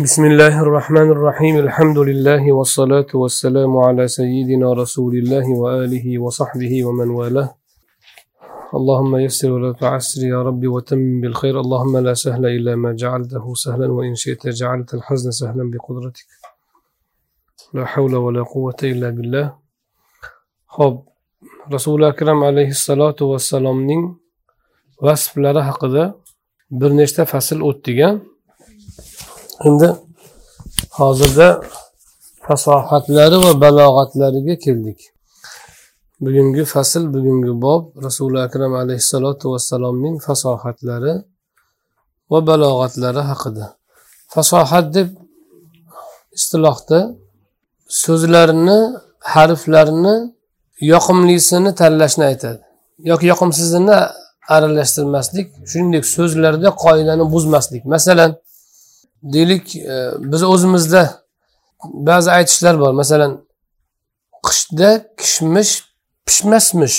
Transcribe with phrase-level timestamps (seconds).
[0.00, 7.08] بسم الله الرحمن الرحيم الحمد لله والصلاة والسلام على سيدنا رسول الله وآله وصحبه ومن
[7.10, 7.54] والاه
[8.74, 13.92] اللهم يسر ولا تعسر يا ربي وتمم بالخير اللهم لا سهل إلا ما جعلته سهلا
[13.92, 16.26] وإن شئت جعلت الحزن سهلا بقدرتك
[17.74, 19.56] لا حول ولا قوة إلا بالله
[20.66, 21.02] خب
[21.72, 24.18] رسول أكرم عليه الصلاة والسلام
[25.02, 26.14] وصف لره haqida
[26.70, 27.60] bir nechta fasl
[29.66, 29.88] endi
[30.98, 31.48] hozirda
[32.46, 35.00] fasohatlari va balog'atlariga keldik.
[36.24, 41.14] Bugungi fasl bugungi bob rasuli akram alayhissalotu vassalomning fasohatlari
[42.30, 43.66] va balog'atlari haqida.
[44.34, 45.08] Fasohat deb
[46.38, 46.98] istilohda
[48.04, 48.78] so'zlarni
[49.34, 50.14] harflarni
[50.92, 52.62] yoqimlisini tanlashni aytadi.
[53.10, 53.96] Yoki yoqimsizini
[54.54, 57.82] aralashtirmaslik shuningdek so'zlarda qoidani buzmaslik.
[57.94, 58.30] Masalan
[59.22, 61.22] deylik e, biz o'zimizda
[61.84, 62.92] ba'zi aytishlar bor.
[62.92, 63.32] Masalan
[64.46, 65.72] qishda kishmish
[66.26, 66.98] pishmasmish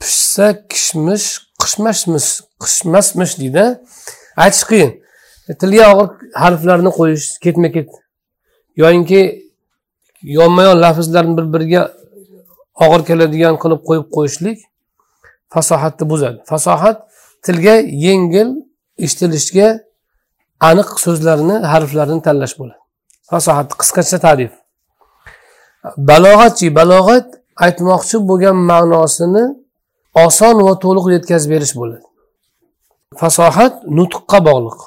[0.00, 1.26] pishsa kishmish
[1.62, 2.28] qishmasmish
[2.62, 3.64] qishmasmish deydi
[4.36, 4.90] aytish qiyin.
[5.48, 6.08] E, tilga og'ir
[6.42, 7.90] harflarni qo'yish ketma ket
[8.82, 9.20] yoyinki
[10.22, 11.82] yonma yon lafzlarni bir biriga
[12.84, 14.58] og'ir keladigan qilib qo'yib qo'yishlik
[15.54, 16.38] fasohatni buzadi.
[16.50, 16.98] Fasohat
[17.44, 17.74] tilga
[18.06, 18.48] yengil
[19.04, 19.68] eshitilishga
[20.68, 22.80] aniq so'zlarni harflarni tanlash bo'ladi.
[23.30, 24.52] Fasohat qisqacha tarif.
[26.10, 27.28] Balog'atchi balog'at
[27.66, 29.44] aytmoqchi bo'lgan ma'nosini
[30.26, 32.06] oson va to'liq yetkazib berish bo'ladi.
[33.20, 34.78] Fasohat nutqqa bog'liq.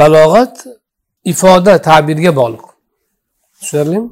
[0.00, 0.54] Balog'at
[1.32, 2.64] ifoda ta'birga bog'liq.
[3.60, 4.08] Tushunarlimi?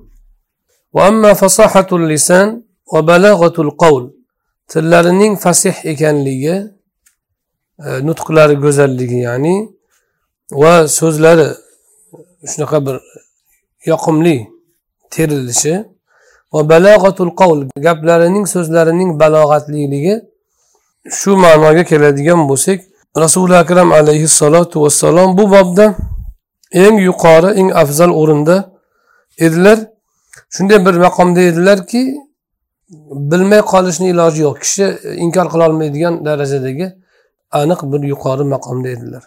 [4.71, 6.57] Tillarining fasih ekanligi
[7.87, 9.57] e, nutqlari go'zalligi ya'ni
[10.53, 11.49] va so'zlari
[12.51, 12.97] shunaqa bir
[13.91, 14.37] yoqimli
[15.11, 15.75] terilishi
[16.53, 20.15] va balog'atul qavl gaplarining so'zlarining balog'atliligi
[21.19, 22.79] shu ma'noga keladigan bo'lsak
[23.23, 25.87] rasuli akram alayhissalotu vassalom bu bobda
[26.85, 28.57] eng yuqori eng afzal o'rinda
[29.39, 29.79] edilar.
[30.55, 32.03] Shunday bir maqomda edilarki
[33.31, 34.87] bilmay qolishni iloji yo'q kishi
[35.25, 36.87] inkor qilolmaydigan darajadagi
[37.61, 39.23] aniq bir yuqori maqomda edilar.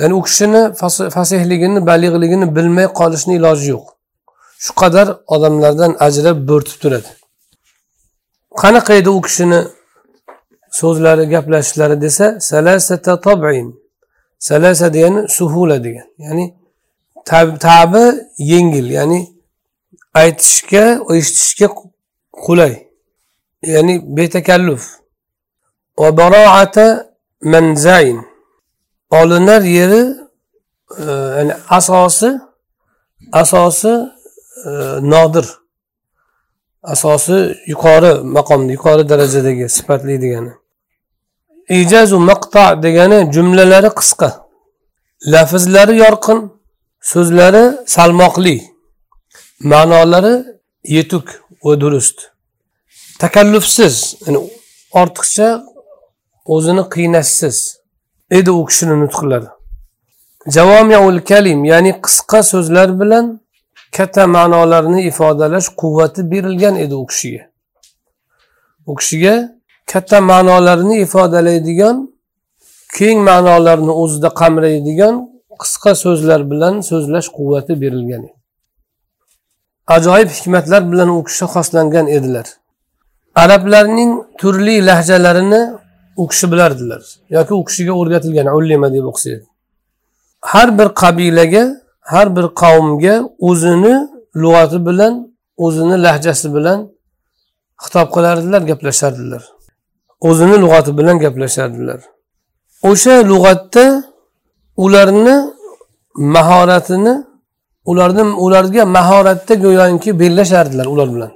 [0.00, 0.62] Ya'ni u kishini
[1.16, 3.86] fasihligini balig'ligini bilmay qolishni iloji yo'q.
[4.64, 7.10] Shu qadar odamlardan ajrab bo'rtib turadi.
[8.60, 9.60] Qanaqa edi u kishini
[10.80, 13.68] so'zlari gaplashishlari desa salasata tobin
[14.48, 16.06] salasa degani suhula degan.
[16.24, 16.44] Ya'ni
[17.66, 18.04] tabi
[18.52, 19.20] yengil ya'ni
[20.20, 20.84] aytishga
[21.16, 21.68] eshitishga
[22.44, 22.74] qulay.
[23.74, 24.82] Ya'ni betakalluf
[26.00, 26.86] va baroata
[27.52, 28.18] manzain
[29.20, 30.02] olinar yeri
[30.98, 31.04] e,
[31.36, 32.30] ya'ni asosi
[33.32, 33.92] asosi
[34.66, 34.70] e,
[35.12, 35.46] nodir.
[36.82, 40.52] Asosi yuqori maqomda yuqori darajadagi sifatli degani.
[41.68, 44.30] Ijazu maqta degani jumlalari qisqa.
[45.32, 46.38] Lafzlari yorqin
[47.12, 47.64] so'zlari
[47.94, 48.56] salmoqli.
[49.70, 50.34] Ma'nolari
[50.96, 51.26] yetuk
[51.64, 52.18] va durust.
[53.22, 53.94] Takallufsiz
[54.26, 54.40] ya'ni
[55.00, 55.48] ortiqcha
[56.54, 57.56] o'zini qiynashsiz.
[58.30, 59.48] Edi u kishini nutqlari
[60.46, 63.40] javomiul kalim ya'ni qisqa so'zlar bilan
[63.96, 67.42] katta ma'nolarni ifodalash quvvati berilgan edi u kishiga.
[68.86, 69.34] U kishiga
[69.92, 71.96] katta ma'nolarni ifodalaydigan
[72.96, 75.14] keng ma'nolarni o'zida qamraydigan
[75.62, 78.34] qisqa so'zlar bilan so'zlash quvvati berilgan edi.
[79.96, 82.46] Ajoyib hikmatlar bilan u kishi xoslangan edilar.
[83.42, 85.62] Arablarning turli lahjalarini
[86.16, 87.02] u kishi bilardilar.
[87.36, 89.42] Yoki u kishiga o'rgatilgan ullima deb o'qisak
[90.52, 91.64] har bir qabilaga
[92.12, 93.14] har bir qavmga
[93.48, 93.94] o'zini
[94.42, 95.12] lug'ati bilan
[95.64, 96.78] o'zini lahjasi bilan
[97.84, 99.42] xitob qilardilar gaplashardilar.
[100.28, 102.00] O'zini lug'ati bilan gaplashardilar.
[102.90, 103.84] O'sha lug'atda
[104.84, 105.36] ularni
[106.34, 107.14] mahoratini
[107.90, 111.32] ularni ularga mahoratda go'yoki bellashardilar ular bilan.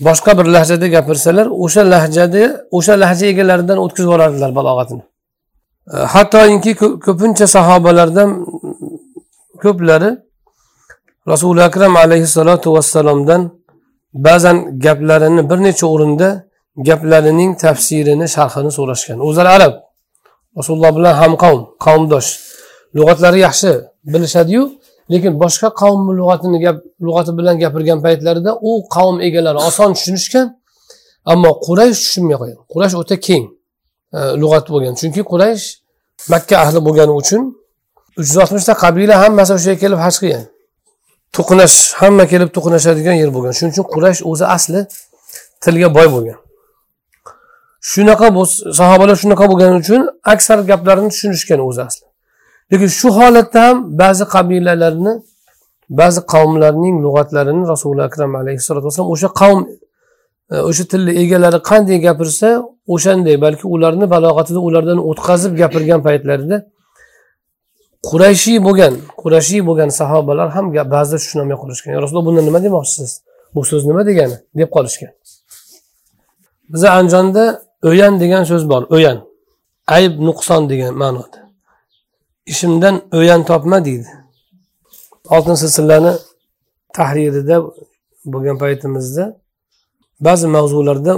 [0.00, 2.42] Boshqa bir lahjada gapirsalar o'sha lahjada
[2.76, 5.02] o'sha lahja egalaridan o'tkazib yuborardilar balog'atini.
[5.94, 6.72] E, hattoki
[7.06, 8.30] ko'pincha sahobalardan
[9.62, 10.10] ko'plari
[11.32, 13.42] rasuli akram alayhissalotu vassalomdan
[14.26, 16.28] ba'zan gaplarini bir necha o'rinda
[16.88, 19.18] gaplarining tafsirini sharhini so'rashgan.
[19.28, 19.74] O'zlari arab
[20.58, 22.28] rasululloh bilan ham qavm qavmdosh.
[22.96, 23.72] Lug'atlari yaxshi
[24.12, 24.62] bilishadiyu
[25.12, 26.76] lekin boshqa qavm lug'atini gap
[27.06, 30.46] lug'ati bilan gapirgan paytlarida u qavm egalari oson tushunishgan
[31.32, 33.44] ammo quraysh tushunmay qolgan quraysh o'ta keng
[34.16, 34.94] e, lug'at bo'lgan.
[35.00, 35.64] Chunki quraysh
[36.32, 37.42] makka ahli bo'lgani uchun
[38.20, 40.44] uch yuz oltmishta qabila hammasi o'sha yerga kelib haj qilgan.
[41.36, 43.52] To'qnash hamma kelib to'qnashadigan yer bo'lgan.
[43.58, 44.80] Shuning uchun quraysh o'zi asli
[45.64, 46.38] tilga boy bo'lgan.
[47.92, 48.26] Shunaqa
[48.80, 50.00] sahobalar shunaqa bo'lgani uchun
[50.32, 52.07] aksar gaplarni tushunishgan o'zi asli.
[52.70, 55.12] Lekin shu holatda ham ba'zi qabilalarni
[56.00, 59.60] ba'zi qavmlarning lug'atlarini rasuli akram alayhissalotu vassalom o'sha qavm
[60.52, 62.48] e, o'sha tilni egalari qanday gapirsa
[62.94, 66.56] o'shanday balki ularni balog'atida ulardan o'tkazib gapirgan paytlarida
[68.08, 73.10] qurashiy bo'lgan qurashiy bo'lgan sahobalar ham ba'zida tushunolmay qolishgan rasululloh bundan nima demoqchisiz?
[73.54, 74.36] Bu so'z nima degani?
[74.58, 75.12] deb qolishgan.
[76.72, 77.44] Biza andijonda
[77.90, 78.82] o'yan degan so'z bor.
[78.96, 79.18] O'yan
[79.96, 81.47] ayb nuqson degan ma'noda.
[82.52, 84.08] Ishimdan o'yan topma deydi.
[85.34, 86.12] Oltin silsilani
[86.96, 87.56] tahririda
[88.32, 89.24] bo'lgan paytimizda
[90.26, 91.12] ba'zi mavzularda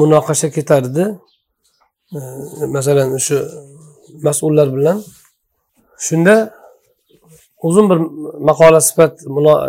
[0.00, 1.04] munoqasha ketardi.
[2.76, 3.36] Masalan shu
[4.26, 4.98] mas'ullar bilan
[6.06, 6.34] shunda
[7.66, 7.98] uzun bir
[8.48, 9.12] maqola sifat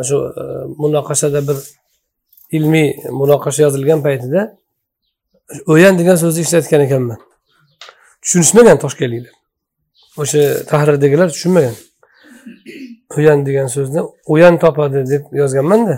[0.07, 0.43] shu e,
[0.83, 1.57] munoqashada bir
[2.57, 2.89] ilmiy
[3.19, 4.41] munoqasha yozilgan paytida
[5.73, 7.19] o'yan degan so'zni ishlatgan ekanman.
[8.21, 9.42] Tushunishmagan toshkentliklar.
[10.21, 11.75] O'sha tahrirdagilar tushunmagan.
[13.17, 14.01] O'yan degan so'zni
[14.33, 15.97] o'yan topadi deb yozganmanda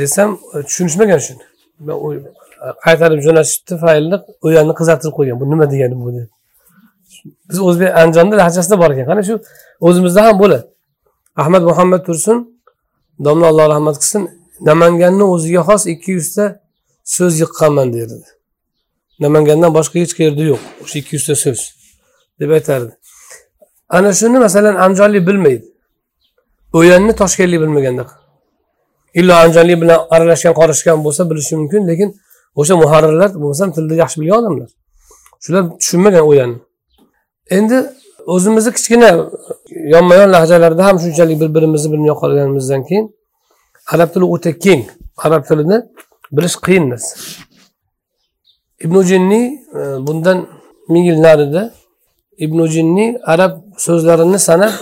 [0.00, 1.44] desam e, tushunishmagan shuni.
[2.84, 4.16] Qaytarib jo'natishibdi faylni
[4.46, 5.36] o'yanni qizartirib qo'ygan.
[5.40, 6.28] Bu nima degani bu deb.
[7.50, 9.06] Biz o'zbek andijonda lahjasida bor ekan.
[9.10, 9.34] Qani shu
[9.88, 10.66] o'zimizda ham bo'ladi.
[11.42, 12.38] Ahmad muhammad tursun
[13.26, 14.22] domla alloh rahmat qilsin
[14.68, 16.44] namanganni o'ziga xos ikki yuzta
[17.16, 18.28] so'z yiqqanman derdi.
[19.24, 20.62] Namangandan boshqa hech qayerda yo'q.
[20.82, 21.60] O'sha ikki yuzta so'z.
[22.40, 22.92] Deb aytardi.
[23.88, 25.66] Ana shuni masalan andijonlik bilmaydi.
[26.78, 28.04] O'yanni toshkentlik bilmaganda
[29.14, 32.08] illo andijonlik bilan aralashgan qorishgan bo'lsa bilishi mumkin lekin
[32.60, 34.68] o'sha muharrirlar bo'lmasam tilni yaxshi bilgan odamlar.
[35.44, 36.58] Shular tushunmagan o'yanni.
[37.56, 37.76] Endi
[38.34, 39.10] o'zimizni kichkina
[39.94, 43.06] yonma yon lahjalarda ham shunchalik bir birimizni bilmay qolganimizdan keyin
[43.94, 44.82] arab tili o'ta keng.
[45.26, 45.76] Arab tilini
[46.36, 47.14] bilish qiyin narsa.
[48.84, 49.44] Ibn jinniy
[49.78, 50.38] e, bundan
[50.92, 51.62] ming yil narida
[52.44, 53.52] ibn jinniy arab
[53.86, 54.74] so'zlarini sanab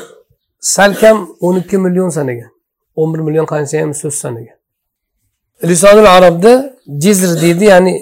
[0.60, 1.16] salkam
[1.46, 2.50] o'n ikki million sanagan.
[2.96, 4.56] o'n bir million qanchayam so'z sanagan.
[5.64, 6.52] Lisonul arabda
[7.04, 7.94] jizr deydi ya'ni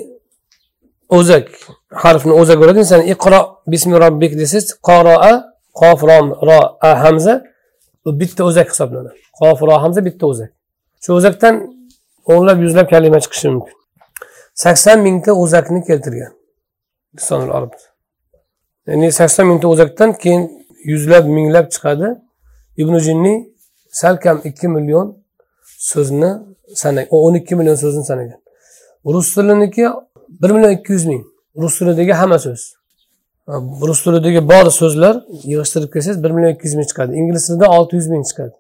[1.09, 1.49] o'zak
[2.03, 2.79] harfni o'zak bo'ladi.
[2.85, 3.41] Inson iqro
[3.73, 5.33] bismi robbik desangiz qoroa
[5.81, 6.59] qof rom ro
[6.89, 7.35] a hamza
[8.05, 9.19] bu bitta o'zak hisoblanadi.
[9.41, 10.51] Qof ro hamza bitta o'zak.
[11.03, 11.55] Shu o'zakdan
[12.33, 13.77] o'nlab yuzlab kalima chiqishi mumkin.
[14.63, 16.33] Sakson mingta o'zakni keltirgan
[17.17, 17.73] lisonul arab
[18.89, 20.43] ya'ni sakson mingta o'zakdan keyin
[20.85, 22.09] yuzlab minglab chiqadi.
[22.77, 23.37] Ibn jinniy
[24.01, 25.07] salkam ikki million
[25.91, 26.31] so'zni
[26.83, 28.41] sanagan o'n ikki million so'zni sanagan.
[29.15, 29.85] Rus tiliniki
[30.43, 31.25] bir million ikki yuz ming.
[31.57, 32.63] Rus tilidagi hamma so'z.
[33.89, 35.15] Rus tilidagi bor so'zlar
[35.51, 37.13] yig'ishtirib kelsangiz bir million ikki yuz ming chiqadi.
[37.21, 38.55] Ingliz tilida olti yuz ming chiqadi.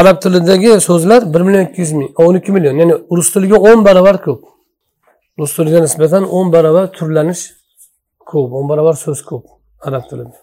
[0.00, 2.74] Arab tilidagi so'zlar bir million ikki yuz ming o'n ikki million.
[2.80, 4.40] Ya'ni rus tiliga o'n barobar ko'p.
[5.38, 7.57] Rus tiliga nisbatan o'n barobar turlanish
[8.30, 9.44] ko'p o'n barobar so'z ko'p
[9.88, 10.36] arab tilida.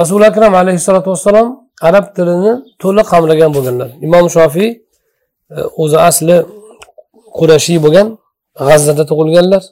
[0.00, 1.48] Rasuli akram alayhissalotu vassalom
[1.88, 3.88] arab tilini to'liq qamragan bo'lganlar.
[4.06, 4.68] Imom shofiy
[5.56, 6.36] e, o'zi asli
[7.38, 8.06] qurashiy bo'lgan
[8.68, 9.62] g'azzada tug'ilganlar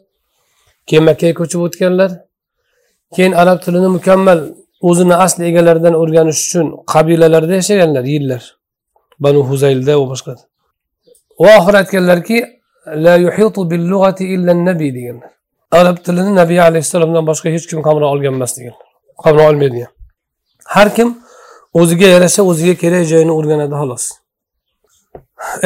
[0.88, 2.10] keyin makkaga ko'chib o'tganlar.
[3.14, 4.40] Keyin arab tilini mukammal
[4.88, 8.42] o'zini asli egalaridan o'rganish uchun qabilalarda yashaganlar yillar.
[9.24, 10.32] Banu huzaylda va boshqa
[11.42, 12.38] va oxiri aytganlarki
[13.04, 13.84] la yuhitu bil
[14.36, 15.30] illa nabiy deganlar.
[15.78, 18.74] Arab tilini nabiy alayhissalomdan boshqa hech kim qamrab olgan emas degan.
[19.24, 19.86] Qamrab olmaydi
[20.74, 21.08] har kim
[21.80, 24.04] o'ziga yarasha o'ziga kerak joyini o'rganadi xolos.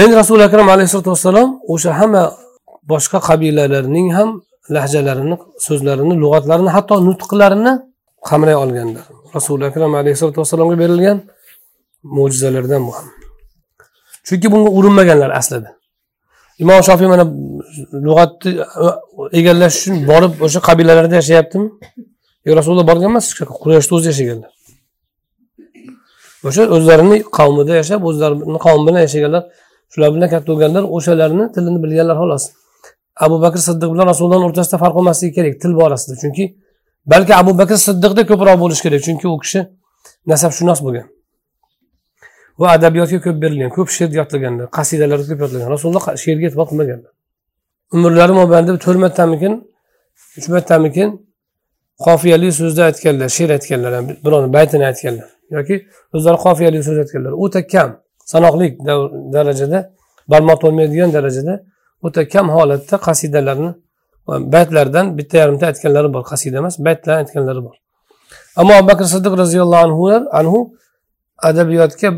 [0.02, 2.22] Endi rasuli akram alayhisalotu vassalom o'sha hamma
[2.92, 4.28] boshqa qabilalarning ham
[4.76, 5.36] lahjalarini
[5.66, 7.72] so'zlarini lug'atlarini hatto nutqlarini
[8.28, 9.04] qamray olganlar.
[9.36, 11.18] Rasuli akram alayhissalotu vassalomga berilgan
[12.16, 13.06] mo'jizalardan bu ham.
[14.26, 15.70] Chunki bunga urinmaganlar aslida.
[16.62, 17.24] Imom shofiy mana
[18.06, 18.50] lug'atni
[18.84, 18.96] uh,
[19.38, 21.68] egallash uchun borib o'sha qabilalarda yashayaptimi?
[22.46, 23.26] Yo rasululloh borgan emas
[23.62, 24.50] qurashni o'zi yashaganlar.
[26.48, 29.42] O'sha o'zlarini qavmida yashab o'zlarini qavmi bilan yashaganlar
[29.92, 32.44] shular bilan katta bo'lganlar o'shalarni tilini bilganlar xolos.
[33.24, 36.44] Abu bakr siddiq bilan rasulullohni o'rtasida farq bo'lmasligi kerak til borasida chunki
[37.12, 39.60] balki abu bakr siddiqda ko'proq bo'lishi kerak chunki u kishi
[40.32, 41.06] nasabshunos bo'lgan.
[42.60, 47.12] Va adabiyotga ko'p berilgan ko'p she'r yodlaganlar qasidalar ko'p yodlagan rasululloh she'rga e'tibor qilmaganlar
[47.94, 49.52] umrlari mobaynida to'rt martamikin
[50.38, 51.08] uch martamikin
[52.06, 53.92] qofiyali so'zda aytganlar she'r aytganlar
[54.24, 55.76] birovni baytini aytganlar yoki
[56.14, 57.32] o'zlari qofiyali so'z aytganlar.
[57.44, 57.90] O'ta kam
[58.32, 58.66] sanoqli
[59.36, 59.78] darajada
[60.32, 61.54] barmoq bo'lmaydigan darajada
[62.06, 63.70] o'ta kam holatda qasidalarni
[64.54, 67.76] baytlardan bitta yarimta aytganlari bor qasida emas baytlar aytganlari bor.
[68.60, 70.04] Ammo abu bakr siddiq roziyallohu anhu
[70.40, 70.58] anhu
[71.48, 72.08] adabiyotga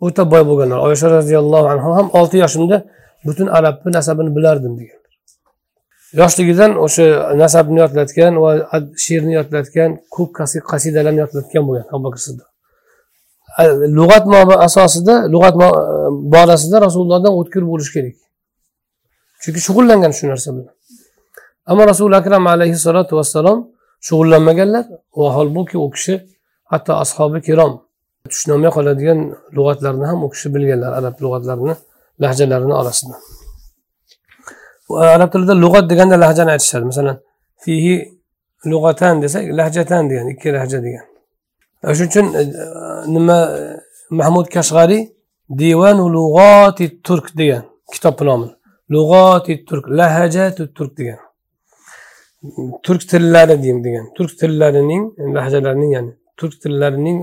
[0.00, 0.78] o'ta boy bo'lganlar.
[0.88, 2.76] Oysha roziyallohu anhu ham olti yoshimda
[3.26, 5.00] butun arabni nasabini bilardim degan.
[6.20, 7.06] Yoshligidan o'sha
[7.42, 8.50] nasabni yodlatgan va
[9.04, 10.30] she'rni yodlatgan ko'p
[10.70, 12.48] qasidalarni yodlatgan bo'lgan abu bakr siddiq.
[13.98, 14.24] Lug'at
[14.66, 15.54] asosida lug'at
[16.34, 18.16] borasida rasulullohdan o'tkir bo'lish kerak.
[19.42, 20.74] Chunki shug'ullangan shu narsa bilan.
[21.70, 23.58] Ammo rasuli akram alayhissalotu vassalom
[24.06, 24.84] shug'ullanmaganlar.
[25.20, 26.14] Va holbuki u kishi
[26.72, 27.72] hatto ashobi kirom
[28.32, 29.20] tushunolmay qoladigan
[29.56, 31.74] lug'atlarni ham u kishi bilganlar arab lug'atlarini
[32.22, 33.16] lahjalarini orasida
[34.90, 36.84] e, arab tilida lug'at deganda lahjani aytishadi.
[36.84, 37.16] Masalan
[37.64, 37.94] fihi
[38.72, 41.06] lug'atan desak lahjatan degan ikki lahja degan.
[41.84, 42.42] E, shuning uchun e,
[43.14, 43.38] nima
[44.20, 45.02] mahmud kashg'ariy
[45.60, 48.48] divanu lug'oti turk degan kitobni nomi.
[48.94, 51.20] Lug'oti turk lahajatu turk degan.
[52.84, 54.04] Turk tillari deyim degan.
[54.16, 55.02] Turk tillarining
[55.36, 57.18] lahjalarining ya'ni turk tillarining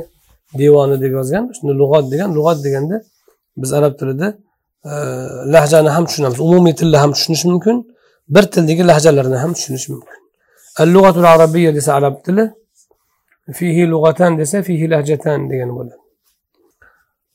[0.60, 2.30] devoni deb yozgan shunda lug'at degan.
[2.38, 3.02] Lug'at deganda
[3.58, 4.28] biz arab tilida
[4.86, 4.94] e,
[5.54, 6.40] lahjani ham tushunamiz.
[6.40, 7.78] Umumiy tilni ham tushunish mumkin
[8.30, 10.18] bir tildagi lahjalarni ham tushunish mumkin.
[10.82, 12.52] Al lug'atul arabiyya desa arab tili
[13.54, 16.02] fihi lug'atan desa fihi lahjatan degani bo'ladi.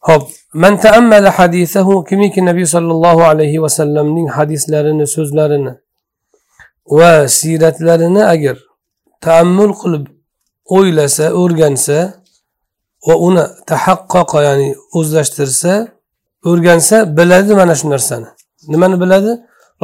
[0.08, 0.24] Ho'p.
[0.62, 5.72] Man taammala hadisahu kimiki nabiy sollallohu alayhi vasallamning hadislarini so'zlarini
[6.98, 8.56] va siyratlarini agar
[9.26, 10.04] taammul qilib
[10.76, 11.98] o'ylasa o'rgansa
[13.06, 15.72] va uni tahaqqoqo ya'ni o'zlashtirsa
[16.48, 18.28] o'rgansa biladi mana shu narsani.
[18.72, 19.32] Nimani biladi?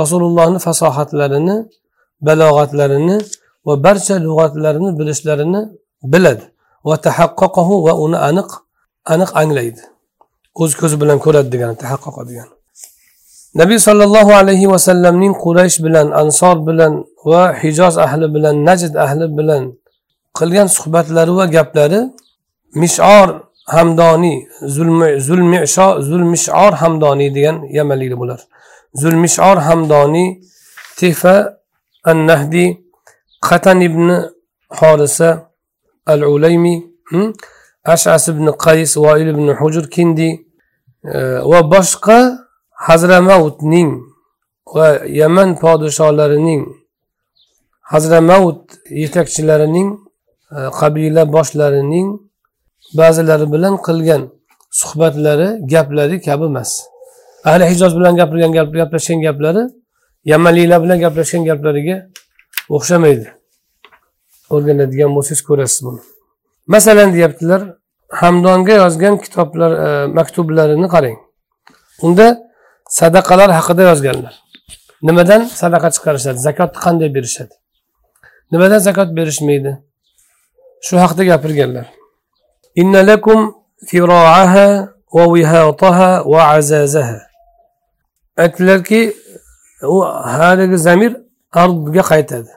[0.01, 1.57] Rasulullohni fasohatlarini
[2.27, 3.17] balog'atlarini
[3.67, 5.61] va barcha lug'atlarini bilishlarini
[6.13, 6.45] biladi.
[6.89, 8.49] Va tahaqqoqahu va uni aniq
[9.13, 9.83] aniq anglaydi.
[10.63, 12.55] O'z ko'zi bilan ko'radi degani tahaqqoqa degani.
[13.61, 16.93] Nabiy sollallohu alayhi vasallamning quraysh bilan ansor bilan
[17.31, 19.63] va hijoz ahli bilan najd ahli bilan
[20.39, 22.01] qilgan suhbatlari va gaplari
[22.75, 23.29] mishor
[23.67, 24.49] hamdoniy
[26.09, 28.41] zulmishor hamdoniy degan yamanliklar bular
[29.03, 30.29] zulmishor hamdoniy
[30.99, 31.37] tefa
[32.05, 32.69] an nahdiy
[33.49, 34.07] qatan ibn
[34.79, 35.31] horisa
[36.07, 36.75] al ulaymi
[37.11, 37.33] hmm?
[37.85, 40.29] ashas ibn qays voil ibn hujur kindi
[41.15, 41.19] e,
[41.51, 42.19] va boshqa
[42.87, 43.91] hazramautning
[44.75, 44.87] va
[45.21, 46.63] yaman podsholarining
[47.93, 48.63] hazramaut
[49.03, 49.89] yetakchilarining
[50.55, 52.09] e, qabila boshlarining
[52.99, 54.23] ba'zilari bilan qilgan
[54.81, 56.71] suhbatlari gaplari kabi emas.
[57.45, 59.63] Ahli hijoz bilan gapirgan gaplashgan gaplari
[60.25, 61.97] yamanliklar bilan gaplashgan gaplariga
[62.77, 63.27] o'xshamaydi.
[64.55, 66.01] O'rganadigan bo'lsangiz ko'rasiz buni.
[66.75, 67.63] Masalan deyaptilar
[68.21, 71.19] hamdonga yozgan kitoblar e, maktublarini qarang.
[72.07, 72.27] Unda
[72.99, 74.35] sadaqalar haqida yozganlar.
[75.09, 76.39] Nimadan sadaqa chiqarishadi?
[76.49, 77.55] Zakotni qanday berishadi?
[78.53, 79.73] Nimadan zakot berishmaydi?
[80.87, 81.87] Shu haqida gapirganlar.
[88.37, 89.17] Aytdilarki
[89.83, 91.13] u haligi zamir
[91.53, 92.51] ardga qaytadi.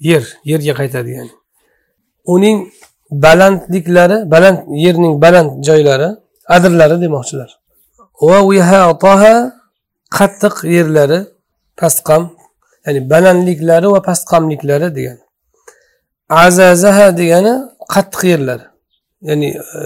[0.00, 1.34] Yer yerga qaytadi ya'ni.
[2.34, 2.58] Uning
[3.10, 6.08] balandliklari baland yerning baland joylari
[6.56, 7.50] adirlari demoqchilar.
[8.28, 8.38] Va
[10.18, 11.20] qattiq yerlari
[11.80, 12.22] pastqam
[12.86, 15.22] ya'ni balandliklari va pastqamliklari degani.
[16.44, 17.54] Azazaha degani
[17.94, 18.60] qattiq yerlar
[19.22, 19.80] ya'ni e,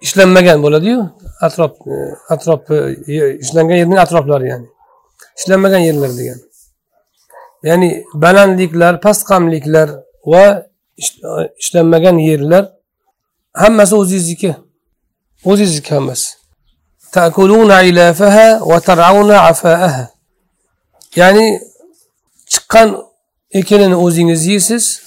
[0.00, 1.10] ishlanmagan bo'ladiyu
[1.40, 1.96] atrof e,
[2.28, 2.74] atrofi
[3.06, 4.68] e, ishlangan yerning atroflari ya'ni.
[5.38, 6.40] Ishlanmagan yerlar degan.
[7.62, 9.90] Ya'ni balandliklar pastqamliklar
[10.26, 10.66] va
[11.58, 12.72] ishlanmagan yerlar
[13.52, 14.54] hammasi o'zingizniki
[15.44, 16.28] o'zingizniki hammasi.
[21.16, 21.60] Ya'ni
[22.52, 22.88] chiqqan
[23.52, 25.02] ekinini o'zingiz yeysiz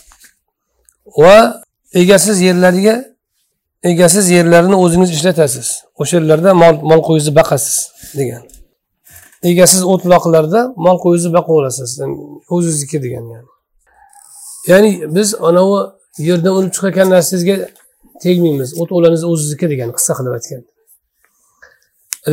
[1.18, 1.62] va
[1.94, 3.15] egasiz yerlarga
[3.91, 5.69] egasiz yerlarni o'zingiz ishlatasiz
[6.01, 7.77] o'sha yerlarda mol mol qo'yingizni boqasiz
[8.19, 8.43] degan
[9.51, 11.91] egasiz o'tloqlarda mol qo'yingizni boqaverasiz
[12.55, 13.49] o'zingizniki degan yani
[14.71, 15.79] ya'ni biz anavi
[16.29, 17.57] yerdan unib chiqayotgan narsangizga
[18.25, 20.71] tegmaymiz o't o'langiz o'zingizniki degan qisqa qilib aytganda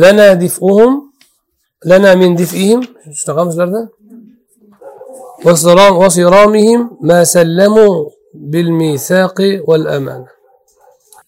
[0.02, 0.92] lana difuhum
[1.90, 2.80] lana min difihim
[3.20, 3.82] shunaqami sizlarda
[6.02, 10.26] وصرامهم ما سلموا بالميثاق والأمانة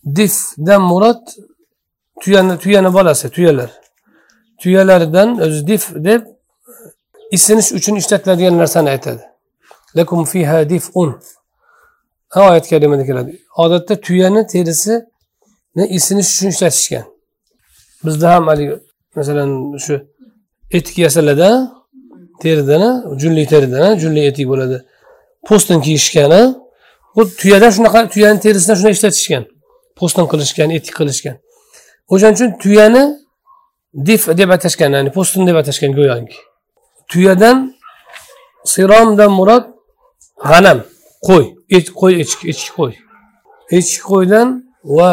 [0.05, 1.27] difdan murod
[2.21, 3.71] tuyani tuyani bolasi tuyalar.
[4.57, 6.21] Tuyalardan o'zi dif deb
[7.31, 9.21] isinish uchun ishlatiladigan narsani aytadi.
[9.97, 11.19] Lakum fiha difun.
[12.35, 13.41] Oyat kalimada keladi.
[13.57, 17.03] Odatda tuyani terisini isinish uchun ishlatishgan
[18.05, 18.79] bizda ham haligi
[19.15, 20.07] masalan shu
[20.71, 21.49] etik yasaladi
[22.41, 22.83] teridan
[23.19, 24.85] junli teridan junli etik bo'ladi.
[25.47, 26.55] Po'stin kiyishgan
[27.15, 29.54] bu tuyada shunaqa tuyani terisidan shuni ishlatishgan
[29.99, 31.35] po'stin qilishgan etik qilishgan.
[32.13, 33.03] O'shaning uchun tuyani
[34.07, 36.37] dif deb atashgan ya'ni po'stin deb atashgan go'yoki.
[37.11, 37.57] Tuyadan
[38.73, 39.65] siromdan murod
[40.49, 40.79] g'anam
[41.27, 41.45] qo'y
[41.99, 42.93] qo'y echki echki qo'y.
[43.77, 44.47] Echki qo'ydan
[44.97, 45.11] va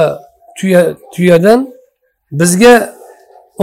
[0.58, 0.82] tuya
[1.14, 1.60] tuyadan
[2.40, 2.74] bizga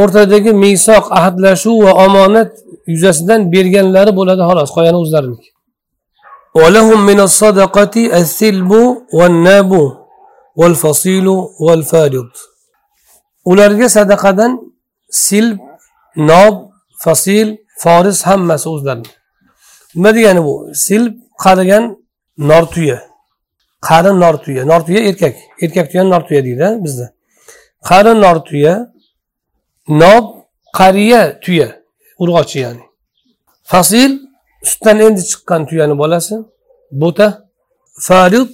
[0.02, 2.52] o'rtadagi misoq ahdlashuv va omonat
[2.94, 5.50] yuzasidan berganlari bo'ladi xolos qolgani o'zlariniki.
[10.60, 11.36] val fasilu
[13.52, 14.52] ularga sadaqadan
[15.26, 15.48] sil
[16.30, 16.56] nob
[17.04, 17.48] fasil
[17.84, 19.12] foris hammasi o'zlarini.
[19.96, 20.54] Nima degani bu?
[20.84, 21.04] Sil
[21.44, 21.84] qarigan
[22.50, 22.98] nor tuya.
[23.88, 24.62] Qari nor tuya.
[24.72, 25.36] Nor tuya erkak.
[25.62, 27.08] Erkak tuya nor tuya deydi bizda.
[27.90, 28.74] Qari nor tuya
[30.02, 30.26] nob
[30.80, 31.68] qariya tuya.
[32.22, 32.84] Urg'ochi ya'ni.
[33.72, 34.12] Fasil
[34.70, 36.36] sutdan endi chiqqan tuyani bolasi.
[37.02, 37.28] Bo'ta
[38.08, 38.50] farid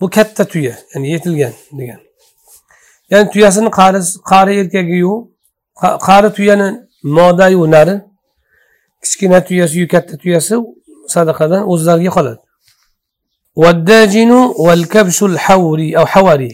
[0.00, 2.00] bu katta tuya ya'ni yetilgan degan.
[3.10, 4.00] Ya'ni tuyasini qari
[4.30, 5.12] qari erkagiyu
[6.06, 6.68] qari tuyani
[7.02, 7.94] modayu nari
[9.02, 10.54] kichkina tuyasiyu katta tuyasi
[11.14, 12.40] sadaqadan o'zlariga qoladi.
[13.56, 16.52] Vaddajinu val kabshul havri av havari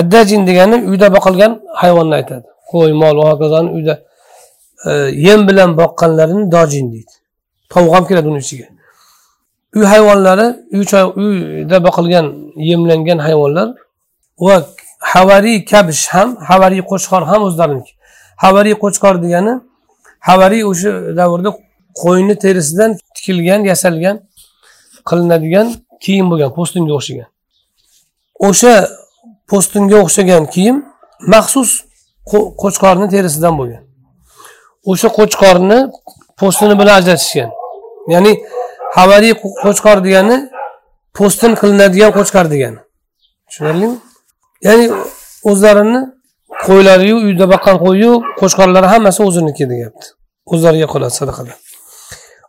[0.00, 2.46] addajin degani uyda boqilgan hayvonni aytadi.
[2.70, 3.94] Qo'y mol va hokazoni uyda
[4.88, 4.90] e,
[5.26, 7.12] yem bilan boqqanlarini dojin deydi.
[7.72, 8.66] Tovuq ham kiradi uni ichiga.
[9.76, 10.46] Uy hayvonlari
[10.76, 13.68] uyda boqilgan yemlangan hayvonlar
[14.46, 14.56] va
[15.14, 17.92] havariy kabish ham havariy qo'chqor ham o'zlariniki.
[18.44, 19.54] Havariy qo'chqor degani
[20.28, 21.50] havariy o'sha davrda
[22.02, 24.16] qo'yni terisidan tikilgan yasalgan
[25.08, 25.66] qilinadigan
[26.04, 27.28] kiyim bo'lgan po'stinga o'xshagan.
[28.48, 28.74] O'sha
[29.50, 30.76] po'stinga o'xshagan kiyim
[31.34, 31.70] maxsus
[32.62, 33.82] qo'chqorni terisidan bo'lgan.
[34.90, 35.78] O'sha qo'chqorni
[36.40, 37.50] po'stini bilan ajratishgan.
[38.14, 38.32] Ya'ni
[38.96, 40.36] havariy qo'chqor degani
[41.18, 42.80] po'stin qilinadigan qo'chqor degani.
[43.48, 43.96] Tushunarlimi?
[44.66, 44.86] Ya'ni
[45.50, 46.00] o'zlarini
[46.66, 50.06] qo'ylariyu uyda boqqan qo'yyu qo'chqorlari hammasi o'ziniki deyapti.
[50.52, 51.52] O'zlariga qoladi sadaqada.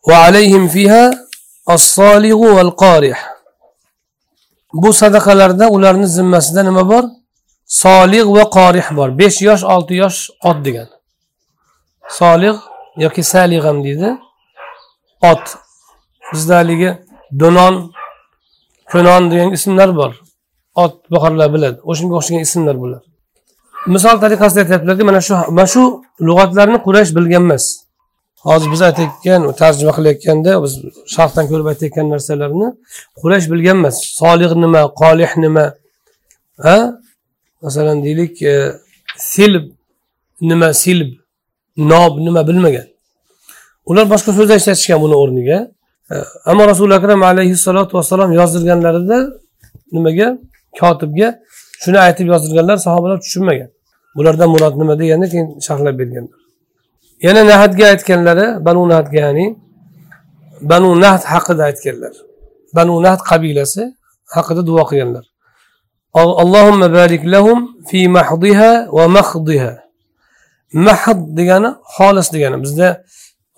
[0.09, 1.03] Va alayhim fiha
[1.75, 3.19] as-solihu val qorih
[4.81, 7.03] bu sadaqalarda ularni zimmasida nima bor?
[7.83, 9.09] Solih va qorih bor.
[9.19, 10.89] Besh yosh olti yosh ot degan
[12.11, 12.55] solih
[12.97, 14.09] yoki salig'am deydi.
[15.31, 15.45] Ot.
[16.33, 16.89] Bizda haligi
[17.41, 17.75] do'non
[18.91, 20.11] ko'non degan ismlar bor.
[20.83, 21.77] Ot boqarlar biladi.
[21.89, 23.01] O'shanga o'xshagan ismlar bular
[23.87, 27.65] misol tariqasida aytyaptilarki mana shu mana shu lug'atlarni quraysh bilgan emas.
[28.45, 30.73] Hozir biz aytayotgan tarjima qilayotganda biz
[31.15, 32.67] sharhdan ko'rib aytayotgan narsalarni
[33.21, 33.95] quraysh bilgan emas.
[34.19, 35.65] Solih nima qolih nima?
[36.65, 36.77] Ha?
[37.61, 38.55] Masalan deylik e,
[39.17, 39.65] silb
[40.49, 41.09] nima silb
[41.91, 42.87] nob nima bilmagan.
[43.89, 45.57] Ular boshqa so'z ishlatishgan buni o'rniga.
[46.51, 49.17] Ammo rasuli akram alayhissalotu vassalom yozdirganlarida
[49.95, 50.27] nimaga?
[50.79, 51.27] Kotibga
[51.83, 53.69] shuni aytib yozdirganlar sahobalar tushunmagan.
[54.15, 56.39] Bulardan murod nima deganda keyin sharhlab berganlar.
[57.25, 59.45] Yana nahatga aytganlari banu nahdga ya'ni
[60.71, 62.13] banu nahd haqida aytganlar.
[62.77, 63.83] Banu nahd qabilasi
[64.35, 65.25] haqida duo qilganlar.
[66.43, 69.71] Allohumma barik lahum fi mahdiha va mahdiha
[70.87, 72.57] mahd degani xolis degani.
[72.63, 72.87] Bizda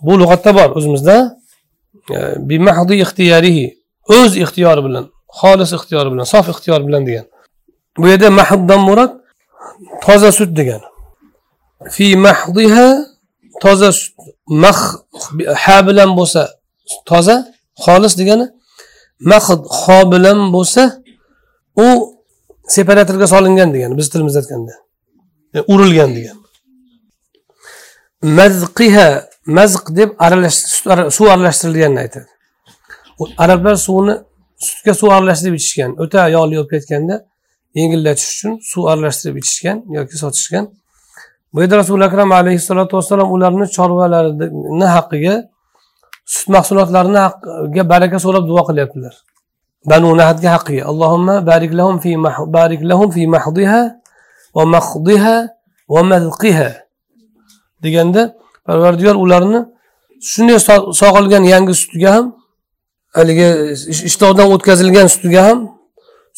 [0.05, 1.17] bu lug'atda bor o'zimizda.
[2.49, 3.67] Bimahdi ixtiyarihi.
[4.17, 5.05] O'z ixtiyori bilan
[5.39, 7.25] xolis ixtiyori bilan sof ixtiyor bilan degan.
[7.97, 9.11] Bu yerda mahddan murod
[10.05, 10.87] toza sut degani
[11.95, 12.87] fi mahdiha
[13.63, 14.13] toza sut.
[14.63, 14.79] Mah
[15.63, 16.41] ha bilan bo'lsa
[17.09, 17.35] toza
[17.85, 18.45] xolis degani
[19.31, 20.83] mahd ho bilan bo'lsa
[21.85, 21.87] u
[22.75, 24.73] separatorga solingan degani biz tilimizda aytganda.
[25.57, 26.37] E, urilgan degan
[28.39, 29.07] mazqiha
[29.45, 30.57] mazq deb aralash
[31.15, 32.29] suv aralashtirilganini aytadi.
[33.37, 34.15] Arablar suvni
[34.67, 37.15] sutga suv aralashtirib ichishgan o'ta yog'li bo'lib ketganda
[37.79, 40.65] yengillatish uchun suv aralashtirib ichishgan yoki sotishgan.
[41.53, 45.35] Bu yerda rasuli akram alayhissalotu vassalom ularni chorvalarini haqqiga
[46.33, 49.13] sut mahsulotlarini haqqiga baraka so'rab duo qilyaptilar.
[49.91, 50.83] Banu nahatga haqqiga.
[50.91, 52.11] Allohimma barik lahum fi
[52.57, 53.81] barik lahum fi mahdiha
[54.55, 55.35] va mahdiha
[55.93, 56.69] va mazqiha
[57.83, 58.23] deganda
[58.67, 59.59] parvardigor ularni
[60.31, 60.57] shunday
[61.01, 62.25] sog'ilgan yangi sutiga ham
[63.17, 63.47] haligi
[64.09, 65.59] ishtoqdan o'tkazilgan sutiga ham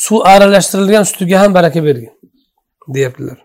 [0.06, 2.14] suv aralashtirilgan sutiga ham baraka bergin
[2.96, 3.38] deyaptilar.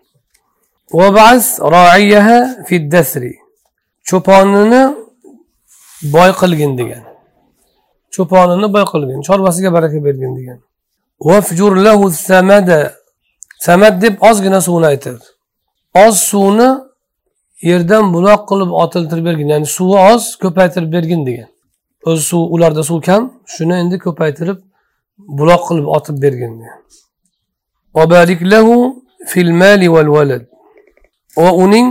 [4.09, 4.83] Cho'ponini
[6.15, 7.03] boy qilgin degan.
[8.15, 10.59] Cho'ponini boy qilgin chorvasiga baraka bergin degan.
[13.67, 15.25] Samad deb ozgina suvni aytadi.
[16.05, 16.69] Oz suvni
[17.61, 21.49] yerdan buloq qilib otiltirib bergin ya'ni suvi oz ko'paytirib bergin degan.
[22.05, 24.59] O'zi suv ularda suv kam shuni endi ko'paytirib
[25.39, 26.79] buloq qilib otib bergin degan.
[27.95, 28.09] Va
[31.63, 31.87] uning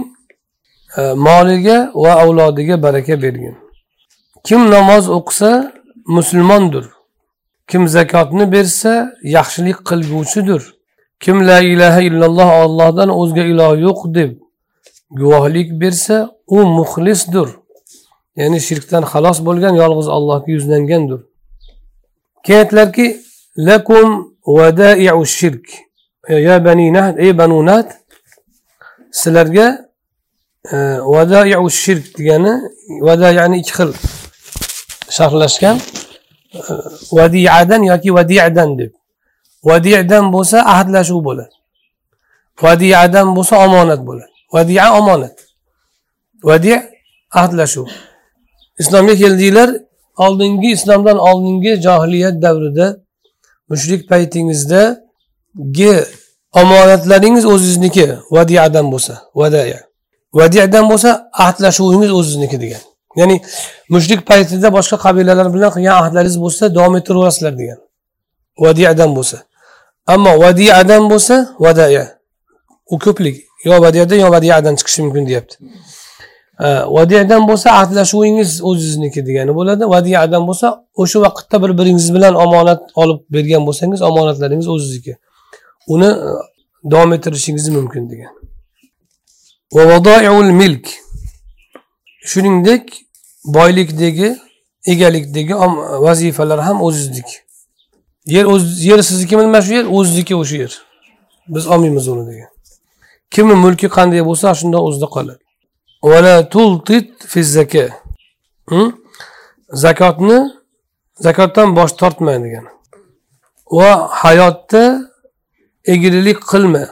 [0.99, 3.55] e, moliga va avlodiga baraka bergin.
[4.45, 5.51] Kim namoz o'qisa
[6.07, 6.85] musulmondir
[7.71, 10.63] kim zakotni bersa yaxshilik qilguvchidir.
[11.21, 14.31] Kim la ilaha illalloh ollohdan o'zga iloh yo'q deb
[15.11, 17.49] guvohlik bersa u muxlisdir.
[18.37, 21.21] Ya'ni shirkdan xalos bo'lgan yolg'iz allohga yuzlangandir.
[22.45, 23.07] Keyin aytdilarki
[23.57, 24.09] lakum
[24.47, 25.67] vadaiu shirk.
[26.29, 27.89] Ya bani nahd ey banu naht
[29.13, 29.67] sizlarga
[30.73, 30.77] e,
[31.15, 32.55] vadaiu shirk degani
[33.07, 33.91] vada ya'ni ikki xil
[35.17, 35.77] sharhlashgan
[36.55, 36.61] e,
[37.13, 38.93] vadiyadan yoki vadiyadan deb.
[39.65, 41.55] Vadiyadan bo'lsa ahdlashuv bo'ladi.
[42.63, 44.30] Vadiyadan bo'lsa omonat bo'ladi.
[44.55, 45.37] Vadiya omonat.
[46.43, 46.91] Vadiya
[47.31, 47.87] ahdlashuv.
[48.79, 49.71] Islomga keldinglar
[50.17, 52.97] oldingi islomdan oldingi johiliyat davrida
[53.69, 55.95] mushrik paytingizdagi
[56.53, 59.81] omonatlaringiz o'zingizniki vadiyadan bo'lsa vadaya
[60.35, 62.83] vadiyadan bo'lsa ahdlashuvingiz o'zingizniki degan.
[63.17, 63.37] Ya'ni
[63.95, 67.79] mushrik paytida boshqa qabilalar bilan qilgan ahdlaringiz bo'lsa davom ettiraverasizlar degan.
[68.65, 69.37] Vadiyadan bo'lsa.
[70.07, 71.35] Ammo vadiyadan bo'lsa
[71.65, 72.05] vadaya
[72.93, 75.57] u ko'plik yo vadiyadan yo vadiyadan chiqishi mumkin deyapti.
[76.97, 79.85] Vadiyadan bo'lsa ahdlashuvingiz o'zingizniki degani bo'ladi.
[79.95, 80.67] Vadiyadan bo'lsa
[81.03, 85.17] o'sha vaqtda bir biringiz bilan omonat olib bergan bo'lsangiz omonatlaringiz o'zingizniki
[85.95, 86.31] uni e,
[86.91, 88.33] davom ettirishingiz mumkin degan
[90.63, 90.87] milk.
[92.31, 92.85] Shuningdek
[93.45, 94.37] boylikdagi
[94.87, 95.55] egalikdagi
[96.07, 97.37] vazifalar ham o'zizniki
[98.27, 100.73] yer o'z yer siznikimi nima shu yer o'zizniki o'sha yer.
[101.49, 102.50] Biz olmaymiz uni degan
[103.35, 105.43] kimni mulki qanday bo'lsa shunda o'zida qoladi.
[109.85, 110.39] Zakotni
[111.27, 112.67] zakotdan bosh tortma degan.
[113.79, 113.91] Va
[114.23, 114.83] hayotda
[115.95, 116.85] egrilik qilma.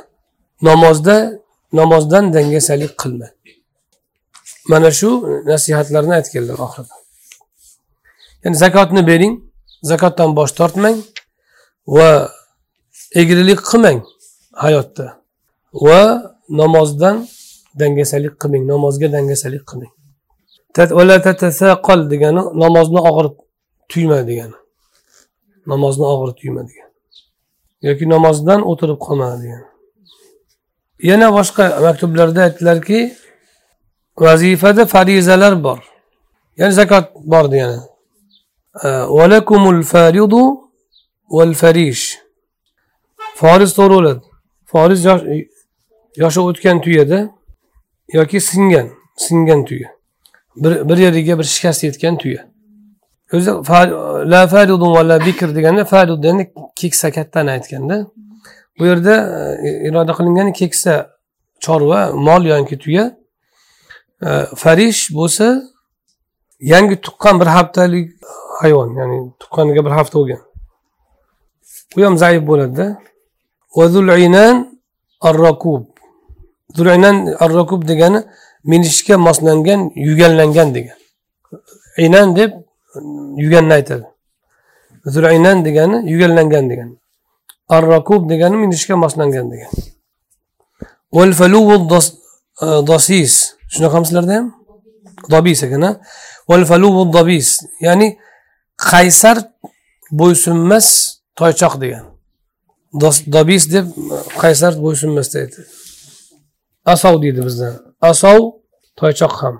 [0.68, 1.16] Namozda
[1.78, 3.28] namozdan dangasalik qilma.
[4.70, 5.08] Mana shu
[5.50, 6.96] nasihatlarni aytganlar oxirida.
[8.42, 9.34] Ya'ni zakotni bering
[9.90, 10.98] zakotdan bosh tortmang
[11.96, 12.10] va
[13.20, 14.00] egrilik qilmang
[14.64, 15.06] hayotda.
[15.86, 17.26] Va namozdan
[17.80, 19.92] dangasalik qilmang namozga dangasalik qilmang.
[22.12, 23.26] Degani namozni og'ir
[23.90, 24.56] tuyma degani.
[25.66, 26.92] Namozni og'ir tuyma degani.
[27.82, 29.66] Yoki namozdan o'tirib qolma degani.
[31.10, 32.98] Yana boshqa maktublarda aytdilarki
[34.24, 35.80] vazifada farizalar bor.
[36.58, 37.80] Ya'ni zakot bor degani.
[39.18, 40.42] Valakumul faridu
[41.36, 42.04] val farish.
[43.40, 44.22] Foriz to'g'ri bo'ladi.
[44.72, 45.00] Foriz
[46.20, 47.18] yoshi o'tgan tuyada
[48.18, 49.88] yoki singan singan tuya
[50.56, 52.48] bir, bir yeriga bir shikast yetgan tuya.
[53.32, 53.50] O'zi
[54.30, 56.44] la faridun va la bikr deganda farid deganda
[56.76, 58.06] keksa kattani aytganda
[58.78, 59.14] bu yerda
[59.62, 61.10] e, iroda qilingan keksa
[61.60, 63.04] chorva mol yoki tuya
[64.26, 65.46] e, farish bo'lsa
[66.60, 68.06] yangi tuqqan bir haftalik
[68.60, 70.40] hayvon ya'ni tuqqaniga bir hafta bo'lgan.
[71.96, 72.86] U ham zaif bo'ladida.
[77.38, 78.24] Arrakub degani
[78.64, 80.98] minishga moslangan yuganlangan degan.
[81.98, 82.52] Inan deb
[83.36, 84.06] yuganni aytadi.
[85.06, 86.94] Zulaynan degani yuganlangan degani.
[87.68, 89.70] Arrakub degani minishga moslangan degan
[92.62, 94.54] eh, dosis shunaqami sizlarda ham?
[95.30, 95.82] Dobis ekan
[97.12, 97.48] dobis
[97.80, 98.18] ya'ni
[98.90, 99.36] qaysar
[100.10, 100.86] bo'ysunmas
[101.36, 102.04] toychoq degan.
[103.34, 103.86] Dobis deb
[104.40, 105.77] qaysar bo'ysunmas deydi
[106.94, 107.68] asov deydi bizda.
[108.10, 108.38] Asov
[108.98, 109.56] toychoq ham.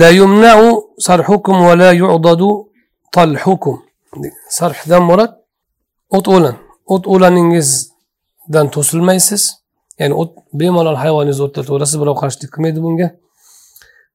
[0.00, 0.62] La yumnau
[1.06, 2.50] sarhukum va la yu'dadu
[3.12, 3.76] talhukum.
[4.58, 5.32] Sarhdan murod
[6.16, 6.56] o't o'lan.
[6.94, 9.42] O't o'laningizdan to'silmaysiz.
[10.00, 13.08] Ya'ni o't bemalol hayvoningizni o'tataverasiz birov qarshilik qilmaydi bunga.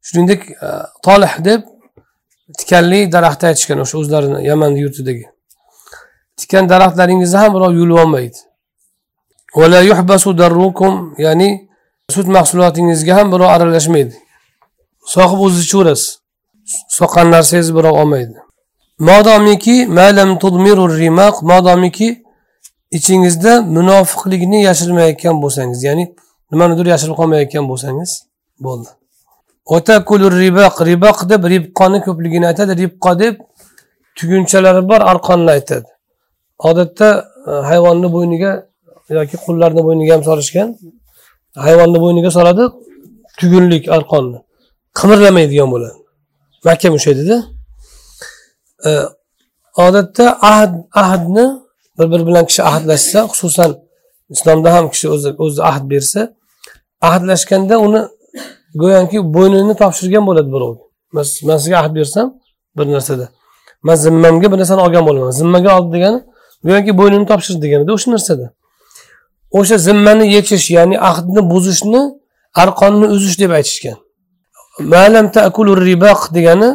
[0.07, 0.69] Shuningdek e,
[1.05, 1.61] tolih deb
[2.59, 5.25] tikanli daraxtni aytishgan o'sha o'zlarini yaman yurtidagi.
[6.39, 8.46] Tikan daraxtlaringizni ham birov yulib olmaydi.
[11.25, 11.49] Ya'ni
[12.15, 14.15] sut mahsulotingizga ham birov aralashmaydi.
[15.13, 16.09] Soqib o'zingiz ichaverasiz
[16.97, 18.37] soqqan narsangizni birov olmaydi.
[19.09, 19.75] Modomiki
[21.51, 22.09] modomiki
[22.97, 26.05] ichingizda munofiqlikni yashirmayotgan bo'lsangiz ya'ni
[26.51, 28.11] nimanidir yashirib qolmayotgan bo'lsangiz
[28.65, 28.89] bo'ldi.
[30.43, 32.71] Ribaq ribaq deb ribqoni ko'pligini aytadi.
[32.83, 33.35] Ribqo deb
[34.17, 35.89] tugunchalari bor arqonni aytadi.
[36.59, 37.09] Odatda
[37.47, 38.66] e, hayvonni bo'yniga
[39.09, 40.69] yoki qullarni bo'yniga ham solishgan
[41.65, 42.63] hayvonni bo'yniga soladi
[43.39, 44.37] tugunlik arqonni.
[44.99, 45.97] Qimirlamaydigan bo'ladi.
[46.67, 47.37] Mahkam ushlaydida
[48.87, 48.89] e,
[49.85, 51.45] odatda ahd ahdni
[51.97, 53.71] bir biri bilan kishi ahdlashsa xususan
[54.35, 56.21] islomda ham kishi o'zi o'zi ahd bersa
[57.09, 58.01] ahdlashganda uni
[58.81, 60.83] go'yoki bo'ynini topshirgan bo'ladi birovga
[61.47, 62.27] man sizga ahd bersam
[62.77, 63.29] bir narsada.
[63.83, 65.31] Man zimmamga bir narsani olgan bo'laman.
[65.31, 66.19] Zimmaga oldi degani
[66.63, 68.45] go'yoki bo'ynini topshirdi deganida o'sha narsada.
[69.59, 72.01] O'sha zimmani yechish ya'ni ahdni buzishni
[72.63, 73.97] arqonni uzish deb aytishgan.
[76.35, 76.69] Degani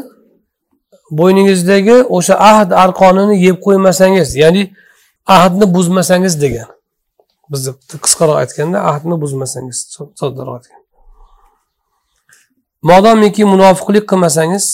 [1.18, 4.62] bo'yningizdagi o'sha ahd arqonini yeb qo'ymasangiz ya'ni
[5.36, 6.68] ahdni buzmasangiz degan.
[7.52, 7.72] Bizni
[8.04, 9.78] qisqaroq aytganda ahdni buzmasangiz
[10.20, 10.86] soddaroq aytganda.
[12.90, 14.64] Modomiki munofiqlik qilmasangiz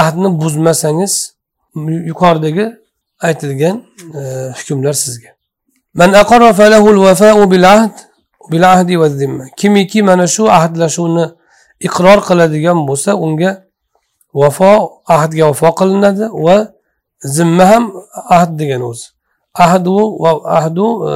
[0.00, 1.12] ahdni buzmasangiz
[2.10, 2.66] yuqoridagi
[3.28, 3.76] aytilgan
[4.18, 4.20] e,
[4.58, 5.30] hukmlar sizga.
[5.94, 6.10] Man
[7.52, 7.96] bil ahd
[8.50, 9.44] bil ahdi va zimma.
[9.56, 11.26] Kimiki mana shu ahdlashuvni
[11.86, 13.50] iqror qiladigan bo'lsa unga
[14.34, 14.72] vafo
[15.16, 16.56] ahdga vafo qilinadi va
[17.36, 17.84] zimma ham
[18.38, 19.06] ahd degan o'zi.
[19.64, 21.14] Ahdu va ahdu e,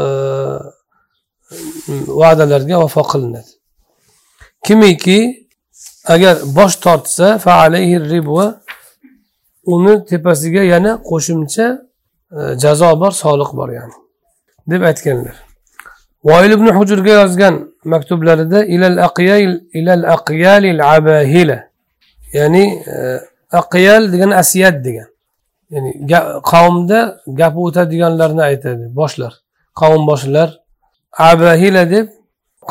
[2.21, 3.53] va'dalarga vafo qilinadi.
[4.67, 5.19] Kimiki
[6.15, 7.27] agar bosh tortsa
[9.75, 11.67] uni tepasiga yana qo'shimcha
[12.37, 14.06] e, jazo bor soliq bor ya'ni.
[14.71, 15.37] Deb aytganlar.
[16.25, 21.59] Voil ibn hujurga yozgan maktublarida ilal aqyal ilal aqyalil abahila
[22.33, 22.97] ya'ni e,
[23.63, 25.09] aqyal degan asiyat degan.
[25.71, 25.91] Ya'ni
[26.53, 27.01] qavmda
[27.41, 29.33] gapi o'tadiganlarni aytadi boshlar.
[29.81, 30.49] Qavm boshlar
[31.31, 32.07] abahila deb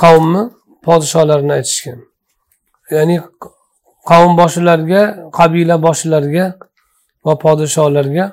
[0.01, 0.43] qavmni
[0.86, 1.99] podsholarini aytishgan.
[2.95, 3.15] Ya'ni
[4.10, 5.01] qavm boshlarga
[5.39, 6.45] qabila boshlarga
[7.25, 8.25] va podsholarga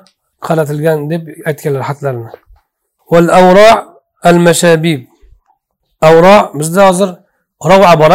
[0.47, 2.31] qaratilgan deb aytganlar xatlarni.
[3.11, 3.69] Val avro
[4.29, 5.01] al mashabib.
[6.07, 7.09] Avro bizda hozir
[7.71, 8.11] rava bor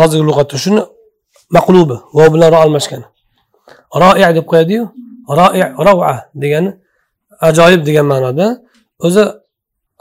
[0.00, 0.82] hozirgi lug'atda shuni
[1.56, 3.02] maqlubi vo bilan ro almashgan
[4.02, 4.82] roi deb qo'yadiyu
[5.38, 6.10] roi rava
[6.42, 6.70] degani
[7.48, 8.46] ajoyib degan ma'noda.
[9.06, 9.24] O'zi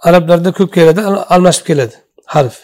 [0.08, 1.02] arablarda ko'p keladi
[1.36, 1.96] almashib keladi.
[2.34, 2.56] Harf.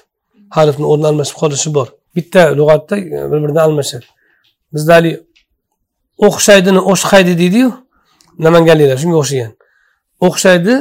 [0.57, 1.87] Harfni o'rni almashib qolishi bor.
[2.15, 2.95] Bitta lug'atda
[3.31, 4.05] bir biridan almashadi.
[4.73, 5.17] Bizda haligi
[6.27, 7.69] o'xshaydini o'shqaydi deydiyu
[8.45, 9.51] namanganliklar shunga o'xshagan.
[10.27, 10.73] O'xshaydi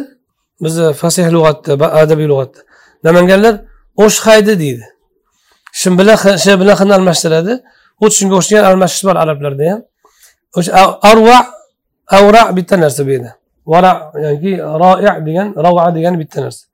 [0.62, 1.72] bizni fasih lug'atda
[2.02, 2.60] adabiy lug'atda.
[3.06, 3.54] Namanganlar
[4.04, 4.84] o'shhaydi deydi.
[5.80, 7.54] Shin bilan sh bilan hni almashtiradi.
[8.00, 9.80] Xuddi shunga o'xshagan almashish bor arablarda ham
[10.58, 10.70] o'sha
[11.10, 11.38] arva
[12.18, 13.30] avra bitta narsa bu yerda
[13.72, 13.90] vara
[14.26, 16.64] yoki roi degan rava degani bitta narsa.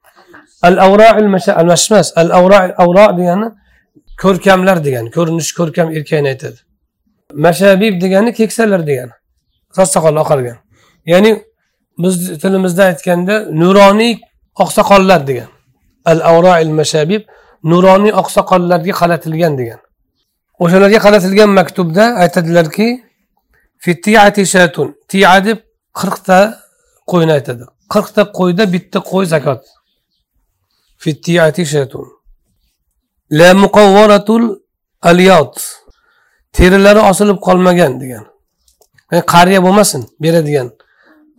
[0.68, 2.08] Al avra almashish emas.
[2.20, 3.48] Al avra avro degani
[4.22, 6.58] ko'rkamlar degani ko'rinishi ko'rkam erkakni aytadi.
[7.46, 9.14] Mashabib degani keksalar degani.
[9.76, 10.56] Soch soqoli oqargan.
[11.12, 11.30] Ya'ni
[12.02, 14.14] biz tilimizda aytganda nuroniy
[14.64, 15.50] oqsoqollar degan.
[16.04, 17.22] Al avroil mashabib
[17.70, 19.80] nuroniy oqsoqollarga qaratilgan degan.
[20.62, 22.88] O'shalarga qaratilgan maktubda aytadilarki
[25.10, 25.58] tiya deb
[26.00, 26.38] qirqta
[27.10, 27.64] qo'yni aytadi.
[27.94, 29.62] Qirqta qo'yda bitta qo'y zakot.
[33.38, 34.44] La muqavvaratul
[35.10, 35.54] aliyot
[36.56, 38.24] terilari osilib qolmagan degan.
[39.32, 40.68] Qariya bo'lmasin beradigan.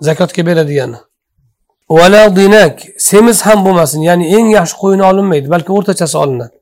[0.08, 0.98] Zakotga beradigani
[1.90, 4.02] vala dinak semiz ham bo'lmasin.
[4.02, 6.56] Ya'ni eng yaxshi qo'yini olinmaydi balki o'rtachasi olinadi.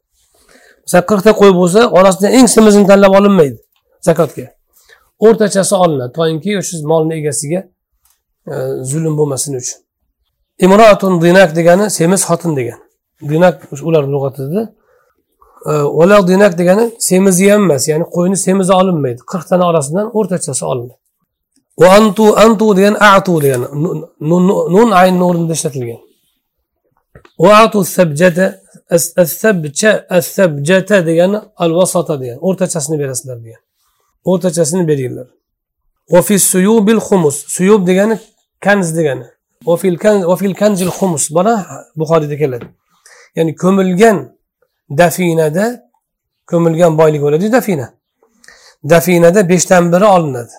[0.84, 3.58] Masalan qirqta qo'y bo'lsa orasidan eng semizini tanlab olinmaydi
[4.08, 4.46] zakotga.
[5.28, 7.60] O'rtachasi olinadi toinki o'sha molni egasiga
[8.52, 8.56] e,
[8.92, 9.80] zulm bo'lmasin uchun.
[10.66, 12.80] Imroatun dinak degani semiz xotin degan
[13.32, 13.56] dinak
[13.88, 14.62] ular lug'atida.
[15.72, 19.20] E, vala dinak degani semizi ham emas ya'ni qo'yni semizi olinmaydi.
[19.32, 20.96] Qirqtani orasidan o'rtachasi olinadi.
[21.82, 23.68] Va antu antu degan atu degani
[24.76, 26.00] nun aynni o'rnida ishlatilgan
[27.44, 28.46] va atu sabjata
[29.44, 29.92] sabja
[30.38, 33.62] sabjata degani al vasata degan o'rtachasini berasizlar degan
[34.30, 35.28] o'rtachasini beringlar
[36.14, 38.16] va fi suyubil xumus suyub degani
[38.66, 39.26] kanz degani
[40.30, 41.54] va fil kanzil xumus bora
[42.00, 42.68] buxoriyda keladi
[43.38, 44.18] ya'ni ko'milgan
[45.02, 45.66] dafinada
[46.52, 47.88] ko'milgan boylik bo'ladi dafina
[48.94, 50.56] dafinada beshdan biri olinadi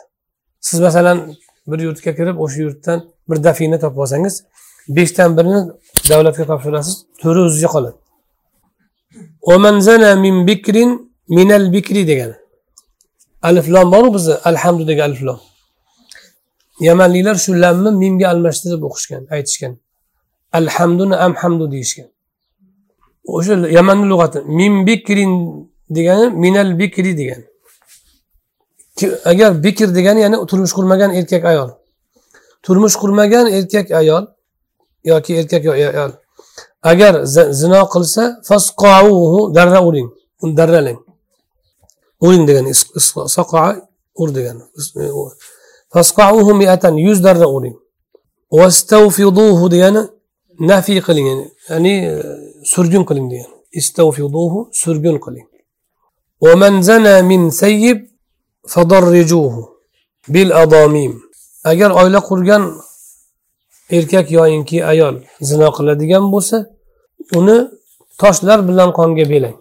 [0.61, 1.35] siz masalan
[1.67, 4.45] bir yurtga kirib o'sha yurtdan bir dafina topib olsangiz
[4.89, 5.61] beshdan birini
[6.11, 7.99] davlatga topshirasiz to'ri o'ziga qoladi.
[10.25, 10.91] Min bikrin
[11.29, 12.37] minal bikri degani.
[13.43, 14.35] Aliflom boru bizni?
[14.89, 15.41] Degan aliflom
[16.81, 19.73] yamanliklar shu lamni mimga almashtirib o'qishgan aytishgan.
[20.53, 22.09] Alhamduni amhamdu deyishgan.
[23.37, 25.33] O'sha yamanni lug'ati min bikrin
[25.97, 27.47] degani minal bikri degani.
[29.26, 31.70] agar bikr degani ya'ni turmush qurmagan erkak ayol
[32.66, 34.24] turmush qurmagan erkak ayol
[35.12, 36.12] yoki erkak ayol
[36.92, 37.14] agar
[37.62, 40.10] zino qilsa fasqauhu darra uring
[40.44, 41.00] uni darralang
[42.26, 42.72] uring degani
[43.36, 43.70] soqoa
[44.22, 44.64] ur degani
[45.94, 47.76] fasqauhu miatan yuz darra uring
[48.60, 50.02] vastavfiduhu degani
[50.70, 52.14] nafiy qiling ya'ni ya'ni e,
[52.74, 55.48] surgun qiling degani istavfiduhu surgun qiling
[56.46, 57.98] ومن زنى من سيب
[60.35, 61.13] bil adomim
[61.71, 62.63] agar oila qurgan
[63.97, 65.15] erkak yoyinki ayol
[65.49, 66.57] zino qiladigan bo'lsa
[67.39, 67.57] uni
[68.21, 69.57] toshlar bilan qonga belang.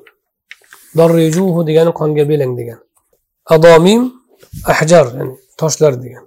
[0.97, 2.79] Dorrijuhu degani qonga belang degan.
[3.55, 4.01] Adomim
[4.71, 6.23] ahjar ya'ni toshlar degan.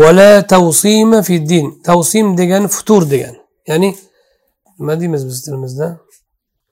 [0.00, 3.34] Vala tavsima fiddin tavsim degani futur degan.
[3.68, 3.90] Ya'ni
[4.78, 5.86] nima deymiz biz tilimizda?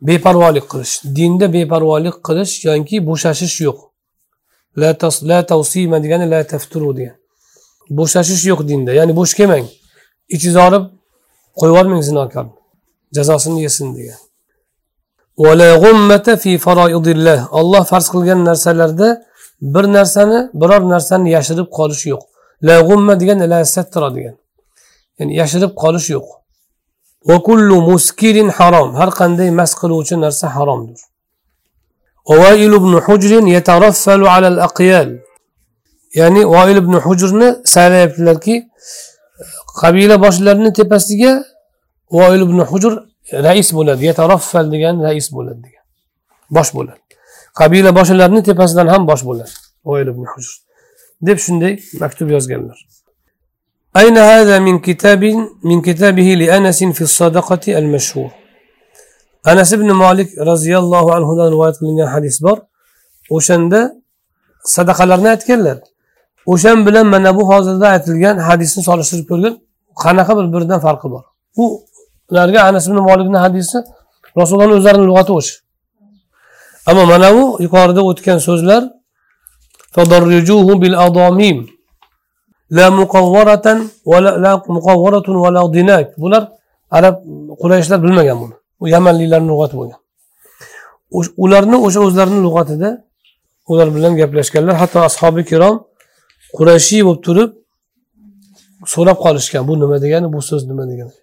[0.01, 0.95] Beparvolik qilish.
[1.17, 3.79] Dinda beparvolik qilish yoki bo'shashish yo'q.
[4.77, 7.17] La, tas, la tavsima degani la tafturu degan.
[7.99, 9.67] Bo'shashish yo'q dinda ya'ni bo'sh kelmang
[10.35, 10.85] ichingizni olib
[11.59, 12.55] qo'yib yubormang zinokorni
[13.17, 14.19] jazosini yesin degan.
[17.59, 19.09] Olloh farz qilgan narsalarda
[19.75, 22.23] bir narsani biror narsani yashirib qolish yo'q.
[22.67, 24.37] La g'umma degan la sattira degan.
[25.19, 26.27] Ya'ni yashirib qolish yo'q.
[28.59, 28.89] Harom.
[29.01, 31.01] Har qanday mast qiluvchi narsa haromdir.
[36.20, 38.56] ya'ni voil ibn hujrni saylayaptilarki
[39.82, 41.32] qabila boshlarini tepasiga
[42.18, 42.94] voil ibn hujr
[43.48, 45.86] rais bo'ladi yataraffal degan rais bo'ladi degan
[46.58, 47.02] bosh bo'ladi
[47.60, 49.54] qabila boshlarini tepasidan ham bosh bo'ladi
[49.90, 50.54] voil ibn hujr
[51.28, 52.80] deb shunday maktub yozganlar
[54.02, 55.24] أين هذا من كتاب
[55.70, 58.32] من كتابه لأنس في الصدقة المشهور
[59.51, 62.59] anas ibn molik roziyallohu anhudan rivoyat qilingan hadis bor.
[63.37, 63.81] O'shanda
[64.75, 65.79] sadaqalarni aytganlar.
[66.53, 69.55] O'shan bilan mana bu hozirda aytilgan hadisni solishtirib ko'rgin
[70.03, 71.25] qanaqa bir biridan farqi bor.
[71.63, 71.65] U
[72.31, 73.79] ularga anas ibn molikni hadisi
[74.39, 75.55] rasulullohni o'zlarini lug'ati o'sha
[76.89, 78.83] ammo mana bu yuqorida o'tgan so'zlar
[80.83, 81.59] bil adomim
[82.77, 82.87] la
[84.11, 86.07] va la muqavvaratun va la dinak.
[86.23, 86.43] Bular
[86.91, 87.15] arab
[87.61, 88.55] qurayshlar bilmagan buni.
[88.83, 90.01] U yamanliklarni lug'ati bo'lgan
[91.45, 92.91] ularni o'sha o'zlarini lug'atida
[93.73, 95.75] ular bilan gaplashganlar hatto ashobi kirom
[96.57, 97.51] qurashiy bo'lib turib
[98.95, 101.15] so'rab qolishgan bu nima degani bu so'z nima degani.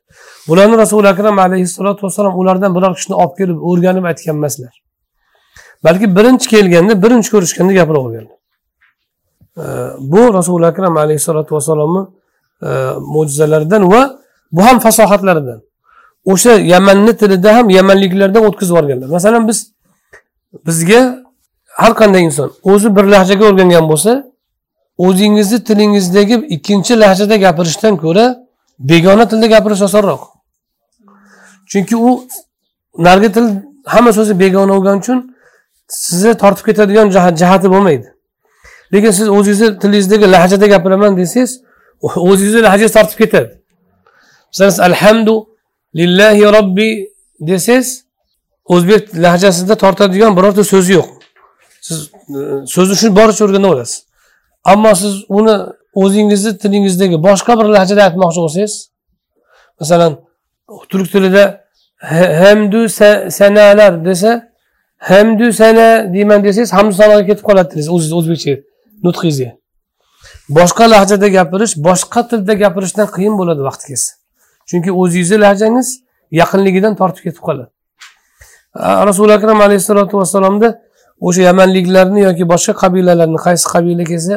[0.47, 4.73] Bularni rasuli akram alayhissalotu vassalom ulardan biror kishini olib kelib o'rganib aytgan emaslar.
[5.85, 8.39] Balki birinchi kelganda birinchi ko'rishganda gapiraverganlar
[9.99, 12.07] bu rasuli akram alayhissalotu vassalomni
[12.61, 14.19] e, mo'jizalaridan va
[14.51, 15.61] bu ham fasohatlaridan.
[16.25, 19.07] O'sha yamanni tilida ham yamanliklardan o'tkazib yuborganlar.
[19.07, 19.71] Masalan biz
[20.67, 21.23] bizga
[21.81, 24.11] har qanday inson o'zi bir lahjaga o'rgangan bo'lsa
[24.97, 28.25] o'zingizni tilingizdagi ikkinchi lahjada gapirishdan ko'ra
[28.79, 30.21] begona tilda gapirish osonroq.
[31.71, 32.09] Chunki u
[32.97, 33.45] narigi til
[33.85, 35.35] hamma so'zi begona bo'lgani uchun
[35.87, 37.07] sizni tortib ketadigan
[37.41, 38.07] jihati bo'lmaydi.
[38.93, 41.51] Lekin siz o'zingizni tilingizdagi lahjada gapiraman desangiz
[42.01, 43.49] o'zingizni lahjangiz tortib ketadi.
[44.59, 45.52] Masalan alhamdu
[45.99, 46.89] lillahi robbi
[47.39, 48.05] desangiz
[48.73, 51.09] o'zbek lahjasida tortadigan birorta so'zi yo'q.
[51.81, 51.97] Siz
[52.37, 52.39] e,
[52.75, 53.97] so'zni shu boricha o'rganib olasiz
[54.63, 55.55] ammo siz uni
[55.93, 58.73] o'zingizni tilingizdagi boshqa bir lahjada aytmoqchi bo'lsangiz
[59.79, 60.11] masalan
[60.89, 61.43] turk tilida
[62.41, 62.89] hamdu
[63.39, 64.31] sanalar desa
[64.97, 68.53] hamdu sana deyman desangiz hamdu sanoga ketib qoladi tilingiz o'zizni o'zbekcha
[69.05, 69.49] nutqingizga.
[70.57, 74.11] Boshqa lahjada gapirish boshqa tilda gapirishdan qiyin bo'ladi vaqti kelsa.
[74.68, 75.88] chunki o'zingizni lahjangiz
[76.40, 77.70] yaqinligidan tortib ketib qoladi
[79.08, 80.68] rasuli akram alayhissalotu vassalomda
[81.26, 84.34] o'sha yamanliklarni yoki boshqa qabilalarni qaysi qabila kelsa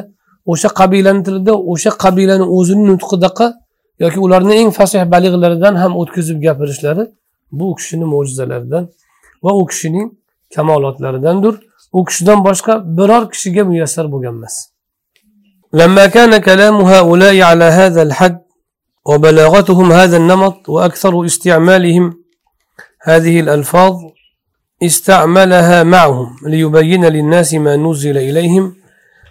[0.52, 3.47] o'sha qabilani tilida o'sha qabilani o'zini nutqidaqa
[4.04, 7.04] yoki ularni eng fasih balig'laridan ham o'tkazib gapirishlari
[7.58, 8.84] bu u kishini mo'jizalaridan
[9.43, 10.08] va u kishining
[10.56, 11.54] kamolotlaridandir
[11.97, 14.56] u kishidan boshqa biror kishiga muyassar bo'lgan emas
[15.74, 18.41] لما كان كلام هؤلاء على هذا الحد
[19.09, 22.07] وبلاغتهم هذا النمط وأكثر استعمالهم
[23.03, 23.95] هذه الألفاظ
[24.83, 28.64] استعملها معهم ليبين للناس ما نزل إليهم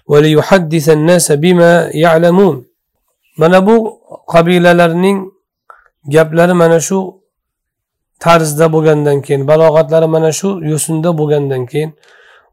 [0.07, 1.71] وليحدث الناس بما
[2.03, 2.55] يعلمون.
[3.39, 3.75] من أبو
[4.33, 5.17] قبيلة لرنين
[6.13, 6.79] جاب لرمنا
[8.19, 11.11] تارز دا بغندن كين بلاغت لرمنا شو يسن دا
[11.71, 11.89] كين.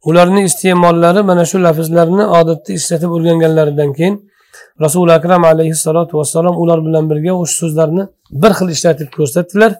[0.07, 3.22] ولرني استعمال لرمنا لفظ لرنا عادت استعمال
[3.57, 4.32] لرمنا
[4.80, 8.04] rasuli akram alayhissalotu vassalom ular bilan birga o'sha so'zlarni
[8.42, 9.72] bir xil ishlatib ko'rsatdilar.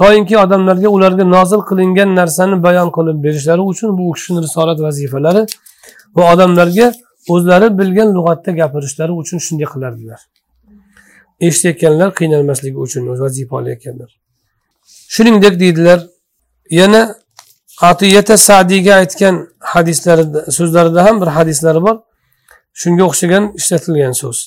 [0.00, 5.42] Toinki odamlarga ularga nozil qilingan narsani bayon qilib berishlari uchun bu kishini risolat vazifalari
[6.16, 6.86] va odamlarga
[7.34, 10.20] o'zlari bilgan lug'atda gapirishlari uchun shunday qilardilar.
[11.46, 14.10] Eshitayotganlar qiynalmasligi uchun vazifa olayotganlar.
[15.14, 16.00] Shuningdek deydilar
[16.70, 17.02] yana
[17.90, 21.96] atiyata sadiyga aytgan hadislarida so'zlarida ham bir hadislari bor.
[22.80, 24.38] Shunga o'xshagan ishlatilgan so'z.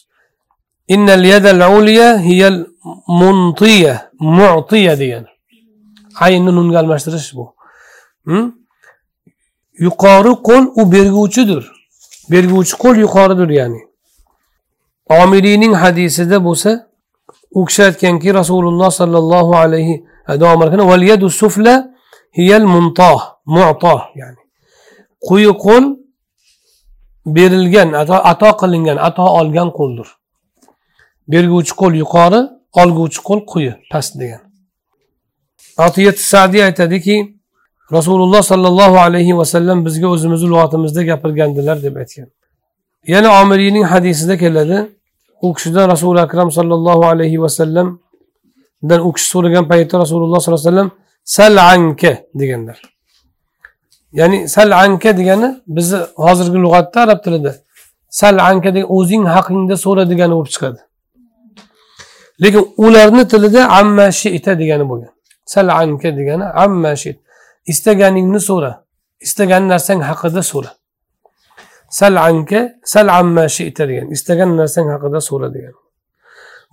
[0.94, 2.60] Innal yadal uliya hiyal
[3.08, 5.26] muntiya mu'tiya degan.
[6.26, 7.46] Aynni nunga almashtirish bu.
[8.28, 8.52] Hm?
[9.86, 11.64] Yuqori qo'l u berguvchidir.
[12.32, 13.82] Berguvchi qo'l yuqoridir ya'ni.
[15.10, 16.72] Omiriyning hadisida bo'lsa
[17.52, 20.06] u kishi aytganki rasululloh sollallohu alayhi
[20.42, 21.76] davom val yadu sufla
[22.38, 24.42] hiyal muntoh mu'toh ya'ni.
[25.28, 25.86] Quyi qo'l
[27.36, 27.90] berilgan
[28.32, 30.08] ato qilingan ato olgan qo'ldir.
[31.32, 32.42] Berguvchi qo'l yuqori
[32.82, 33.74] olguvchi qo'l quyi.
[33.92, 34.42] Past degan.
[35.86, 37.16] Atiyat sadiy aytadiki
[37.98, 42.30] rasululloh sollallohu alayhi vasallam bizga o'zimizni lug'atimizda gapirgandilar deb aytgan.
[43.14, 44.78] Yana omiriyning hadisida keladi
[45.42, 50.92] u kishidan rasuli akram sollallohu alayhi vasallamdan u kishi so'ragan paytda rasululloh sollallohu alayhi vasallam
[51.36, 52.97] sal anka deganlar.
[54.20, 57.52] Ya'ni sal anka degani bizni hozirgi lug'atda arab tilida
[58.20, 60.80] sal anka degan o'zing haqingda so'ra degani bo'lib chiqadi.
[62.44, 65.14] Lekin ularni tilida amma shita degani bo'lgan.
[65.54, 67.18] Sal anka degani amma shit
[67.72, 68.72] istaganingni so'ra
[69.26, 70.72] istagan narsang haqida so'ra.
[72.00, 72.60] Sal anka
[72.94, 75.76] sal amma shita degan istagan narsang haqida so'ra degan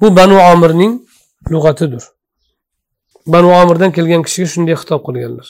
[0.00, 0.92] bu banu omirning
[1.52, 2.04] lug'atidir.
[3.26, 5.46] Banu omirdan kelgan kishiga shunday xitob qilganlar.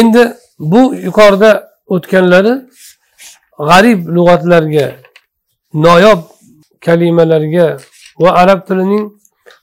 [0.00, 0.22] Endi
[0.58, 1.50] bu yuqorida
[1.94, 2.54] o'tganlari
[3.68, 4.86] g'arib lug'atlarga
[5.74, 6.20] noyob
[6.86, 7.66] kalimalarga
[8.22, 9.04] va arab tilining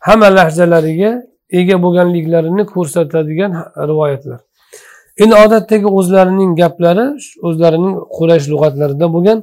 [0.07, 1.11] hamma lahjalariga
[1.59, 3.51] ega bo'lganliklarini ko'rsatadigan
[3.89, 4.39] rivoyatlar.
[5.21, 7.05] Endi odatdagi o'zlarining gaplari
[7.47, 9.39] o'zlarining quraysh lug'atlarida bo'lgan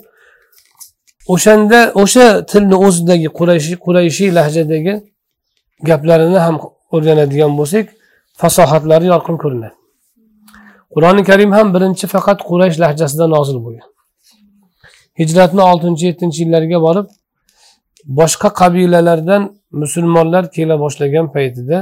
[1.34, 4.94] o'shanda o'sha tilni o'zidagi qurayshi qurayshiy lahjadagi
[5.88, 6.56] gaplarini ham
[6.94, 7.86] o'rganadigan bo'lsak
[8.40, 9.81] fasohatlari yorqin ko'rinadi.
[10.94, 13.88] Qur'oni karim ham birinchi faqat quraysh lahjasida nozil bo'lgan.
[15.20, 17.06] Hijratni oltinchi yettinchi yillarga borib
[18.18, 19.42] boshqa qabilalardan
[19.82, 21.78] musulmonlar kela boshlagan paytida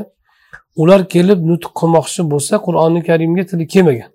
[0.82, 4.10] ular kelib nutq qilmoqchi bo'lsa qur'oni karimga tili kelmagan.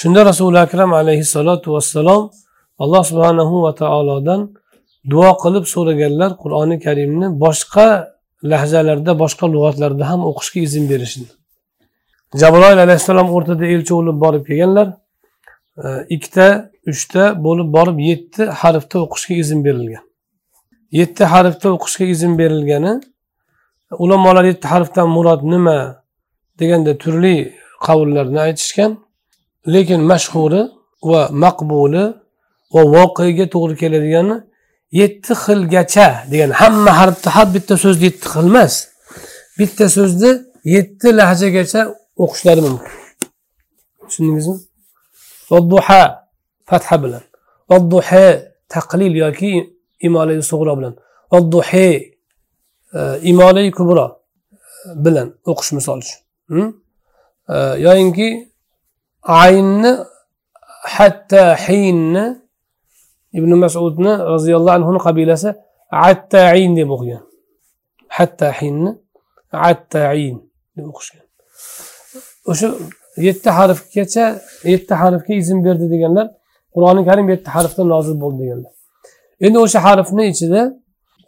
[0.00, 2.22] Shunda rasuli akram alayhissalotu vassalom
[2.82, 4.40] alloh subhanahu va taolodan
[5.12, 7.86] duo qilib so'raganlar qur'oni karimni boshqa
[8.52, 11.28] lahzalarda boshqa lug'atlarda ham o'qishga izn berishini
[12.40, 14.88] jabroil alayhissalom o'rtada elchi bo'lib borib kelganlar.
[15.84, 16.46] E, ikkita
[16.92, 20.04] uchta bo'lib borib yetti harfda o'qishga izn berilgan.
[21.00, 22.94] Yetti harfda o'qishga izn berilgani
[23.98, 25.78] ulamolar yetti harfdan murod nima
[26.58, 27.36] deganda turli
[27.86, 28.92] qavullarni aytishgan
[29.74, 30.62] lekin mashhuri
[31.10, 32.04] va maqbuli
[32.74, 34.36] va voqega to'g'ri keladigani
[35.00, 38.74] yetti xilgacha degan hamma harfni har bitta so'zni yetti xil emas.
[39.58, 40.30] Bitta so'zni
[40.76, 41.82] yetti lahjagacha
[42.22, 42.92] o'qishlari mumkin.
[44.08, 44.56] Tushundingizmi?
[45.50, 46.02] Vadduha
[46.64, 47.22] fatha bilan.
[47.92, 48.26] Duha
[48.68, 49.52] taqlil yoki
[50.06, 50.94] imolai sug'ro bilan.
[51.52, 51.88] Duhe
[53.30, 54.06] imolai kubro
[55.04, 56.66] bilan o'qish misol uchun.
[57.54, 57.56] E,
[57.86, 58.28] yoyinki
[59.44, 59.92] aynni
[60.96, 62.24] hatta hinni
[63.38, 65.48] ibn masudni roziyallohu anhuni qabilasi
[66.08, 67.22] attain deb o'qigan.
[68.16, 68.90] Hatta hinni
[69.68, 70.36] attain
[70.76, 71.23] deb o'qishgan.
[72.50, 72.68] O'sha
[73.28, 74.24] yetti harfgacha
[74.72, 76.26] yetti harfga izn berdi deganlar
[76.74, 78.72] qur'oni karim yetti harfda nozil bo'ldi deganlar.
[79.46, 80.60] Endi o'sha harfni ichida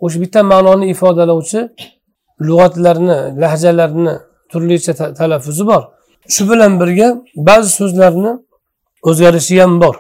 [0.05, 1.61] o'sha bitta ma'noni ifodalovchi
[2.47, 4.14] lug'atlarni lahjalarni
[4.51, 5.83] turlicha talaffuzi bor.
[6.35, 7.09] Shu bilan birga
[7.49, 8.33] ba'zi so'zlarni
[9.09, 9.97] o'zgarishi ham bor.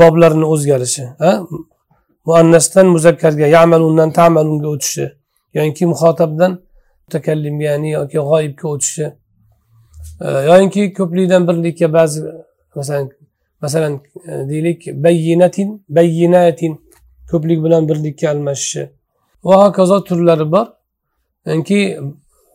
[0.00, 1.04] Boblarni o'zgarishi
[2.26, 5.06] muannasdan muzakkarga yamalundan tamalunga o'tishi
[5.58, 6.52] yoki muhotabdan
[7.04, 9.06] mutakallimga ya'ni yoki g'oyibga o'tishi
[10.50, 12.20] yoyinki ko'plikdan birlikka ba'zi
[12.74, 13.10] masalan
[13.62, 16.72] masalan e, deylik bayyinatin bayyinatin
[17.30, 18.82] ko'plik bilan birlikka almashishi.
[19.44, 20.66] Va hokazo turlari bor.
[21.46, 21.98] Ya'ni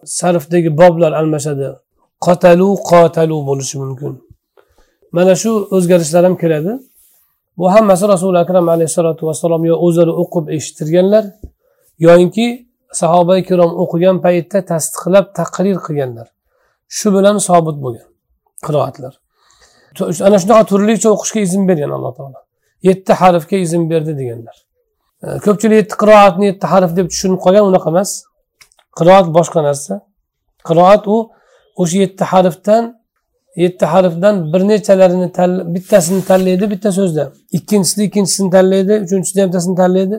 [0.05, 1.67] sarfdagi boblar almashadi.
[2.25, 4.13] Qotalu qotalu bo'lishi mumkin.
[5.11, 6.71] Mana shu o'zgarishlar ham kiradi.
[7.57, 11.25] Bu hammasi rasuli akram alayhissalotu vassalom yo o'zlari o'qib eshittirganlar
[12.05, 12.45] yoyinki
[13.01, 16.27] sahoba ikrom o'qigan paytda tasdiqlab taqrir qilganlar.
[16.87, 18.07] Shu bilan sobit bo'lgan
[18.65, 19.13] qiroatlar.
[20.27, 22.39] Ana shunaqa turlicha o'qishga izn bergan alloh taolo.
[22.83, 24.57] Yetti harfga izn berdi deganlar.
[25.23, 28.11] E, ko'pchilik yetti qiroatni yetti harf deb tushunib qolgan unaqa emas.
[28.97, 29.93] Qiroat boshqa narsa.
[30.67, 31.17] Qiroat u
[31.81, 32.83] o'sha yetti harfdan
[33.63, 35.27] yetti harfdan bir nechalarini
[35.75, 37.23] bittasini tanlaydi bitta so'zda.
[37.57, 40.17] Ikkinchisida ikkinchisini tanlaydi uchinchisida bittasini tanlaydi.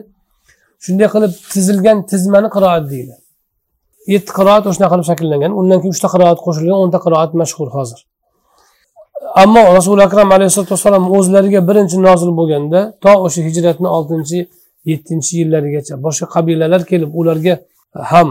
[0.85, 3.13] Shunday qilib tizilgan tizmani qiroat deydi.
[4.13, 5.51] Yetti qiroat o'shanaqa qilib shakllangan.
[5.59, 7.99] Undan keyin uchta qiroat qo'shilgan o'nta qiroat mashhur hozir.
[9.43, 14.39] Ammo rasuli akram alayhisalotu vassalom o'zlariga birinchi nozil bo'lganda to o'sha hijratni oltinchi
[14.91, 17.53] yettinchi yillarigacha boshqa qabilalar kelib ularga
[18.11, 18.29] ham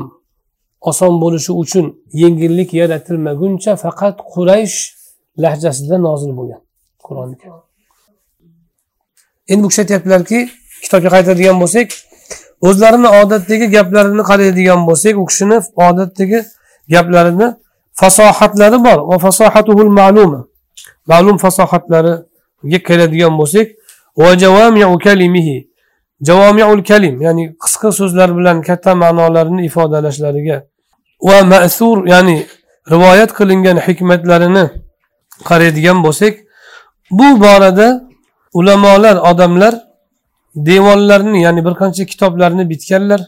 [0.90, 1.86] oson bo'lishi uchun
[2.22, 4.76] yengillik yaratilmaguncha faqat quraysh
[5.44, 6.60] lahjasida nozil bo'lgan
[7.06, 7.34] qur'oni
[9.52, 10.38] endi bu kishi aytyaptilarki
[10.84, 11.88] kitobga qaytadigan bo'lsak
[12.60, 16.44] o'zlarini odatdagi gaplarini qaraydigan bo'lsak u kishini odatdagi
[16.94, 17.48] gaplarini
[17.92, 18.98] fasohatlari bor.
[19.10, 20.40] Va fasohatuhul ma'luma
[21.06, 23.66] ma'lum fasohatlariga keladigan bo'lsak
[24.16, 25.58] va javamiu kalimihi.
[26.28, 30.56] Javomiul kalim ya'ni qisqa so'zlar bilan katta ma'nolarni ifodalashlariga.
[31.28, 32.36] Va ma'sur ya'ni
[32.92, 34.64] rivoyat qilingan hikmatlarini
[35.48, 36.34] qaraydigan bo'lsak
[37.18, 37.88] bu borada
[38.58, 39.74] ulamolar odamlar
[40.55, 43.21] devonlarni ya'ni bir qancha kitoblarni bitganlar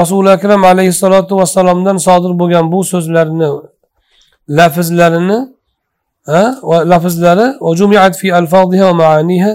[0.00, 3.48] rasuli akram alayhissalotu vassalomdan sodir bo'lgan bu so'zlarni
[4.58, 5.38] lafzlarini
[6.70, 9.52] va lafzlari fi alfadiha va maaniha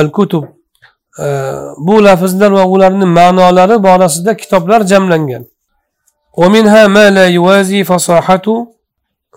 [0.00, 0.44] al kutub
[1.86, 5.44] bu lafzlar va ularni ma'nolari borasida kitoblar jamlangan
[6.40, 8.46] ومنها ما لا يوازي فصاحة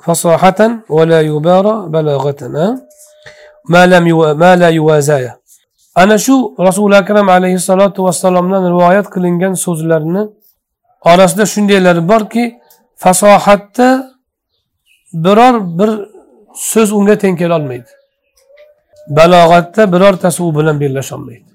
[0.04, 0.60] فصاحة
[0.90, 2.42] ولا يبارى بلاغة
[3.70, 4.34] ما لم يو...
[4.34, 5.37] ما لا يوازايا
[6.01, 6.35] ana shu
[6.67, 10.23] rasuli akram alayhissalotu vassalomdan rivoyat qilingan so'zlarni
[11.11, 12.45] orasida shundaylari borki
[13.03, 13.89] fasohatda
[15.25, 15.91] biror bir
[16.71, 17.91] so'z unga teng kelolmaydi.
[19.19, 21.49] Balog'atda birortasi u bilan bellasholmaydi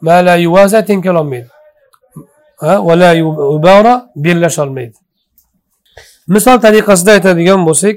[0.00, 1.50] mala yuvaza teng kelolmaydi.
[2.60, 3.08] Vala
[3.56, 4.96] ubara bellasholmaydi
[6.34, 7.96] misol tariqasida aytadigan bo'lsak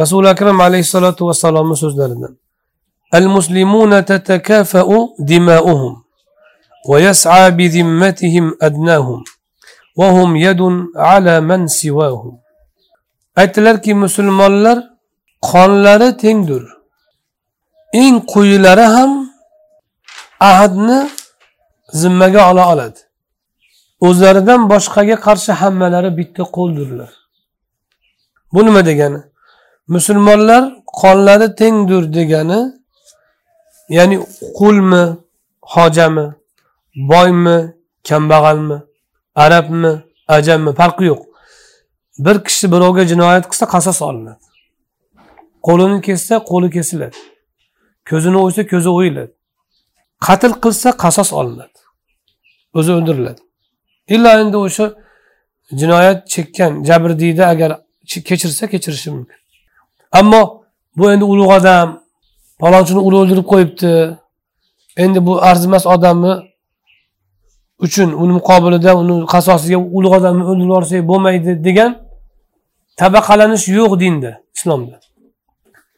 [0.00, 2.32] rasuli akram alayhissalotu vassalomni so'zlaridan.
[3.15, 4.89] المسلمون تتكافأ
[5.19, 5.93] دماؤهم
[6.89, 9.23] ويسعى بذمتهم أدناهم
[9.99, 10.61] وهم يد
[10.95, 12.43] على من سواهم
[13.41, 14.77] aytdilarki musulmonlar
[15.41, 16.63] qonlari tengdir
[17.93, 19.11] eng quyilari ham
[20.39, 20.99] ahdni
[22.01, 22.99] zimmaga ola oladi
[24.07, 27.11] o'zlaridan boshqaga qarshi hammalari bitta qo'ldirlar
[28.53, 29.21] bu nima degani
[29.95, 30.63] musulmonlar
[31.01, 32.59] qonlari tengdir degani
[33.88, 34.16] ya'ni
[34.58, 35.16] qulmi
[35.72, 36.26] hojami
[36.96, 37.74] boymi
[38.08, 38.82] kambag'almi
[39.34, 41.22] arabmi ajammi farqi yo'q.
[42.18, 44.44] Bir kishi birovga jinoyat qilsa qasos olinadi.
[45.66, 47.18] Qo'lini kessa qo'li kesiladi.
[48.10, 49.32] Ko'zini o'ysa ko'zi o'yiladi.
[50.26, 51.78] Qatl qilsa qasos olinadi.
[52.78, 53.40] O'zi o'ldiriladi.
[54.14, 54.86] Illo endi o'sha
[55.80, 57.70] jinoyat chekkan jabrdiyda agar
[58.28, 59.38] kechirsa kechirishi mumkin.
[60.12, 60.42] Ammo
[60.96, 61.88] bu endi ulug' odam
[62.60, 63.90] palonchini uni o'ldirib qo'yibdi.
[65.04, 66.32] Endi bu arzimas odamni
[67.86, 71.90] uchun uni muqobilida uni qasosiga ulug' odamni o'ldirib yuborsak bo'lmaydi degan
[73.00, 74.96] tabaqalanish yo'q dinda islomda.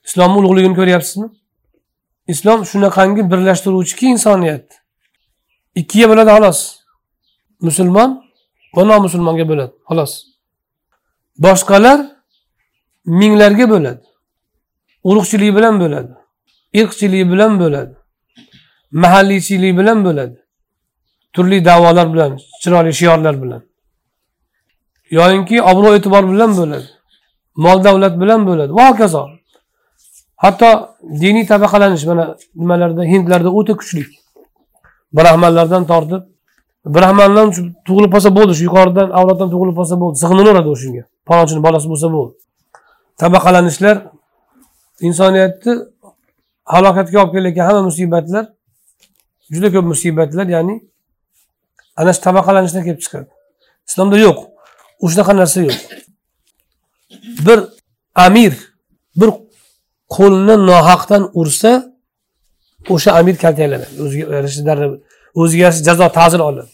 [0.09, 1.29] Islomni ulug'ligini ko'ryapsizmi?
[2.33, 4.67] Islom shunaqangi birlashtiruvchiki insoniyat.
[5.81, 6.61] Ikkiga bo'ladi xolos.
[7.67, 8.11] Musulmon
[8.77, 10.13] va nomusulmonga bo'ladi xolos.
[11.45, 11.99] Boshqalar
[13.21, 14.05] minglarga bo'ladi.
[15.09, 16.20] Urug'chilik bilan bo'ladi.
[16.73, 17.95] Irqchilik bilan bo'ladi.
[18.93, 20.37] Mahalliychilik bilan bo'ladi.
[21.35, 23.63] Turli da'volar bilan chiroyli shiorlar bilan.
[25.19, 26.89] Yoyinki obro' e'tibor bilan bo'ladi.
[27.65, 28.73] Mol davlat bilan bo'ladi.
[28.79, 29.23] Va hokazo.
[30.45, 30.71] Hatto
[31.23, 32.25] diniy tabaqalanish mana
[32.61, 34.05] nimalarda hindlarda o'ta kuchli.
[35.17, 36.23] Brahmanlardan tortib
[36.95, 37.49] brahmandan
[37.87, 40.17] tug'ilib qolsa bo'ldi shu yuqoridan avloddan tug'ilib qolsa bo'ldi.
[40.23, 42.35] Sig'inaveradi o'shanga palonchini bolasi bo'lsa bo'ldi.
[43.23, 43.97] Tabaqalanishlar
[45.09, 45.73] insoniyatni
[46.75, 48.45] halokatga olib kelayotgan hamma musibatlar
[49.55, 50.75] juda ko'p musibatlar ya'ni
[52.01, 53.29] ana shu tabaqalanishdan kelib chiqadi.
[53.89, 54.39] Islomda yo'q
[55.13, 55.79] shunaqa narsa yo'q.
[57.47, 57.59] Bir
[58.27, 58.53] amir
[59.21, 59.31] bir
[60.17, 61.73] qo'lni nohaqdan ursa
[62.95, 64.61] o'sha amir kaltaklanadi o'ziga yarasha
[65.41, 66.71] o'ziga yarasha jazo ta'zir oladi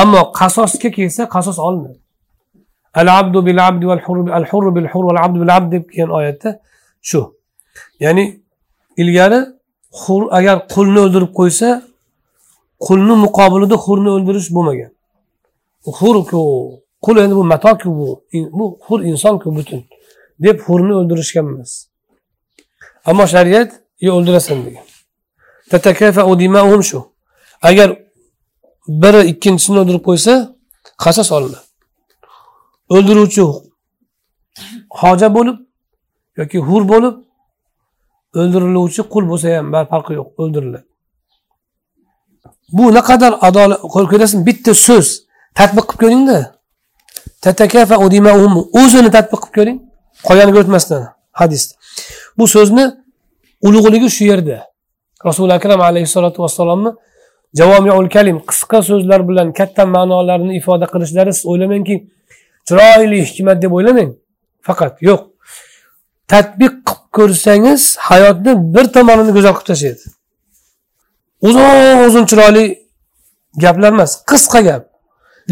[0.00, 1.98] ammo qasosga kelsa qasos olinadi.
[2.94, 6.10] Al abdu bil abdi val hurru hurru bil hurr val abdu bil abd deb kelgan
[6.18, 6.60] oyatda
[7.08, 7.20] shu.
[8.04, 8.24] Ya'ni
[9.02, 9.40] ilgari
[10.00, 11.68] hur agar qulni o'ldirib qo'ysa
[12.86, 14.90] qulni muqobilida hurni o'ldirish bo'lmagan.
[15.98, 16.40] Hurku
[17.04, 18.08] qul endi bu matoku bu
[18.58, 19.80] bu hur insonku butun
[20.44, 21.72] deb hurni o'ldirishgan emas.
[23.08, 23.70] Ammo shariat
[24.06, 24.84] yo o'ldirasan degan.
[26.90, 26.98] Shu.
[27.68, 27.88] Agar
[29.02, 30.32] biri ikkinchisini o'ldirib qo'ysa
[31.04, 31.68] qasos olinadi
[32.94, 33.42] o'ldiruvchi
[35.00, 35.56] hoja bo'lib
[36.38, 37.14] yoki hur bo'lib
[38.40, 40.84] o'ldiriluvchi qul bo'lsa ham farqi yo'q o'ldiriladi.
[42.76, 43.80] Bu naqadar adolat
[44.12, 45.08] ko'rasizmi bitta so'z.
[45.58, 46.38] Tadbiq qilib ko'ringda
[48.80, 49.78] o'zini tadbiq qilib ko'ring.
[50.26, 51.02] Qolganiga o'tmasdan
[51.40, 51.74] hadisda
[52.38, 52.84] bu so'zni
[53.66, 54.56] ulug'ligi shu yerda.
[55.28, 56.90] Rasuli akram alayhissalotu vassalomni
[57.58, 61.96] javomiul kalim qisqa so'zlar bilan katta ma'nolarni ifoda qilishlari siz o'ylamangki
[62.68, 64.10] chiroyli hikmat deb o'ylamang.
[64.66, 65.20] Faqat yo'q.
[66.32, 70.04] Tadbiq qilib ko'rsangiz hayotni bir tomonini go'zal qilib tashlaydi.
[71.48, 72.64] Uzun uzun chiroyli
[73.62, 74.82] gaplar emas qisqa gap.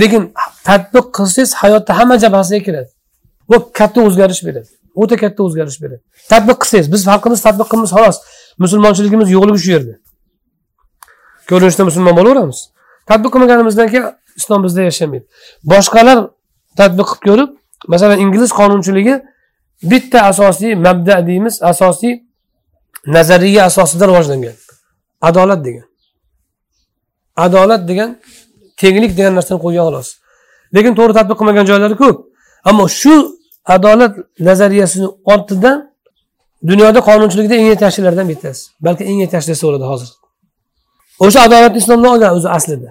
[0.00, 0.22] Lekin
[0.68, 2.90] tadbiq qilsangiz hayotda hamma jabhasiga kiradi.
[3.48, 4.70] Bu katta o'zgarish beradi.
[4.94, 6.02] O'ta katta o'zgarish beradi.
[6.32, 8.16] Tadbiq qilsangiz biz xalqimiz tadbiq qilamiz xolos
[8.62, 9.94] musulmonchiligimiz yo'qligi shu yerda.
[11.50, 12.58] Ko'rinishda musulmon bo'laveramiz.
[13.10, 14.06] Tadbiq qilmaganimizdan keyin
[14.40, 15.24] islom bizda yashamaydi.
[15.72, 16.18] Boshqalar
[16.80, 17.50] tadbiq qilib ko'rib
[17.92, 19.14] masalan ingliz qonunchiligi
[19.82, 22.14] bitta asosiy mabda deymiz asosiy
[23.06, 24.56] nazariya asosida rivojlangan.
[25.20, 25.84] Adolat degan.
[27.36, 28.18] Adolat degan
[28.76, 30.08] tenglik degan narsani qo'ygan xolos
[30.74, 32.16] lekin to'g'ri tadbiq qilmagan joylari ko'p.
[32.64, 33.14] Ammo shu
[33.64, 34.12] adolat
[34.48, 35.76] nazariyasini ortidan
[36.70, 38.62] dunyoda qonunchilikda eng yetakchilardan bittasi.
[38.80, 40.10] Balki eng yetakchi desa bo'ladi hozir.
[41.24, 42.90] O'sha adolatni islomdan olgan o'zi aslida.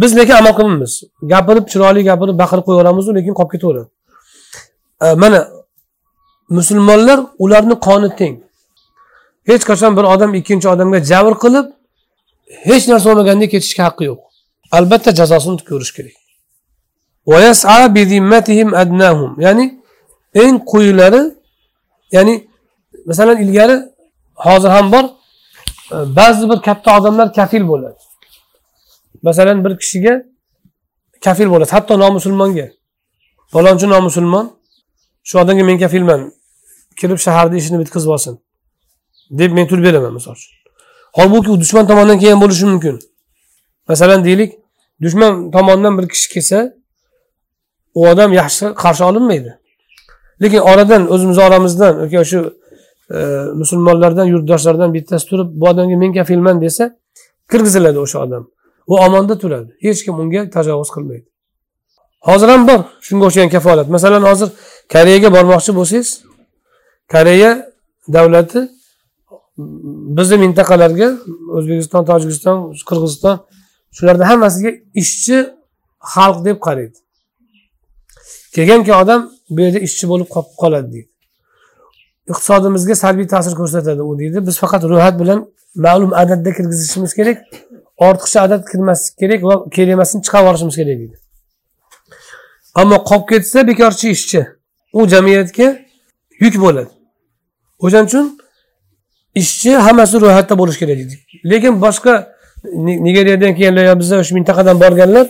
[0.00, 0.92] Biz lekin amal qilmaymiz
[1.32, 3.88] gapirib chiroyli gapirib baqirib qo'yaveramizu lekin qolib ketaveradi.
[5.22, 5.38] Mana
[6.56, 8.36] musulmonlar ularni qoni teng.
[9.48, 11.66] Hech qachon bir odam ikkinchi odamga javr qilib
[12.68, 14.20] hech narsa bo'lmaganda ketishga haqqi yo'q.
[14.76, 16.16] Albatta jazosini ko'rish kerak.
[19.46, 19.64] Ya'ni
[20.42, 21.22] eng quyilari
[22.16, 22.34] ya'ni
[23.08, 23.76] masalan ilgari
[24.34, 25.04] hozir ham bor
[26.18, 28.00] ba'zi bir katta odamlar kafil bo'ladi.
[29.22, 30.14] Masalan bir kishiga
[31.24, 32.66] kafil bo'ladi hatto nomusulmonga.
[33.52, 34.46] Falonchi nomusulmon
[35.28, 36.20] shu odamga men kafilman
[37.00, 38.38] kirib shaharni ishini bitkazib olsin.
[39.30, 40.52] Deb men tur beraman misol uchun.
[41.18, 42.98] Holbuki u dushman tomonidan kelgan bo'lishi mumkin.
[43.88, 44.52] Masalan deylik
[45.02, 46.58] dushman tomonidan bir kishi kelsa
[47.94, 49.58] u odam yaxshi qarshi olinmaydi.
[50.42, 52.40] Lekin oradan o'zimizni oramizdan yoki shu
[53.10, 53.18] e,
[53.60, 56.84] musulmonlardan yurtdoshlardan bittasi turib bu odamga men kafilman desa
[57.50, 58.50] kirgiziladi o'sha odam.
[58.86, 59.70] U omonda turadi.
[59.82, 61.26] Hech kim unga tajovuz qilmaydi.
[62.28, 63.88] Hozir ham bor shunga o'xshagan kafolat.
[63.96, 64.48] Masalan hozir
[64.92, 66.08] koreyaga bormoqchi bo'lsangiz
[67.12, 67.50] koreya
[68.16, 68.60] davlati
[70.18, 71.08] bizni mintaqalarga
[71.56, 72.56] o'zbekiston tojikiston
[72.88, 73.36] qirg'iziston
[73.96, 74.70] shularni hammasiga
[75.02, 75.36] ishchi
[76.14, 76.98] xalq deb qaraydi.
[78.54, 81.08] Kelganki odam bu yerda ishchi bo'lib qolib qoladi deydi.
[82.32, 84.46] Iqtisodimizga salbiy ta'sir ko'rsatadi u deydi.
[84.46, 85.38] Biz faqat ro'yxat bilan
[85.86, 87.38] ma'lum adadda kirgizishimiz kerak
[88.08, 91.16] ortiqcha adad kirmaslik kerak va kerak emasini chiqarib yuborishimiz kerak deydi.
[92.80, 94.40] Ammo qolib ketsa bekorchi ishchi
[94.98, 95.68] u jamiyatga
[96.44, 96.97] yuk bo'ladi.
[97.84, 98.26] O'shaning uchun
[99.42, 101.16] ishchi hammasi ro'yxatda bo'lishi kerak deydi
[101.50, 102.12] lekin boshqa
[103.06, 105.26] nigeriyadan kelganlar yo biza o'sha mintaqadan borganlar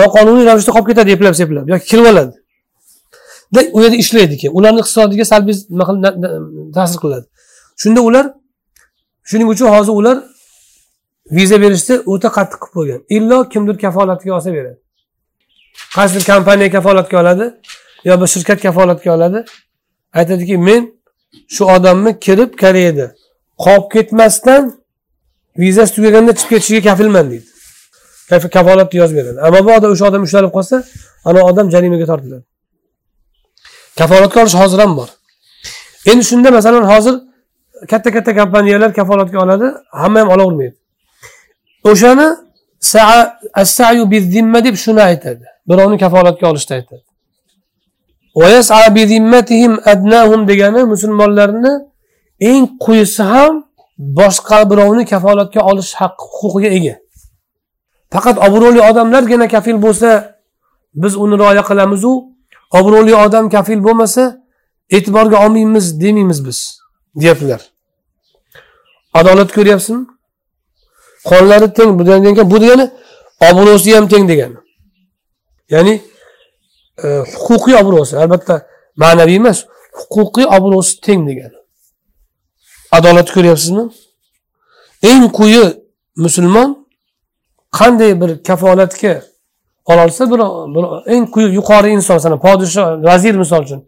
[0.00, 2.34] noqonuniy ravishda qolib ketadi eplab seplab yoki kirib oladi.
[3.76, 4.54] U yerda ishlaydi keyin.
[4.58, 5.54] Ularni iqtisodiga salbiy
[6.76, 7.26] ta'sir qiladi.
[7.82, 8.26] Shunda ular
[9.30, 10.16] shuning uchun hozir ular
[11.38, 13.00] viza berishda o'ta qattiq qilib qo'ygan.
[13.16, 14.78] Illo kimdir kafolatga olsa beradi.
[15.96, 17.46] Qaysidir kompaniya kafolatga oladi
[18.08, 19.44] yo bir shirkat kafolatga oladi.
[20.18, 20.82] Aytadiki men
[21.54, 23.06] shu odamni kirib koreyada
[23.64, 24.62] qolib ketmasdan
[25.62, 27.48] vizasi tugaganda chiqib ketishiga kafilman deydi.
[28.56, 29.38] Kafolatni yozib beradi.
[29.46, 30.76] Ammo o'sha odam ushlanib qolsa
[31.28, 32.44] ana odam jarimaga tortiladi.
[33.98, 35.08] Kafolatga olish hozir ham bor.
[36.10, 37.14] Endi shunda masalan hozir
[37.90, 39.66] katta katta kompaniyalar kafolatga oladi
[40.02, 40.76] hamma ham olavermaydi.
[41.90, 42.26] O'shani
[44.66, 45.44] deb shuni aytadi.
[45.68, 47.07] Birovni kafolatga olishda aytadi.
[50.50, 51.72] Degani musulmonlarni
[52.50, 53.52] eng quyisi ham
[53.98, 56.94] boshqa birovni kafolatga olish haqqi huquqiga ega.
[58.12, 60.10] Faqat obro'li odamlargina kafil bo'lsa
[61.02, 62.12] biz uni rioya qilamizu.
[62.78, 64.22] Obro'li odam kafil bo'lmasa
[64.96, 66.58] e'tiborga olmaymiz demaymiz biz
[67.20, 67.60] deyaptilar.
[69.18, 70.06] Adolat ko'ryapsizmi?
[71.30, 72.86] Qonlari teng bu degani bu degani
[73.48, 74.56] obro'si ham teng degani.
[75.74, 75.94] Ya'ni
[77.04, 77.06] e,
[77.46, 79.66] huquqiy obro'si albatta ma'naviy emas.
[80.12, 81.58] Huquqiy obro'si teng degani.
[82.92, 83.90] Adolat ko'ryapsizmi?
[85.02, 85.64] Eng quyi
[86.16, 86.86] musulmon
[87.72, 89.22] qanday bir kafolatga
[89.84, 90.38] ololsa bir,
[90.74, 93.80] bir eng quyi yuqori inson masalan podshoh vazir misol uchun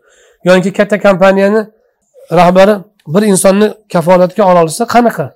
[0.45, 1.67] yoki katta kompaniyani
[2.33, 2.75] rahbari
[3.07, 5.27] bir insonni kafolatga ololsa qanaqa?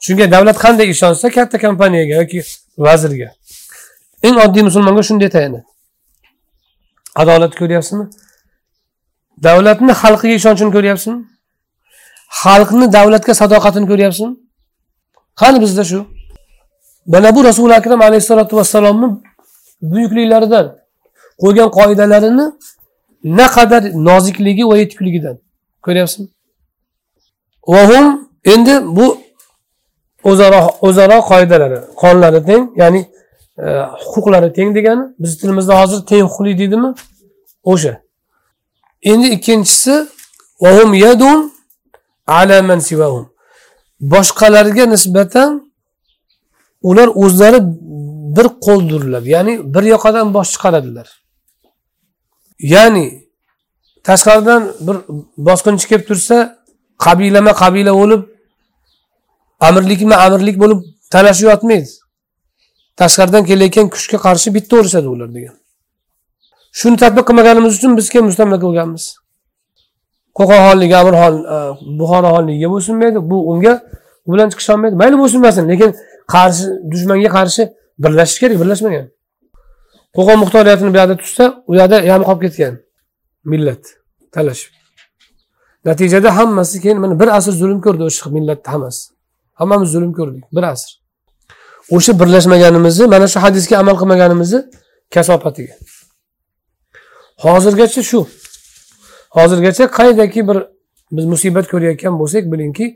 [0.00, 2.42] Shunga davlat qanday ishonsa katta kompaniyaga yoki
[2.78, 3.28] vazirga.
[4.22, 5.71] Eng oddiy musulmonga shunday tayanadi.
[7.20, 8.06] Adolatni ko'ryapsizmi?
[9.42, 11.18] Davlatni xalqiga ishonchini ko'ryapsizmi?
[12.42, 14.34] Xalqni davlatga sadoqatini ko'ryapsizmi?
[15.40, 16.00] Qani bizda shu?
[17.06, 19.08] Mana bu rasuli akram alayhissalotu vassalomni
[19.90, 20.66] buyukliklaridan
[21.42, 22.46] qo'ygan qoidalarini
[23.24, 25.36] naqadar nozikligi va yetukligidan
[25.86, 26.28] ko'ryapsizmi?
[28.44, 29.06] Endi bu
[30.24, 33.00] o'zaro o'zaro qoidalari qonlari teng ya'ni
[33.58, 36.94] Э, huquqlari teng degani bizni tilimizda hozir teng huquqli deydimi?
[37.72, 38.00] O'sha.
[39.02, 40.08] Endi ikkinchisi
[41.04, 41.52] yadun
[42.26, 42.80] ala man
[44.00, 45.50] boshqalarga nisbatan
[46.82, 47.60] ular o'zlari
[48.36, 51.08] bir qo'ldirlar ya'ni bir yoqadan bosh chiqaradilar.
[52.74, 53.06] Ya'ni
[54.08, 54.96] tashqaridan bir
[55.48, 56.36] bosqinchi kelib tursa
[57.04, 58.22] qabilama qabila bo'lib
[59.68, 60.80] amirlikma amirlik bo'lib
[61.14, 62.01] talashib yotmaydi.
[63.00, 65.54] Tashqaridan kelayotgan kuchga qarshi bitta urishadi ular degan.
[66.78, 69.04] Shuni tadbiq qilmaganimiz uchun biz keyin mustamlaka bo'lganmiz.
[70.38, 71.56] Qo'qon xonligi amirxon e,
[72.00, 73.74] buxoro xonligiga bo'ysunmaydi bu unga
[74.26, 74.94] u bilan chiqisholmaydi.
[75.02, 75.90] Mayli bo'ysunmasin lekin
[76.34, 77.62] qarshi dushmanga qarshi
[78.02, 79.06] birlashish kerak birlashmagan.
[80.16, 82.74] Qo'qon muxtoriyatini bu yoqda tutsa u yoqda yami qolib ketgan
[83.52, 83.82] millat
[84.34, 84.72] talashib.
[85.84, 89.02] Natijada hammasi keyin mana bir asr zulm ko'rdi o'sha millatni hammasi.
[89.60, 91.01] Hammamiz zulm ko'rdik bir asr.
[91.90, 94.60] O'sha birlashmaganimizni mana shu hadisga amal qilmaganimizni
[95.14, 95.74] kasofatiga
[97.44, 98.26] hozirgacha shu.
[99.30, 100.58] Hozirgacha qaydaki bir
[101.16, 102.86] biz musibat ko'rayotgan bo'lsak bilingki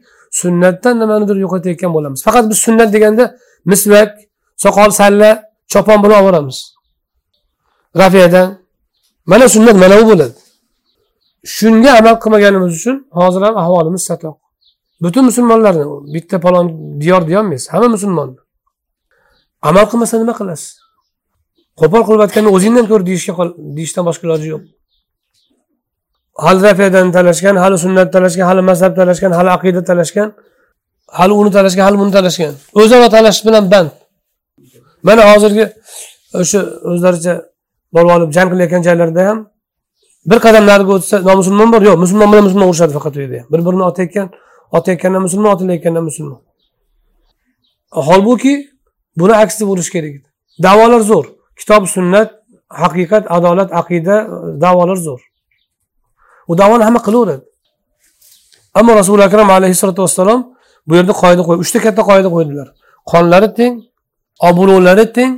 [0.41, 2.20] sunnatdan nimanidir yo'qotayotgan bo'lamiz.
[2.26, 3.24] Faqat biz sunnat deganda
[3.64, 4.11] misvak
[4.64, 5.30] soqol salla
[5.72, 6.59] chopon bilan boramiz.
[7.97, 8.59] rafiyadan
[9.26, 10.34] mana sunnat mana bu bo'ladi.
[11.57, 14.37] Shunga amal qilmaganimiz uchun hozir ham ahvolimiz satoq.
[15.03, 15.84] Butun musulmonlarni
[16.14, 16.66] bitta palon
[17.01, 18.28] diyor deyolmaysiz hamma musulmon
[19.63, 20.69] amal qilmasa nima qilasiz?
[21.81, 23.33] Qo'pol qilayotganda o'zingdan ko'r deyishga
[23.77, 24.63] deyishdan boshqa iloji yo'q.
[26.45, 30.29] Hali rafiyadan talashgan hali sunnat talashgan hali mazhab talashgan hali aqida talashgan
[31.19, 32.53] hali uni talashgan hali buni talashgan.
[32.81, 33.91] O'zaro talashish bilan band.
[35.07, 35.73] Mana hozirgi e,
[36.43, 37.35] o'sha o'zlaricha
[37.95, 39.39] bo'lib olib jang qilayotgan joylarda ham
[40.31, 41.83] bir qadam nariga o'tsa nomusulmon bor.
[41.89, 43.41] Yo'q musulmon bilan musulmon urushadi faqat u yerda.
[43.53, 44.27] Bir birini otayotgan
[44.79, 46.41] otayotgandan musulmon otilayotgandan musulmon.
[48.09, 48.55] Holbuki
[49.19, 50.12] buni aksi bo'lishi kerak.
[50.19, 50.29] Edi
[50.67, 51.27] davolar zo'r.
[51.61, 52.29] Kitob sunnat
[52.83, 54.17] haqiqat adolat aqida
[54.64, 55.23] davolar zo'r.
[56.51, 57.45] U davoni hamma qilaveradi.
[58.79, 60.41] Ammo rasuli akram alayhissalotu vassalom
[60.87, 62.69] bu yerda qoida qo'yib uchta katta qoida qo'ydilar.
[63.12, 63.75] Qonlari teng
[64.49, 65.33] obro'lari teng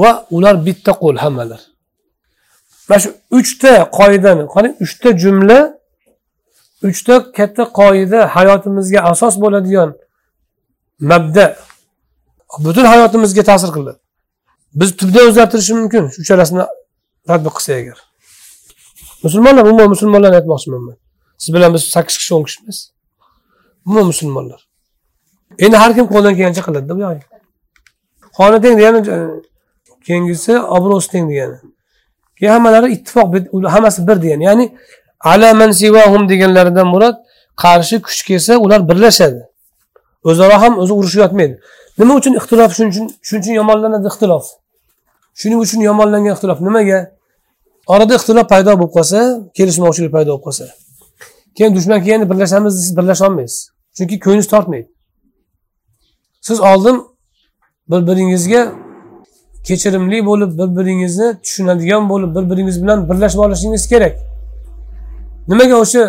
[0.00, 1.60] va ular bitta qo'l hammalar.
[2.88, 5.58] Mana shu uchta qoidani qarang uchta jumla
[6.88, 9.90] uchta katta qoida hayotimizga asos bo'ladigan
[11.10, 11.44] mabda
[12.64, 13.98] butun hayotimizga ta'sir qiladi
[14.80, 16.64] biz tubdan o'zgartirishi mumkin uchalasini
[17.28, 17.98] tadbiq qilsak agar.
[19.24, 20.96] Musulmonlar umuman musulmonlarni aytmoqchiman man
[21.38, 22.78] siz bilan biz sakkiz kishi o'n kishi emas.
[23.86, 24.60] Umuman musulmonlar.
[25.58, 27.38] Endi har kim qo'lidan kelgancha qiladida bu yog'iga
[28.38, 29.18] qoni teng degani e,
[30.06, 31.58] keyingisi obro'si teng degani.
[32.38, 33.26] Keyin hammalari ittifoq
[33.74, 34.44] hammasi bir degani.
[34.48, 34.66] Ya'ni
[35.20, 37.16] ala man sivahum deganlaridan murod
[37.62, 39.40] qarshi kuch kelsa ular birlashadi.
[40.28, 41.54] O'zaro ham o'zi urushib yotmaydi.
[41.98, 42.70] Nima uchun ixtilof?
[42.76, 44.44] Shuning uchun shuning uchun yomonlanadi ixtilof.
[45.40, 46.58] Shuning uchun yomonlangan ixtilof.
[46.68, 46.98] Nimaga?
[47.94, 49.18] Orada ixtilof paydo bo'lib qolsa
[49.56, 50.64] kelishmovchilik paydo bo'lib qolsa.
[51.56, 53.60] Keyin dushman kelganda birlashamiz siz birlasha olmaysiz
[53.96, 54.88] chunki ko'nglingiz tortmaydi.
[56.40, 56.96] Siz oldin
[57.90, 58.62] bir biringizga
[59.64, 64.14] kechirimli bo'lib bir biringizni tushunadigan bo'lib bir biringiz bilan birlashib olishingiz kerak.
[65.48, 66.02] Nimaga o'sha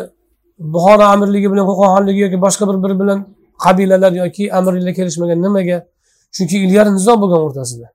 [0.74, 3.20] buxoro amirligi bilan qo'qon xonligi yoki boshqa bir biri bilan
[3.66, 5.78] qabilalar yoki amirlar kelishmagan nimaga?
[6.36, 7.88] Chunki ilgari nizo bo'lgan o'rtasida.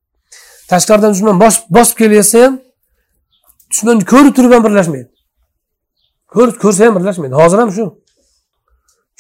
[0.71, 1.37] Tashqaridan dushman
[1.77, 2.55] bosib kelayotsa ham
[3.71, 5.11] dushman ko'rib turib ham birlashmaydi.
[6.35, 7.35] Ko'rib ko'rsa ham birlashmaydi.
[7.43, 7.87] Hozir ham shu.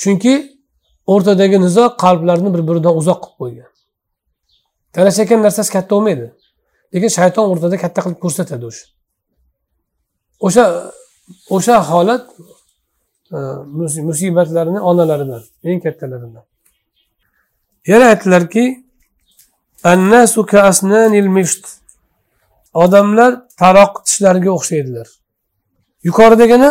[0.02, 0.34] Chunki
[1.12, 3.70] o'rtadagi nizo qalblarni bir biridan uzoq qilib qo'ygan.
[4.94, 6.26] Talashayotgan narsasi katta bo'lmaydi.
[6.94, 8.84] Lekin shayton o'rtada katta qilib ko'rsatadi o'sha.
[10.46, 10.64] O'sha
[11.56, 12.24] o'sha holat
[13.32, 13.36] Э,
[14.02, 16.44] musibatlarini onalaridan eng kattalaridan.
[17.86, 18.84] Yana aytdilarki
[22.74, 25.08] odamlar taroq tishlariga o'xshaydilar.
[26.08, 26.70] Yuqoridagini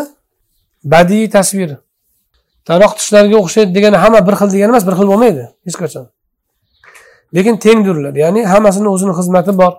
[0.84, 1.72] badiiy tasvir.
[2.70, 6.06] Taroq tishlariga o'xshaydi degani hamma bir xil degani emas bir xil bo'lmaydi hech qachon.
[7.36, 9.74] Lekin tengdirlar ya'ni hammasini o'zini xizmati bor.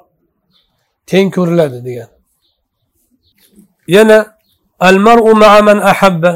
[1.10, 2.08] Teng ko'riladi degan.
[3.96, 4.18] Yana
[4.88, 5.34] al maru
[5.68, 6.32] man ahabba.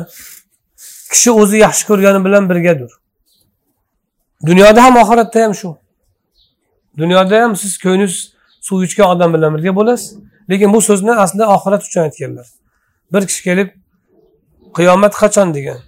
[1.12, 2.92] Kishi o'zi yaxshi ko'rgani bilan birgadir
[4.46, 5.76] dunyoda ham oxiratda ham shu.
[6.98, 10.18] Dunyoda ham siz ko'nglingiz suv ichgan odam bilan birga bo'lasiz
[10.50, 12.46] lekin bu so'zni aslida oxirat uchun aytganlar.
[13.12, 13.68] Bir kishi kelib
[14.76, 15.54] qiyomat qachon?
[15.54, 15.78] degan.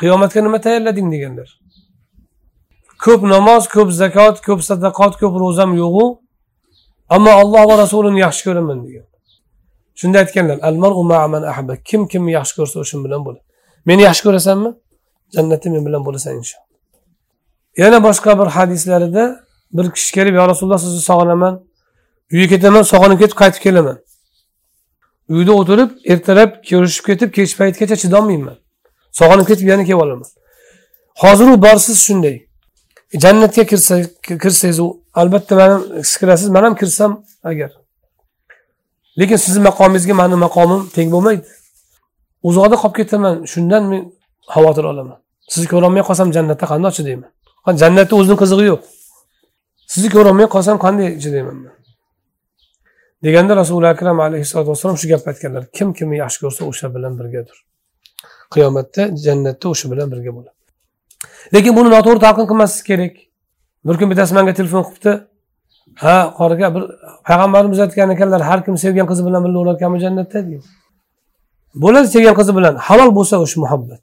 [0.00, 1.12] Qiyomatga nima tayyorlading?
[1.12, 1.48] deganlar.
[3.04, 6.06] Ko'p namoz ko'p zakot ko'p sadaqot ko'p ro'zam yo'g'u
[7.08, 8.78] ammo alloh va rasulini yaxshi ko'raman.
[8.86, 9.06] degan.
[10.00, 10.58] Shunda aytganlar
[11.88, 13.47] kim kimni yaxshi ko'rsa o'sha bilan bo'ladi.
[13.86, 14.74] Meni yaxshi ko'rasanmi?
[15.34, 16.68] Jannatda men bilan bo'lasan inshaalloh.
[17.76, 19.24] Yana boshqa bir hadislarida
[19.72, 21.54] bir kishi kelib yo rasululloh sizni sog'inaman.
[22.32, 23.98] Uyga ketaman sog'inib ketib qaytib kelaman.
[25.28, 28.56] Uyda o'tirib ertalab ko'rishib ketib kech paytgacha chidolmayman.
[29.12, 30.28] Sog'inib ketib yana kelib olaman.
[31.22, 32.36] Hozir u borsiz shunday.
[33.14, 34.02] E, jannatga kirsa
[34.42, 34.80] kirsangiz
[35.14, 37.70] albatta man siz kirasiz man ham kirsam agar.
[39.18, 41.57] Lekin sizni maqomingizga mani maqomim teng bo'lmaydi.
[42.48, 44.02] Uzoqda qolib ketaman shundan men
[44.54, 45.18] xavotir olaman.
[45.52, 47.30] Sizni ko'rolmay qolsam jannatda qanday chidayman?
[47.82, 48.82] Jannatni o'zini qizig'i yo'q.
[49.92, 51.74] Sizni ko'rolmay qolsam qanday chidayman man
[53.24, 55.62] deganda rasuli akram alayhissalotu vassalom shu gapni aytganlar.
[55.76, 57.56] Kim kimni yaxshi ko'rsa o'sha bilan birgadir
[58.54, 60.58] qiyomatda jannatda o'sha bilan birga bo'ladi
[61.54, 63.14] lekin buni noto'g'ri talqin qilmaslik kerak.
[63.86, 65.12] Bir kun bittasi manga telefon qilibdi.
[66.02, 66.82] Ha qori aka bir
[67.28, 70.38] payg'ambarimiz aytgan ekanlar har kim sevgan qizi bilan birga bo'larkanmi jannatda?
[70.48, 70.66] Deydi.
[71.74, 74.02] Bo'ladi sevgan qizi bilan halol bo'lsa o'sha muhabbat.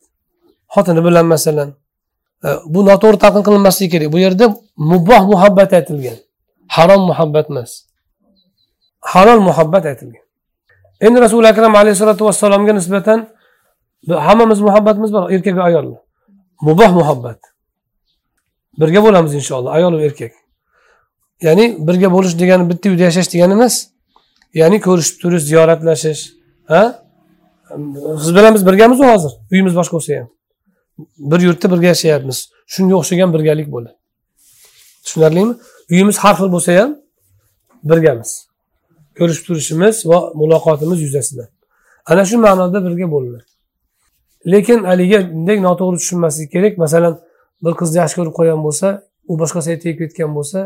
[0.74, 1.70] Xotini bilan masalan
[2.46, 4.10] e, bu noto'g'ri talqin qilinmasligi kerak.
[4.14, 4.46] Bu yerda
[4.92, 6.18] muboh muhabbat aytilgan
[6.76, 7.72] harom muhabbat emas.
[9.12, 10.24] Halol muhabbat aytilgan.
[11.02, 13.20] Endi rasuli akram alayhissalotu vassalomga nisbatan
[14.28, 15.98] hammamiz muhabbatimiz bor erkak va ayolni
[16.62, 17.40] muboh muhabbat.
[18.80, 20.34] Birga bo'lamiz inshaalloh ayol va erkak.
[21.42, 23.76] Ya'ni birga bo'lish degani bitta uyda yashash degani emas.
[24.54, 26.22] Ya'ni ko'rishib turish ziyoratlashish
[26.72, 27.05] ha?
[28.22, 29.32] Siz bilan biz birgamizu hozir.
[29.52, 30.30] Uyimiz boshqa bo'lsa ham.
[31.32, 32.38] Bir yurtda birga yashayapmiz.
[32.74, 33.96] Shunga o'xshagan birgalik bo'ladi
[35.04, 35.54] tushunarlimi?
[35.92, 36.96] Uyimiz har xil bo'lsa ham
[37.92, 38.32] birgamiz.
[39.18, 41.50] Ko'rishib turishimiz va muloqotimiz yuzasidan
[42.12, 43.46] ana shu ma'noda birga bo'linadi
[44.54, 46.74] lekin haligi bunday noto'g'ri tushunmaslik kerak.
[46.84, 47.14] Masalan
[47.64, 48.88] bir qizni yaxshi ko'rib qo'ygan bo'lsa
[49.32, 50.60] u boshqasiga tegib ketgan bo'lsa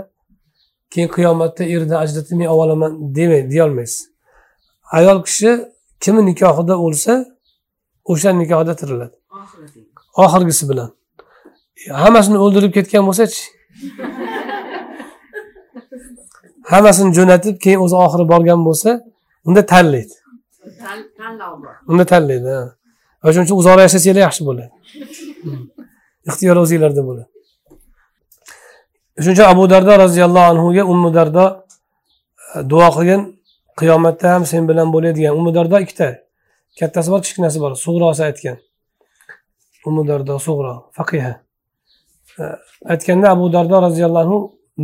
[0.92, 4.00] keyin qiyomatda erdan ajratib men olib olaman demay deyolmaysiz
[4.98, 5.52] ayol kishi
[6.04, 7.14] kimni nikohida o'lsa
[8.12, 9.16] o'sha nikohida tiriladi.
[10.24, 10.90] Oxirgisi bilan.
[12.02, 13.42] Hammasini o'ldirib ketgan bo'lsachi.
[16.72, 18.90] Hammasini jo'natib keyin o'zi oxiri borgan bo'lsa
[19.48, 20.16] unda tanlaydi.
[21.92, 22.52] Unda tanlaydi
[23.34, 24.72] shuning uchun uzoqroq yashasanglar yaxshi bo'ladi.
[26.30, 27.28] Ixtiyor o'zinglarda bo'ladi
[29.20, 31.46] shuning uchun abu dardo roziyallohu anhuga ummu dardo
[32.56, 33.22] e, duo qilgan
[33.80, 36.08] qiyomatda ham sen bilan bo'ladigan ummu dardo ikkita.
[36.80, 37.72] Kattasi bor kichkinasi bor.
[37.86, 38.58] Sug'rosi aytgan.
[39.88, 41.34] Ummu dardo sug'ro faqiha
[42.92, 44.38] aytganda abu dardo roziyallohu anhu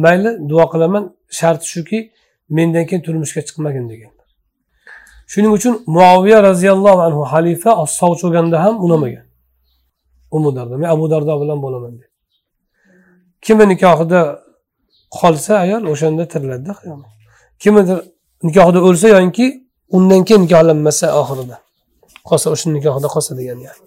[0.04, 1.04] mayli duo qilaman.
[1.40, 2.00] Sharti shuki
[2.58, 4.12] mendan keyin turmushga chiqmagin degan.
[5.32, 9.26] Shuning uchun muaviya roziyallohu anhu xalifa sovchi bo'lganda ham unamagan.
[10.36, 12.16] Umu dardo men abu dardo bilan bo'laman deb
[13.46, 14.22] kimni nikohida
[15.20, 16.74] qolsa ayol o'shanda tiriladida
[17.62, 17.98] kimnidir
[18.48, 19.48] nikohida o'lsa yoki
[19.96, 21.56] undan keyin nikohlanmasa oxirida.
[22.30, 23.84] Qolsa o'sha nikohida qolsa degan yani.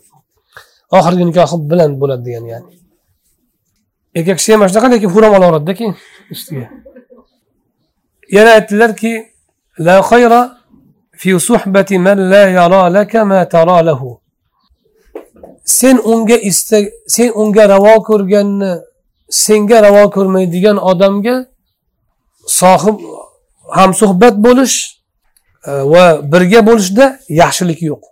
[0.96, 2.70] Oxirgi nikohi bilan bo'ladi degan yani.
[4.18, 5.94] Erkak kishi ham mana shunaqa lekin huram olaveradida keyin
[6.34, 6.66] ustiga.
[8.36, 9.12] Yana aytdilarki
[9.86, 10.40] la khayra
[11.20, 14.10] fi suhbati man la yara laka ma tara lahu.
[15.78, 16.78] Sen unga ista
[17.14, 18.70] sen unga ravo ko'rganni
[19.44, 21.36] senga ravo ko'rmaydigan odamga
[22.60, 22.96] sohib
[23.68, 24.76] hamsuhbat bo'lish
[25.66, 28.02] e, va birga bo'lishda yaxshilik yo'q.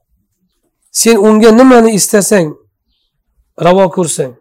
[0.90, 2.48] Sen unga nimani istasang
[3.66, 4.32] ravo ko'rsang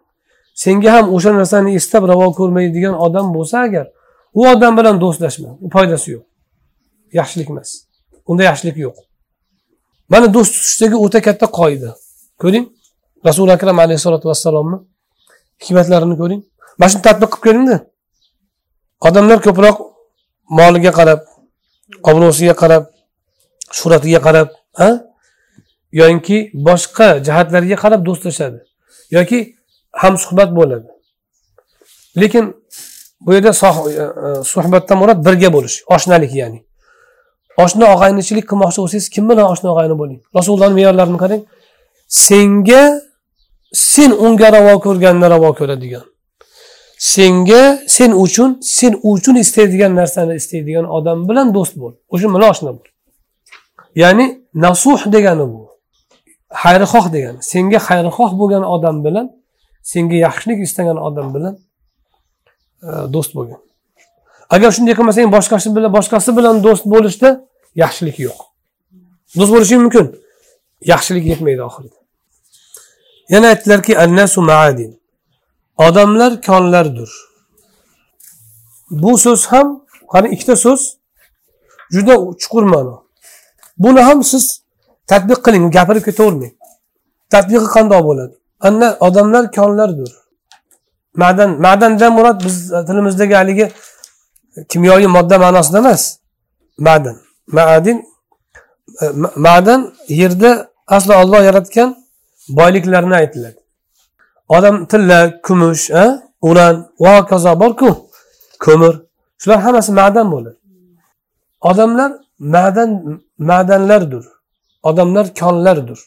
[0.62, 3.86] senga ham o'sha narsani istab ravo ko'rmaydigan odam bo'lsa agar
[4.38, 6.24] u odam bilan do'stlashma u foydasi yo'q.
[7.18, 7.70] Yaxshilik emas.
[8.30, 8.96] Unda yaxshilik yo'q.
[10.12, 11.90] Mana do'st tutishdagi o'ta katta qoida.
[12.42, 12.66] Ko'ring
[13.28, 14.78] rasuli akram alayhissalotu vassalomni
[15.62, 16.42] hikmatlarini ko'ring.
[16.78, 17.76] Mana shuni tadbiq qilib ko'ringda.
[19.08, 19.76] Odamlar ko'proq
[20.48, 21.20] moliga qarab
[22.10, 22.84] obro'siga qarab
[23.78, 24.48] shuhratiga qarab
[24.80, 24.90] ha?
[25.92, 26.38] Yoki
[26.68, 28.58] boshqa jihatlarga qarab do'stlashadi
[29.16, 29.38] yoki
[29.92, 30.88] hamsuhbat bo'ladi.
[32.20, 32.44] Lekin
[33.20, 36.60] bu yerda e, e, suhbatdan murod birga bo'lish oshnalik ya'ni.
[37.64, 40.20] Oshna og'aynichilik qilmoqchi bo'lsangiz kim bilan oshna og'ayni bo'ling?
[40.36, 41.42] Rasulullohni me'yorlarini qarang.
[42.08, 42.82] Senga
[43.72, 46.04] sen unga ravo ko'rganni ravo ko'radigan.
[47.12, 51.94] Senga sen uchun sen uchun istaydigan narsani istaydigan odam bilan do'st bo'l.
[52.14, 52.88] O'sha bilan oshna bo'l.
[54.02, 54.26] Ya'ni
[54.64, 55.62] nasuh degani bu.
[56.62, 57.38] Xayrixoh degani.
[57.52, 59.26] Senga xayrixoh bo'lgan odam bilan
[59.92, 61.54] senga yaxshilik istagan odam bilan
[62.86, 63.60] e, do'st bo'lgin.
[64.54, 67.28] Agar shunday qilmasang boshqasi bilan boshqasi bilan do'st bo'lishda
[67.82, 68.38] yaxshilik yo'q.
[69.38, 70.06] Do'st bo'lishing mumkin.
[70.92, 71.98] Yaxshilik yetmaydi oxirida.
[73.32, 74.90] Yana aytdilarki annasu maadin.
[75.76, 77.10] Odamlar konlardir.
[78.90, 80.96] Bu so'z ham qani ikkita so'z
[81.94, 82.94] juda chuqur ma'no.
[83.78, 84.62] Buni ham siz
[85.06, 86.52] tadbiq qiling gapirib ketavermang.
[87.30, 88.34] Tadbiqi qandoq bo'ladi?
[88.60, 90.10] Ana odamlar konlardir.
[91.22, 92.56] Ma'dan ma'dandan murod biz
[92.86, 93.66] tilimizdagi haligi
[94.70, 96.02] kimyoviy modda ma'nosida emas.
[96.78, 97.16] Ma'dan.
[97.56, 97.98] Ma'adin
[99.36, 100.50] ma'dan yerda
[100.86, 101.96] aslo olloh yaratgan
[102.48, 103.65] boyliklarni aytiladi.
[104.48, 105.90] Odam tilla kumush
[106.42, 107.90] uran va hokazo borku
[108.64, 108.94] ko'mir
[109.40, 110.56] shular hammasi ma'dan bo'ladi.
[111.70, 112.90] Odamlar ma'dan
[113.38, 114.24] ma'danlardir.
[114.82, 115.98] Odamlar konlardir.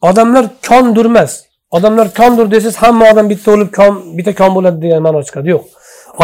[0.00, 1.32] Odamlar kondir emas.
[1.70, 5.48] Odamlar kondir desangiz hamma odam bitta o'lib kon bitta kon bo'ladi degan ma'no chiqadi.
[5.54, 5.64] Yo'q.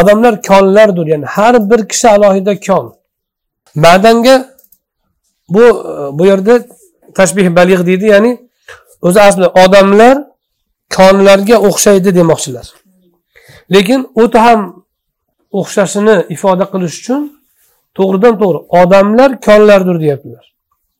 [0.00, 2.86] Odamlar konlardir ya'ni har bir kishi alohida kon.
[3.84, 4.34] Ma'danga
[5.54, 5.64] bu
[6.18, 6.54] bu yerda
[7.18, 8.32] tashbih balig' deydi ya'ni
[9.06, 10.16] o'zi asli odamlar
[10.96, 12.66] konlarga o'xshaydi demoqchilar.
[13.74, 14.60] Lekin o'ta ham
[15.58, 17.22] o'xshashini ifoda qilish uchun
[17.98, 20.44] to'g'ridan to'g'ri odamlar konlardir deyaptilar.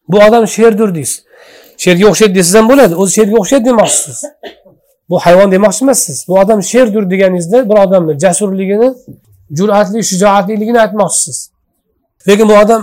[0.09, 1.25] Bu odam sherdir deysiz.
[1.85, 4.19] Sherga o'xshaydi desangiz ham bo'ladi o'zi sherga o'xshaydi demoqchisiz.
[5.11, 6.25] Bu hayvon demoqchi emassiz.
[6.29, 8.89] Bu odam sherdir deganingizda bir odamni jasurligini
[9.59, 11.39] jur'atli shijoatliligini aytmoqchisiz.
[12.29, 12.83] Lekin bu odam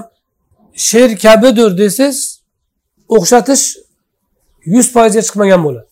[0.90, 2.20] sher kabidir desangiz
[3.16, 3.64] o'xshatish
[4.74, 5.87] yuz foizga chiqmagan bo'ladi.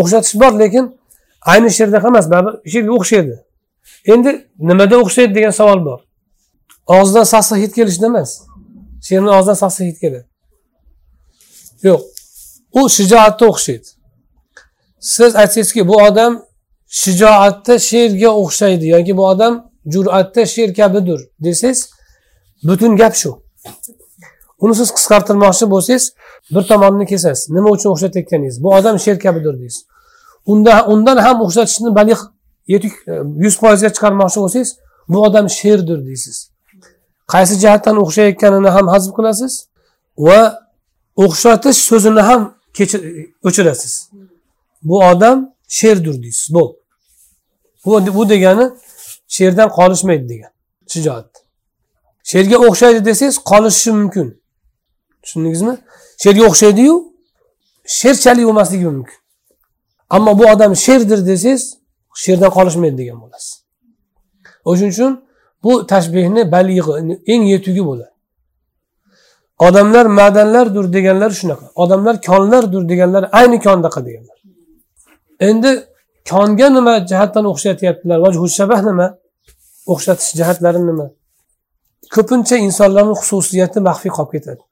[0.00, 0.84] O'xshatish bor lekin
[1.52, 3.34] ayni sherdaqa emas baribir sherga o'xshaydi.
[4.12, 4.30] Endi
[4.68, 6.00] nimada o'xshaydi degan savol bor.
[6.96, 8.30] Og'zidan sassiq hid kelishida emas.
[9.06, 10.26] Sherni og'zidan sassiq hid keladi.
[11.88, 12.02] Yo'q.
[12.78, 13.88] U shijoatga o'xshaydi.
[15.14, 16.32] Siz aytsangizki bu odam
[17.02, 19.54] shijoatda sherga o'xshaydi yoki bu odam
[19.94, 21.90] jur'atda sher kabidir desangiz
[22.68, 23.30] butun gap shu.
[24.58, 26.04] Uni siz qisqartirmoqchi bo'lsangiz
[26.50, 27.50] bir tomonni kesasiz.
[27.50, 28.62] Nima uchun o'xshatayotganingiz?
[28.62, 29.86] Bu odam sher kabidir deysiz.
[30.46, 32.18] Unda undan ham o'xshatishni baliq
[32.66, 33.12] yetuk e,
[33.44, 34.76] yuz foizga chiqarmoqchi bo'lsangiz
[35.08, 36.50] bu odam sherdir deysiz.
[37.32, 39.52] Qaysi jihatdan o'xshayotganini ham hazm qilasiz
[40.18, 40.40] va
[41.16, 42.84] o'xshatish so'zini ham e,
[43.44, 44.10] o'chirasiz.
[44.82, 46.54] Bu odam sherdir deysiz.
[46.54, 46.64] Bu
[47.86, 48.70] bu degani
[49.28, 50.50] sherdan qolishmaydi degan.
[50.92, 51.30] Shijoat.
[52.30, 54.28] Sherga o'xshaydi desangiz qolishi mumkin.
[55.26, 55.74] Tushundingizmi?
[56.22, 56.94] Sherga o'xshaydiyu
[57.98, 59.18] sherchalik bo'lmasligi mumkin.
[60.16, 61.62] Ammo bu odam sherdir desangiz
[62.24, 63.52] sherdan qolishmaydi degan bo'lasiz.
[64.68, 65.12] O'shaning uchun
[65.64, 66.92] bu tashbehni balig'i
[67.32, 68.14] eng yetugi bo'ladi.
[69.66, 74.38] Odamlar madanlardir deganlar shunaqa odamlar konlardir deganlar ayni kondaqa deganlar.
[75.48, 75.70] Endi
[76.30, 78.18] konga nima jihatdan o'xshatyaptilar
[78.58, 79.06] shabah nima?
[79.92, 81.06] O'xshatish jihatlari nima?
[82.14, 84.62] Ko'pincha insonlarni xususiyati maxfiy qolib ketadi.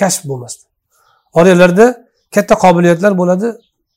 [0.00, 0.64] Kashf bo'lmasdi.
[1.38, 1.86] Oralarida
[2.34, 3.48] katta qobiliyatlar bo'ladi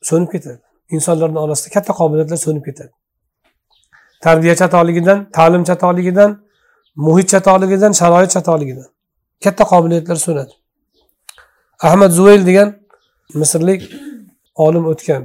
[0.09, 0.61] so'nib ketadi.
[0.95, 2.93] Insonlarni orasida katta qobiliyatlar so'nib ketadi.
[4.25, 6.31] Tarbiya chatoligidan ta'lim chatoligidan
[6.95, 8.89] muhit chatoligidan sharoit chatoligidan
[9.43, 10.53] katta qobiliyatlar so'nadi.
[11.87, 12.69] Ahmad zuvayl degan
[13.41, 13.81] misrlik
[14.55, 15.23] olim o'tgan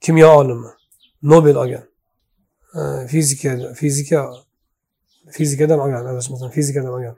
[0.00, 0.70] kimyo olimi
[1.22, 1.84] nobel olgan.
[3.12, 4.18] Fizika fizika
[5.30, 7.16] fizikadan olgan adashmasam fizikadan olgan.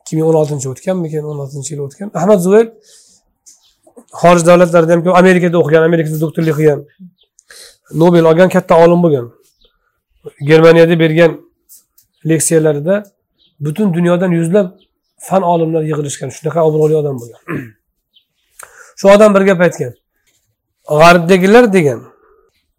[0.00, 2.08] Ikki ming o'n oltinchi o'tganmikan o'n oltinchi yil o'tgan.
[2.20, 2.68] Ahmad zuvayl
[4.20, 6.80] xorij davlatlarida ham amerikada o'qigan amerikada doktorlik qilgan.
[8.02, 9.26] Nobel olgan katta olim bo'lgan.
[10.50, 11.32] Germaniyada bergan
[12.30, 12.94] leksiyalarida
[13.60, 14.68] butun dunyodan yuzlab
[15.28, 17.40] fan olimlar yig'ilishgan shunaqa obro'li odam bo'lgan.
[19.00, 19.92] Shu odam bir gap aytgan
[21.00, 22.00] g'arbdagilar degan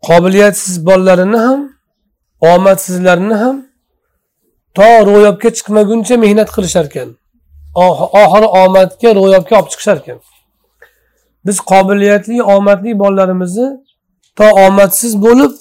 [0.07, 1.59] qobiliyatsiz bolalarini ham
[2.41, 3.65] omadsizlarini ham
[4.77, 7.09] to ro'yobga chiqmaguncha mehnat qilishar ekan
[8.21, 10.19] oxiri omadga ro'yobga olib chiqishar ekan
[11.45, 13.67] biz qobiliyatli omadli bolalarimizni
[14.37, 15.53] to omadsiz bo'lib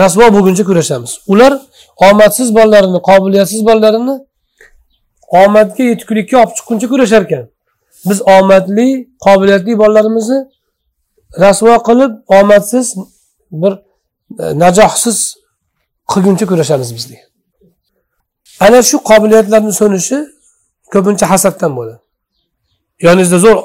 [0.00, 1.12] rasvo bo'lguncha kurashamiz.
[1.32, 1.52] Ular
[2.10, 4.16] omadsiz bolalarini qobiliyatsiz bolalarini
[5.42, 7.44] omadga yetuklikka olib chiqquncha kurashar ekan
[8.08, 8.88] biz omadli
[9.26, 10.38] qobiliyatli bolalarimizni
[11.44, 12.94] rasvo qilib omadsiz
[13.62, 13.72] bir
[14.42, 15.18] e, najohsiz
[16.12, 17.29] qilguncha kurashamiz biz degan
[18.64, 20.18] ana shu qobiliyatlarni so'nishi
[20.92, 22.00] ko'pincha hasaddan bo'ladi.
[23.06, 23.58] Yoningizda zo'r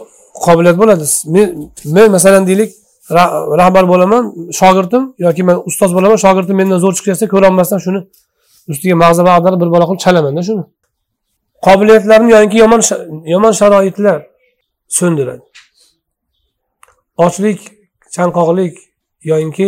[0.45, 1.05] qobiliyat bo'ladi.
[1.33, 1.47] Men
[1.95, 2.71] men masalan deylik
[3.61, 4.23] rahbar bo'laman
[4.59, 7.99] shogirdim yoki man ustoz bo'laman shogirdim mendan zo'r chiqayotsa ko'rolmasdan shuni
[8.71, 10.63] ustiga mag'zava ag'darib bir bola qilib chalamanda shuni.
[11.67, 12.81] Qobiliyatlarni yoki yomon
[13.33, 14.19] yomon sharoitlar
[14.97, 15.43] so'ndiradi.
[17.25, 17.59] Ochlik
[18.15, 18.75] chanqoqlik
[19.31, 19.67] yoyinki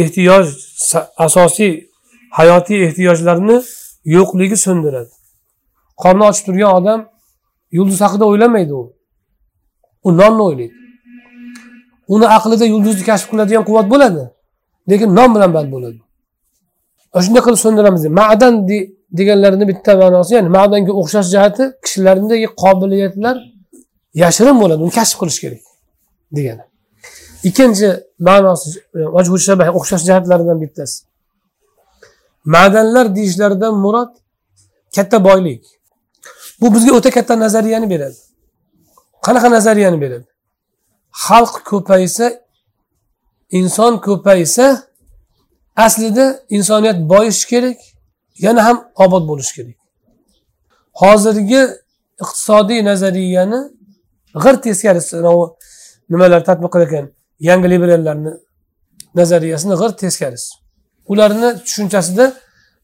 [0.00, 0.46] ehtiyoj
[1.26, 1.72] asosiy
[2.38, 3.56] hayotiy ehtiyojlarni
[4.16, 5.12] yo'qligi so'ndiradi.
[6.02, 7.00] Qorni ochib turgan odam
[7.78, 8.82] yulduz haqida o'ylamaydi u.
[10.06, 10.76] U nonni o'ylaydi.
[12.14, 14.22] Uni aqlida yulduzni kashf qiladigan quvvat bo'ladi
[14.90, 15.98] lekin non bilan band bo'ladi.
[17.24, 18.02] Shunday qilib so'ndiramiz.
[18.20, 18.54] Ma'dan
[19.18, 23.36] deganlarini bitta ma'nosi ya'ni ma'danga o'xshash jihati kishilardagi qobiliyatlar
[24.22, 25.62] yashirin bo'ladi uni kashf qilish kerak
[26.36, 26.64] degani.
[27.48, 27.88] Ikkinchi
[28.28, 28.68] ma'nosi
[28.98, 29.00] e,
[29.80, 30.96] o'xshash jihatlaridan bittasi.
[32.54, 34.12] Ma'danlar deyishlaridan murod
[34.96, 35.64] katta boylik.
[36.60, 38.16] Bu bizga o'ta katta nazariyani beradi.
[39.26, 40.28] Qanaqa nazariyani beradi?
[41.26, 42.26] Xalq ko'paysa
[43.50, 44.66] inson ko'paysa
[45.76, 46.26] aslida
[46.56, 47.78] insoniyat boyishi kerak
[48.38, 49.76] yana ham obod bo'lishi kerak.
[51.00, 51.62] Hozirgi
[52.22, 53.60] iqtisodiy nazariyani
[54.42, 55.16] g'ir teskarisi
[56.12, 57.06] nimalar tadbiq qilayotgan
[57.48, 58.32] yangi liberallarni
[59.14, 60.65] nazariyasini g'ir teskarisi.
[61.08, 62.32] Ularni tushunchasida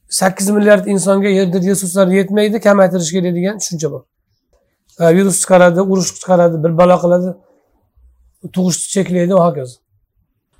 [0.09, 4.03] sakkiz milliard insonga yerda resurslar yetmaydi kamaytirish kerak degan tushuncha bor.
[5.01, 7.31] Virus chiqaradi urush chiqaradi bir balo qiladi.
[8.55, 9.77] Tug'ishni cheklaydi va hokazo.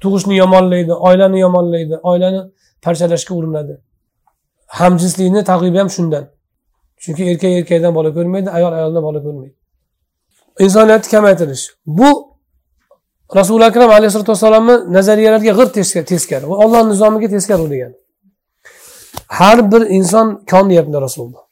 [0.03, 2.41] Tug'ishni yomonlaydi oilani yomonlaydi oilani
[2.83, 3.75] parchalashga urinadi.
[4.67, 6.25] Hamjinslikni targ'ibi ham shundan.
[7.03, 9.55] Chunki erkak erkakdan bola ko'rmaydi ayol ayoldan bola ko'rmaydi.
[10.65, 12.32] Insoniyatni kamaytirish bu
[13.37, 15.69] rasuli akram alayhisalotu vassalomni nazariyalariga g'ir
[16.13, 16.45] teskari.
[16.51, 17.97] Va olloh nizomiga teskari u degani.
[19.27, 21.43] Har bir inson kon deyapti rasululloh.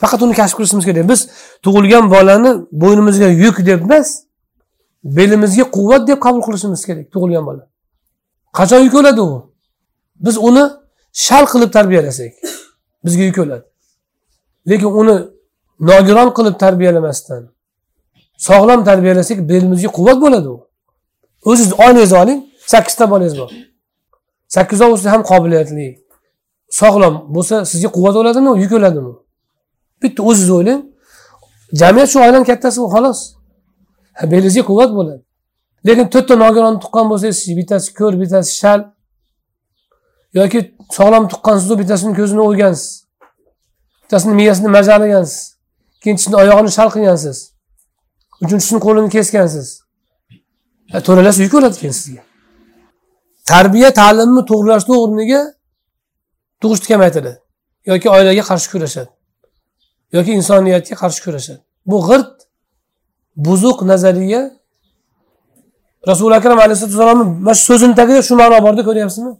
[0.00, 1.08] Faqat uni kashf qilishimiz kerak.
[1.08, 1.20] Biz
[1.64, 2.50] tug'ilgan bolani
[2.82, 4.08] bo'ynimizga yuk deb emas
[5.04, 7.62] belimizga quvvat deb qabul qilishimiz kerak tug'ilgan bola.
[8.58, 9.52] Qachon yuk o'ladi u?
[10.26, 10.64] Biz uni
[11.12, 12.32] shal qilib tarbiyalasak
[13.04, 13.66] bizga yuk o'ladi.
[14.68, 15.14] Lekin uni
[15.90, 17.42] nogiron qilib tarbiyalamasdan
[18.48, 20.67] sog'lom tarbiyalasak belimizga quvvat bo'ladi u.
[21.44, 23.50] o'ziz oilangizni oling sakkizta bolangiz bor.
[24.48, 25.88] Sakkizovusi ham qobiliyatli.
[26.80, 29.12] Sog'lom bo'lsa sizga quvvat bo'ladimi yuk bo'ladimi
[30.02, 30.82] bitta o'zingizni o'ylang.
[31.80, 33.20] Jamiyat shu oilani kattasi xolos.
[34.30, 35.22] Belingizga quvvat bo'ladi.
[35.86, 38.80] Lekin to'rtta nogironni tuqqan bo'lsangiz bittasi ko'r bittasi shal
[40.38, 40.60] yoki
[40.96, 42.88] sog'lom tuqqansizu bittasini ko'zini o'ygansiz
[44.02, 45.58] bittasini miyasini majalagansiz
[45.98, 47.38] ikkinchisini oyog'ini shal qilgansiz.
[48.42, 49.68] Uchinchisini qo'lini kesgansiz.
[50.92, 52.22] To'ralasi yuk bo'ladi keyin sizga.
[53.50, 55.40] Tarbiya ta'limni to'g'rilashni o'rniga
[56.62, 57.38] tug'ishni kamaytiradi.
[57.90, 59.10] Yoki oilaga qarshi kurashadi.
[60.16, 61.60] Yoki insoniyatga qarshi kurashadi.
[61.86, 62.34] Bu g'irt
[63.36, 64.42] buzuq nazariya.
[66.10, 69.32] Rasuli akram alayhisalotu mana shu so'zini tagida shu ma'no borda ko'ryapsizmi?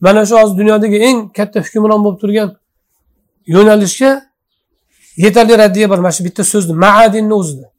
[0.00, 2.48] Mana shu hozir dunyodagi eng katta hukmron bo'lib turgan
[3.54, 4.10] yo'nalishga
[5.24, 5.98] yetarli raddiya bor.
[6.04, 7.71] Mana shu bitta so'zni maadinni o'zida.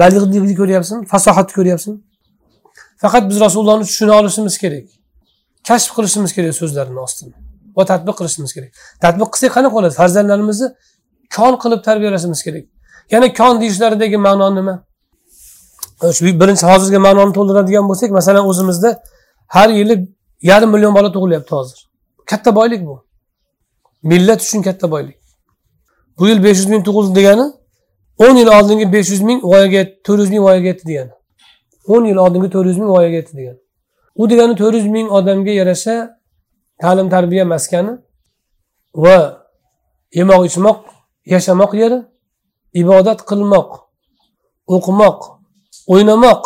[0.00, 1.98] Balig'likni ko'ryapsizmi fasohatni ko'ryapsizmi
[3.02, 4.86] faqat biz rasulullohni tushuna olishimiz kerak.
[5.68, 7.34] Kashf qilishimiz kerak so'zlarini ostini
[7.76, 8.70] va tadbiq qilishimiz kerak.
[9.04, 10.68] Tadbiq qilsak qanaqa bo'ladi farzandlarimizni
[11.36, 12.64] kon qilib tarbiyalashimiz kerak.
[13.14, 14.74] Yana kon deyishlaridagi ma'no nima?
[16.40, 18.90] Birinchi hozirgi ma'noni to'ldiradigan bo'lsak masalan o'zimizda
[19.56, 19.94] har yili
[20.50, 21.78] yarim million bola tug'ilyapti hozir.
[22.30, 22.94] Katta boylik bu.
[24.02, 25.18] Millat uchun katta boylik.
[26.18, 27.46] Bu yil besh yuz ming tug'ildi degani
[28.18, 31.12] o'n yil oldingi besh yuz ming voyaga to'rt yuz ming voyaga yetdi degani
[31.92, 33.60] o'n yil oldingi to'rt yuz ming voyaga yetdi degani
[34.20, 35.96] u degani to'rt yuz ming odamga yarasha
[36.82, 37.92] ta'lim tarbiya maskani
[39.04, 39.16] va
[40.18, 40.78] yemoq ichmoq
[41.34, 41.98] yashamoq yeri
[42.82, 43.70] ibodat qilmoq
[44.74, 45.18] o'qimoq
[45.92, 46.42] o'ynamoq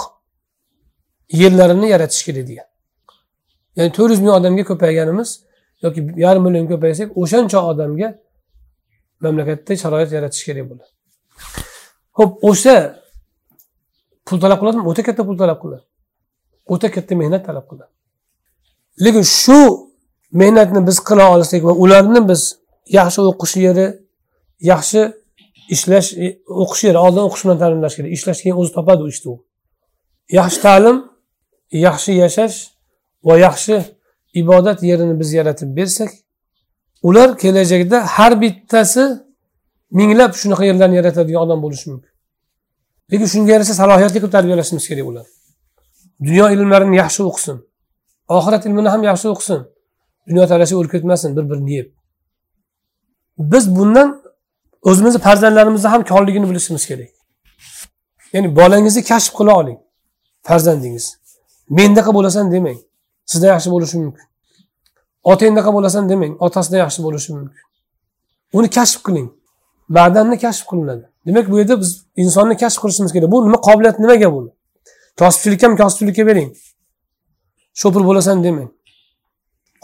[1.40, 2.68] yerlarini yaratish kerak degan.
[3.76, 5.30] Ya'ni to'rt yuz ming odamga ko'payganimiz
[5.84, 8.08] yoki yarim million ko'paysak o'shancha odamga
[9.24, 10.95] mamlakatda sharoit yaratish kerak bo'ladi.
[12.18, 12.76] Ho'p o'sha
[14.26, 15.84] pul talab qiladimi o'ta katta pul talab qiladi.
[16.72, 17.92] O'ta katta mehnat talab qiladi.
[19.04, 19.58] Lekin shu
[20.40, 22.42] mehnatni biz qila olsak va ularni biz
[22.98, 23.86] yaxshi o'qish yeri
[24.72, 25.00] yaxshi
[25.74, 26.26] ishlash e,
[26.62, 28.10] o'qish yeri oldin o'qish bilan ta'limlash kerak.
[28.18, 29.36] Ishlash keyin o'zi topadi u ishni u.
[30.38, 30.96] Yaxshi ta'lim
[31.86, 32.56] yaxshi yashash
[33.26, 33.76] va yaxshi
[34.40, 36.10] ibodat yerini biz yaratib bersak
[37.02, 39.04] ular kelajakda har bittasi
[39.90, 42.10] minglab shunaqa yerlarni yaratadigan odam bo'lishi mumkin.
[43.12, 45.26] Lekin shunga yarasha salohiyatli qilib tarbiyalashimiz kerak ular.
[46.26, 47.56] Dunyo ilmlarini yaxshi o'qisin.
[48.28, 49.60] Oxirat ilmini ham yaxshi o'qisin.
[50.28, 51.88] Dunyo talashib o'lib ketmasin bir birini yeb.
[53.38, 54.22] Biz bundan
[54.82, 57.10] o'zimizni farzandlarimizni ham korligini bilishimiz kerak.
[58.32, 59.78] Ya'ni bolangizni kashf qila oling
[60.48, 61.06] farzandingiz.
[61.78, 62.78] Mendaqa bo'lasan demang
[63.30, 64.26] sizdan yaxshi bo'lishi mumkin.
[65.32, 67.62] Otangdaqa bo'lasan demang otasidan yaxshi bo'lishi mumkin.
[68.52, 69.28] Uni kashf qiling.
[69.88, 71.04] Badanni kashf qilinadi.
[71.26, 73.30] Demak bu yerda biz insonni kashf qilishimiz kerak.
[73.30, 74.40] Bu nima qobiliyat nimaga bu?
[75.18, 76.56] Kosibchilik ham kosibchilikka bering.
[77.74, 78.70] Shopir bo'lasan demang.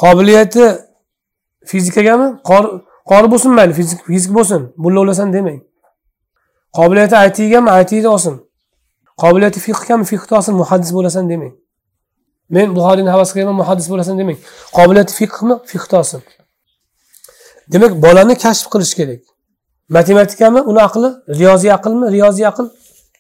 [0.03, 0.65] Qobiliyati
[1.67, 2.29] fizikagami?
[3.11, 4.73] Qori bo'lsin mayli fizik fizik bo'lsin.
[4.77, 5.61] Mulla bo'lasan demang.
[6.79, 8.35] Qobiliyati aytigami aytida olsin.
[9.23, 10.05] Qobiliyati fiqhgami?
[10.05, 11.53] Fiqda olsin muhaddis bo'lasan demang.
[12.55, 14.39] Men buxoriyni havas qilaman muhaddis bo'lasan demang.
[14.79, 15.55] Qobiliyati fiqhmi?
[15.73, 16.23] Fiqda olsin.
[17.73, 19.23] Demak bolani kashf qilish kerak.
[19.97, 21.09] Matematikami uni aqli
[21.39, 22.67] riyoziy aqlmi riyoziy aql.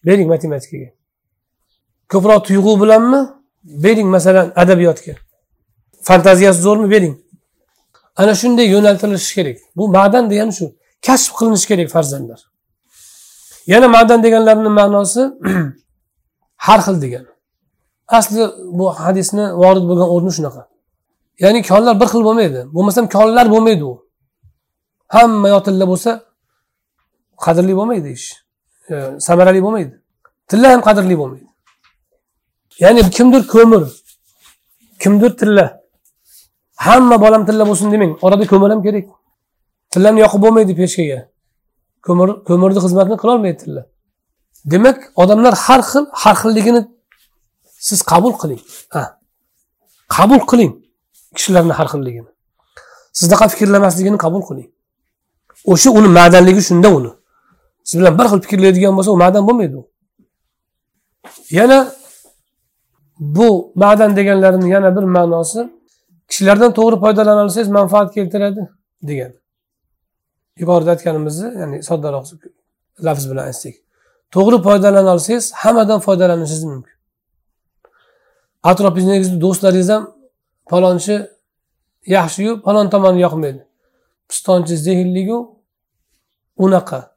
[0.06, 0.88] Bering matematikaga.
[2.12, 3.20] Ko'proq tuyg'u bilanmi?
[3.84, 5.14] Bering masalan adabiyotga.
[6.08, 6.90] Fantaziyasi zo'rmi?
[6.94, 7.14] Bering.
[8.16, 9.58] Ana shunday yo'naltirilishi kerak.
[9.76, 10.66] Bu ma'dan degani shu.
[11.06, 12.40] Kashf qilinishi kerak farzandlar.
[13.72, 15.22] Yana ma'dan deganlarini ma'nosi
[16.66, 17.30] har xil degani.
[18.18, 18.42] Asli
[18.78, 20.62] bu hadisni vorid bo'lgan o'rni shunaqa.
[21.44, 22.60] Ya'ni konlar bir xil bo'lmaydi.
[22.74, 23.94] Bo'lmasam konlar bo'lmaydi u.
[25.14, 26.10] Hamma yotilla bo'lsa
[27.46, 28.28] qadrli bo'lmaydi ish.
[29.26, 29.94] Samarali bo'lmaydi.
[30.50, 31.48] Tilla ham qadrli bo'lmaydi.
[32.82, 33.82] Ya'ni kimdir ko'mir
[35.02, 35.66] kimdir tilla.
[36.86, 39.06] Hamma bolam tilla bo'lsin demang orada ko'mir ham kerak.
[39.92, 41.18] Tillani yoqib bo'lmaydi pechkaga
[42.06, 43.82] ko'mir ko'mirni xizmatini qilolmaydi tilla.
[44.72, 46.82] Demak odamlar har xil har xilligini
[47.88, 48.60] siz qabul qiling.
[48.94, 49.02] Ha
[50.16, 50.72] qabul qiling
[51.36, 52.30] kishilarni har xilligini.
[53.18, 54.68] Sizdaqa fikrlamasligini qabul qiling.
[55.72, 57.10] O'sha uni ma'danligi shunda uni.
[57.84, 59.88] Siz bilan bir xil fikrlaydigan bo'lsa u ma'dan bo'lmaydi u.
[61.50, 61.92] Yana
[63.18, 65.60] bu ma'dan deganlarini yana bir ma'nosi
[66.28, 68.70] kishilardan to'g'ri foydalanolsangiz manfaat keltiradi
[69.02, 69.32] degan.
[70.56, 72.26] Yuqorida aytganimizni ya'ni soddaroq
[73.06, 73.74] lafz bilan aytsak.
[74.30, 76.94] To'g'ri foydalana olsangiz hammadan foydalanishingiz mumkin.
[78.62, 80.14] Atrofingizda do'stlaringiz ham
[80.70, 81.28] palonchi
[82.06, 83.66] yaxshiyu palon tomoni yoqmaydi.
[84.28, 85.38] Pistonchi zehnligu
[86.56, 87.11] unaqa.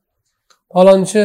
[0.75, 1.23] Falonchi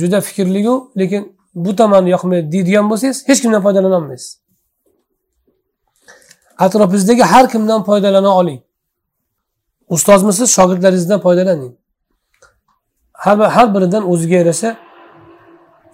[0.00, 4.40] juda fikrligu lekin bu tomoni yoqmaydi deydigan bo'lsangiz hech kimdan foydalana olmaysiz.
[6.58, 8.60] Atrofingizdagi har kimdan foydalana oling.
[9.88, 11.72] Ustozmisiz shogirdlaringizdan foydalaning.
[13.12, 14.76] Har, har biridan o'ziga yarasha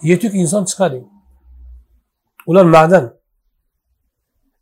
[0.01, 1.05] yetuk inson chiqaring.
[2.49, 3.05] Ular ma'dan.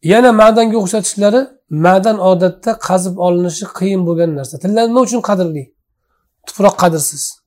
[0.04, 4.56] Yana ma'danga o'xshatishlari ma'dan odatda qazib olinishi qiyin bo'lgan narsa.
[4.64, 5.64] Tillar nima uchun qadrli.
[6.48, 7.39] Tuproq qadrsiz.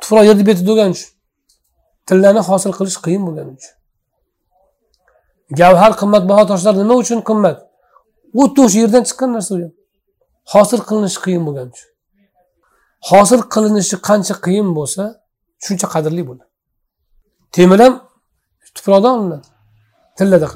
[0.00, 1.10] Tuproq yerni betida bo'lgani uchun.
[2.08, 3.74] Tillarni hosil qilish qiyin bo'lgani uchun.
[5.60, 7.58] Gavhar qimmatbaho toshlar nima uchun qimmat?
[8.38, 9.58] Xuddi o'sha yerdan chiqqan narsa u
[10.52, 11.88] hosil qilinishi qiyin bo'lgani uchun.
[13.10, 15.02] Hosil qilinishi qancha qiyin bo'lsa
[15.64, 16.50] shuncha qadrli bo'ladi.
[17.56, 17.94] Temir ham
[18.76, 19.48] tuproqdan olinadi.
[20.18, 20.48] Tillada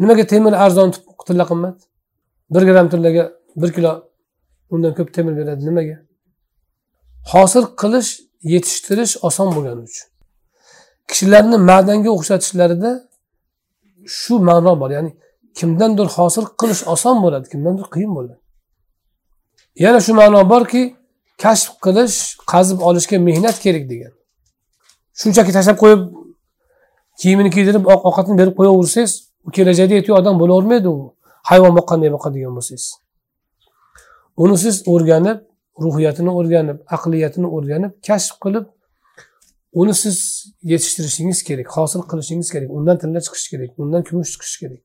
[0.00, 0.90] nimaga temir arzon
[1.26, 1.76] tilla qimmat?
[2.54, 3.24] Bir gramm tillaga
[3.60, 3.92] bir kilo
[4.70, 5.62] undan ko'p temir beradi.
[5.68, 5.96] Nimaga?
[7.32, 8.10] Hosil qilish
[8.42, 10.06] yetishtirish oson bo'lgani uchun.
[11.08, 12.90] Kishilarni ma'danga o'xshatishlarida
[14.18, 14.90] shu ma'no bor.
[14.96, 15.10] Ya'ni
[15.58, 18.40] kimdandir hosil qilish oson bo'ladi kimdandir qiyin bo'ladi.
[19.84, 20.82] Yana shu ma'no borki
[21.42, 22.16] kashf qilish
[22.52, 24.12] qazib olishga mehnat kerak degan.
[25.20, 26.02] Shunchaki tashlab qo'yib
[27.20, 29.12] kiyimini kiydirib ovqatini berib qo'yaversangiz
[29.46, 31.14] u kelajakda yetuk odam bo'lavermaydi u.
[31.50, 32.86] Hayvon boqqanday boqadigan bo'lsangiz.
[34.42, 35.38] Uni siz o'rganib
[35.84, 38.66] ruhiyatini o'rganib aqliyatini o'rganib kashf qilib
[39.80, 40.16] uni siz
[40.62, 44.82] yetishtirishingiz kerak hosil qilishingiz kerak undan tilla chiqishi kerak undan kumush chiqishi kerak.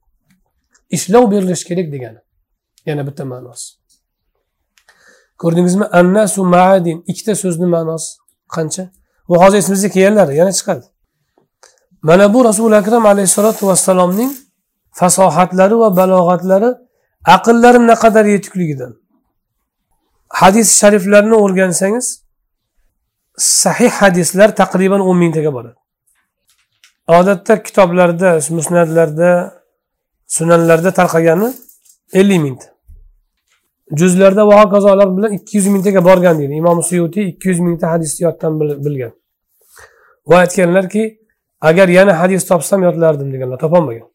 [0.95, 2.19] Ishlov berilishi kerak degani
[2.85, 3.67] yana bitta ma'nosi.
[5.41, 5.85] Ko'rdingizmi?
[5.99, 8.09] Annasu maadin ikkita so'zni ma'nosi
[8.55, 8.83] qancha?
[9.29, 10.85] Bu hozir esimizga kelganlar yana chiqadi.
[12.01, 14.31] Mana bu rasuli akram alayhissalotu vassalomning
[14.99, 16.69] fasohatlari va balog'atlari
[17.35, 18.91] aqllari naqadar yetukligidan
[20.29, 22.21] hadis shariflarni o'rgansangiz
[23.37, 25.75] sahih hadislar taqriban o'n mingtaga boradi.
[27.07, 29.31] Odatda kitoblarda musnatlarda
[30.27, 31.53] sunanlarda tarqagani
[32.13, 32.67] ellik mingta
[33.99, 36.53] juzlarda va hokazolar bilan ikki yuz mingtaga borgan deydi.
[36.53, 39.11] Imom suyutiy ikki yuz mingta hadisni yoddan bilgan.
[40.27, 41.19] Va aytganlarki
[41.61, 44.07] agar yana hadis topsam yodlardim deganlar topolmagan.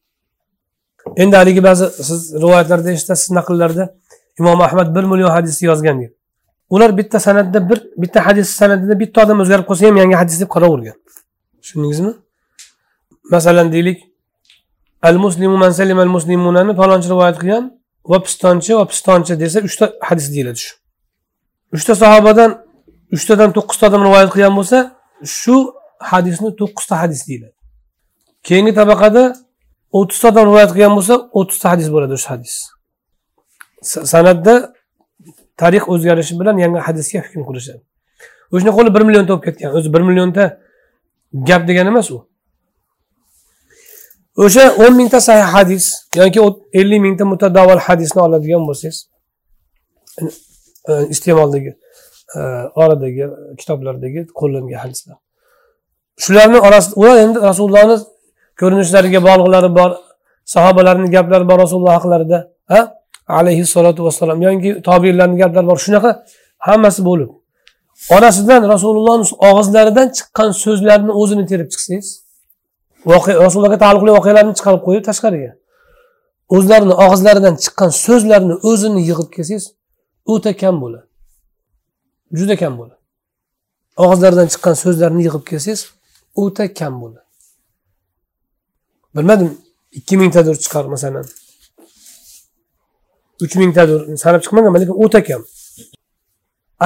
[1.16, 3.99] Endi haligi ba'zi siz rivoyatlarda eshitasiz naqllarda
[4.40, 6.14] imom ahmad bir million hadisni yozgan deydi.
[6.70, 10.48] Ular bitta sanatda bir bitta hadis sanatida bitta odam o'zgarib qolsa ham yangi hadis deb
[10.54, 10.96] qaravergan
[11.62, 12.12] tushundingizmi?
[13.34, 13.98] Masalan deylik
[15.02, 17.64] al muslimu man salima al muslimunani falonchi rivoyat qilgan
[18.10, 20.72] va pistonchi va pistonchi desa uchta hadis deyiladi shu.
[21.76, 22.50] Uchta sahobadan
[23.16, 24.78] uchtadan to'qqizta odam rivoyat qilgan bo'lsa
[25.38, 25.56] shu
[26.10, 27.56] hadisni to'qqizta hadis deyiladi.
[28.48, 29.22] Keyingi tabaqada
[29.98, 32.54] o'ttizta odam rivoyat qilgan bo'lsa o'ttizta hadis bo'ladi o'sha hadis.
[33.82, 34.54] San'atda
[35.60, 37.82] tarix o'zgarishi bilan yangi hadisga hukm qilishadi
[38.52, 39.70] o'shani qo'li bir million topib ketgan.
[39.76, 40.44] O'zi bir millionta
[41.48, 42.18] gap degani emas u.
[44.44, 45.84] O'sha o'n mingta sahih hadis
[46.20, 46.40] yoki
[46.80, 48.98] ellik mingta mutadavval hadisni oladigan bo'lsangiz
[51.14, 51.72] iste'moldagi
[52.82, 53.24] oradagi
[53.60, 55.16] kitoblardagi qo'llangan hadislar.
[56.24, 57.96] Shularni orasida ular endi rasulullohni
[58.60, 59.90] ko'rinishlariga bog'liqlari bor
[60.54, 62.38] sahobalarni gaplari bor rasululloh haqlarida
[62.72, 62.80] ha?
[63.38, 65.78] Alayhissalotu vassalom yoki tobiylarni gaplari bor.
[65.86, 66.10] Shunaqa
[66.68, 67.30] hammasi bo'lib.
[68.16, 72.08] Orasidan rasulullohni og'izlaridan chiqqan so'zlarni o'zini terib chiqsangiz
[73.44, 75.50] rasulullohga taalluqli voqealarni chiqarib qo'yib tashqariga
[76.56, 79.64] o'zlarini og'izlaridan chiqqan so'zlarni o'zini yig'ib kelsangiz
[80.32, 81.06] o'ta kam bo'ladi.
[82.38, 82.98] Juda kam bo'ladi.
[84.04, 85.80] Og'izlaridan chiqqan so'zlarni yig'ib kelsangiz
[86.42, 87.26] o'ta kam bo'ladi.
[89.16, 89.50] Bilmadim
[89.98, 91.26] ikki mingtadir chiqar masalan.
[93.44, 95.42] Uch mingtadir sanab chiqmaganman lekin o'ta kam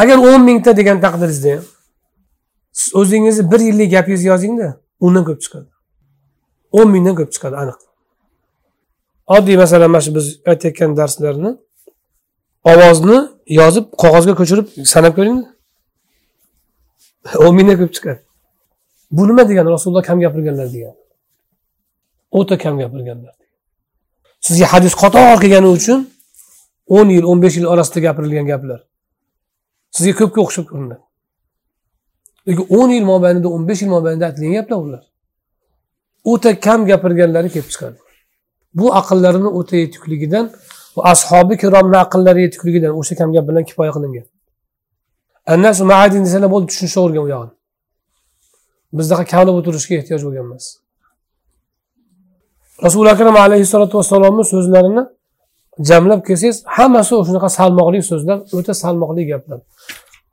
[0.00, 1.64] agar o'n mingta degan taqdiringizda ham
[2.80, 4.68] siz o'zingizni bir yillik gapingizni yozingda
[5.06, 5.68] undan ko'p chiqadi.
[6.78, 7.78] o'n mingdan ko'p chiqadi aniq.
[9.34, 11.50] Oddiy masalan mana shu biz aytayotgan darslarni
[12.72, 13.18] ovozni
[13.60, 15.48] yozib qog'ozga ko'chirib sanab ko'ringda.
[17.44, 18.20] o'n mingdan ko'p chiqadi.
[19.16, 19.68] Bu nima degani?
[19.76, 20.98] Rasululloh kam gapirganlar degani.
[22.38, 23.34] O'ta kam gapirganlar
[24.46, 25.98] sizga hadis qator kelgani uchun
[26.88, 28.80] o'n yil o'n besh yil orasida gapirilgan gaplar.
[29.96, 31.00] Sizga ko'pga o'xshab ko'rinadi.
[32.48, 35.04] Lekin o'n yil mobaynida o'n besh yil mobaynida aytilgan gaplar ular.
[36.32, 37.98] O'ta kam gapirganlari kelib chiqadi.
[38.78, 40.52] Bu aqllarini o'ta yetukligidan
[40.96, 44.26] va ashobi kiromni aqllari yetukligidan o'sha kam gap bilan kifoya qilingan.
[45.52, 47.54] Annas maadin desalar bo'ldi tushunishavergan u yog'ini.
[48.98, 50.66] Bizdaqa kavlab o'tirishga ehtiyoj bo'lgan emas
[52.82, 55.02] rasuli akram alayhissalotu vassalomni so'zlarini
[55.78, 59.60] jamlab kelsangiz hammasi shunaqa salmoqli so'zlar o'ta salmoqli gaplar.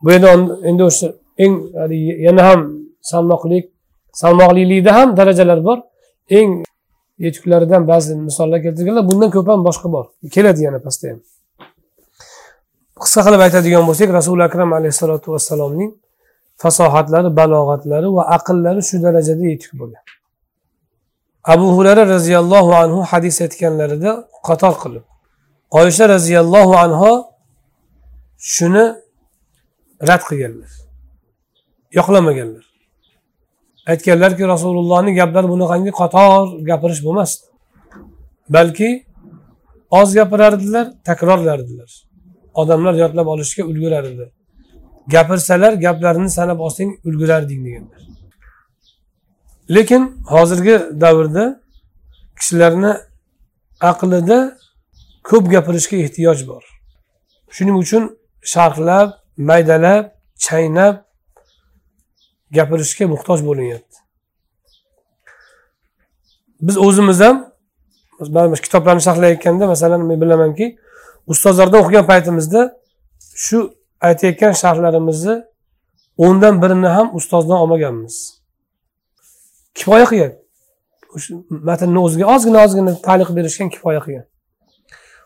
[0.04, 0.30] Bu yerda
[0.70, 1.08] endi o'sha
[1.44, 1.54] eng
[2.28, 2.60] yana ham
[3.12, 3.66] salmoqlik
[4.22, 5.78] salmoqlilikda ham darajalar bor.
[6.30, 6.50] Eng
[7.26, 10.06] yetuklaridan ba'zi misollar keltirganlar bundan ko'p ham boshqa bor.
[10.36, 11.20] Keladi yana pastda ham.
[13.04, 15.92] Qisqa qilib aytadigan bo'lsak rasuli akram alayhissalotu vassalomning
[16.64, 20.04] fasohatlari balog'atlari va aqllari shu darajada yetuk bo'lgan.
[21.54, 24.12] Abu hurara roziyallohu anhu hadis aytganlarida
[24.48, 25.04] qator qilib
[25.80, 27.11] oysha roziyallohu anhu
[28.53, 28.85] shuni
[30.10, 30.72] rad qilganlar.
[31.99, 32.65] Yoqlamaganlar.
[33.91, 37.45] Aytganlarki rasulullohni gaplari bunaqangi qator gapirish bo'lmasdi.
[38.56, 38.89] Balki
[39.99, 41.91] oz gapirardilar takrorlardilar.
[42.61, 44.26] Odamlar yodlab olishga ulgurar edi
[45.07, 48.02] gapirsalar gaplarini sanab olsang ulgurarding deganlar.
[49.69, 51.61] Lekin hozirgi davrda
[52.39, 52.93] kishilarni
[53.81, 54.57] aqlida
[55.30, 56.64] ko'p gapirishga ehtiyoj bor.
[57.56, 58.03] Shuning uchun
[58.53, 59.10] sharhlab
[59.49, 60.06] maydalab
[60.45, 60.95] chaynab
[62.57, 63.98] gapirishga muhtoj bo'linyapti.
[66.61, 67.38] Biz o'zimiz ham
[68.65, 70.65] kitoblarni sharhlayotganda masalan men bilamanki
[71.27, 72.61] ustozlardan o'qigan paytimizda
[73.45, 73.57] shu
[74.07, 75.35] aytayotgan sharhlarimizni
[76.26, 78.15] o'ndan birini ham ustozdan olmaganmiz.
[79.77, 80.34] Kifoya qilgan.
[81.15, 81.35] O'sha
[81.69, 84.26] matnni o'ziga ozgina ozgina taliq berishgan kifoya qilgan.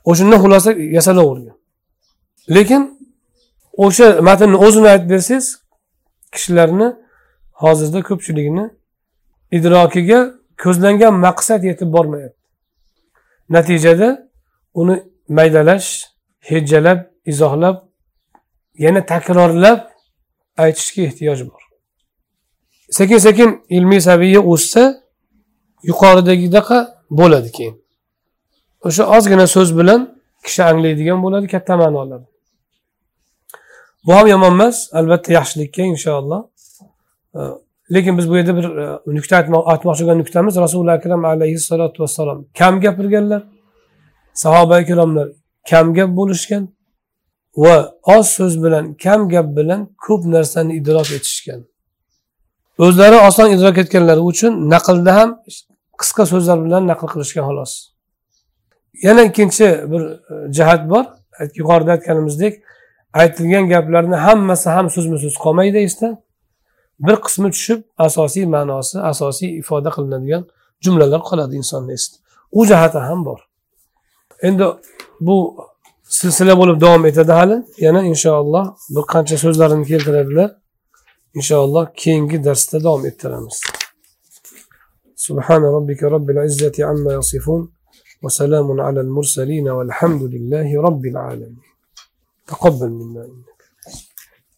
[0.09, 1.57] O'shandan xulosa yasalavergan.
[2.55, 2.81] Lekin
[3.85, 5.47] o'sha matnni o'zini aytib bersangiz
[6.33, 6.87] kishilarni
[7.63, 8.65] hozirda ko'pchiligini
[9.57, 10.19] idrokiga
[10.63, 12.45] ko'zlangan maqsad yetib bormayapti.
[13.55, 14.09] Natijada
[14.81, 14.95] uni
[15.37, 15.89] maydalash
[16.49, 16.99] hejjalab
[17.31, 17.75] izohlab
[18.85, 19.79] yana takrorlab
[20.57, 21.61] aytishga ehtiyoj bor.
[22.97, 24.83] Sekin sekin ilmiy saviya o'ssa
[25.83, 26.77] yuqoridagidaqa
[27.09, 27.84] bo'ladi keyin.
[28.87, 30.01] O'sha ozgina so'z bilan
[30.45, 32.27] kishi anglaydigan bo'ladi katta ma'nolarda
[34.05, 36.41] bu ham yomon emas albatta yaxshilikka inshaalloh.
[37.93, 39.35] Lekin biz bu yerda bir e, nuqta
[39.71, 40.53] aytmoqchi bo'lgan nuqtamiz.
[40.65, 43.43] Rasuli akram alayhissalotu vassalom kam gapirganlar
[44.33, 45.27] sahoba ikromlar
[45.69, 46.63] kam gap bo'lishgan
[47.63, 47.75] va
[48.15, 51.61] oz so'z bilan kam gap bilan ko'p narsani idrok etishgan.
[52.85, 55.29] O'zlari oson idrok etganlari uchun naqlda ham
[56.01, 57.94] qisqa so'zlar bilan naql qilishgan xolos.
[59.02, 61.04] yana ikkinchi bir e, jihat bor
[61.54, 62.62] yuqorida aytganimizdek
[63.12, 66.08] aytilgan gaplarni hammasi ham so'zma so'z qolmaydi esda
[67.06, 70.42] bir qismi tushib asosiy ma'nosi asosiy ifoda qilinadigan
[70.84, 72.16] jumlalar qoladi insonni esida
[72.58, 73.40] u jihati ham bor
[74.42, 74.64] endi
[75.26, 75.36] bu
[76.18, 80.50] silsila bo'lib davom etadi hali yana inshaalloh bir qancha so'zlarini keltiradilar
[81.38, 83.58] inshaalloh keyingi darsda davom ettiramiz
[85.28, 87.62] سبحان ربك رب العزة عما يصفون
[88.25, 91.65] وسلام على المرسلين والحمد لله رب العالمين.
[92.47, 93.54] تقبل منا إنك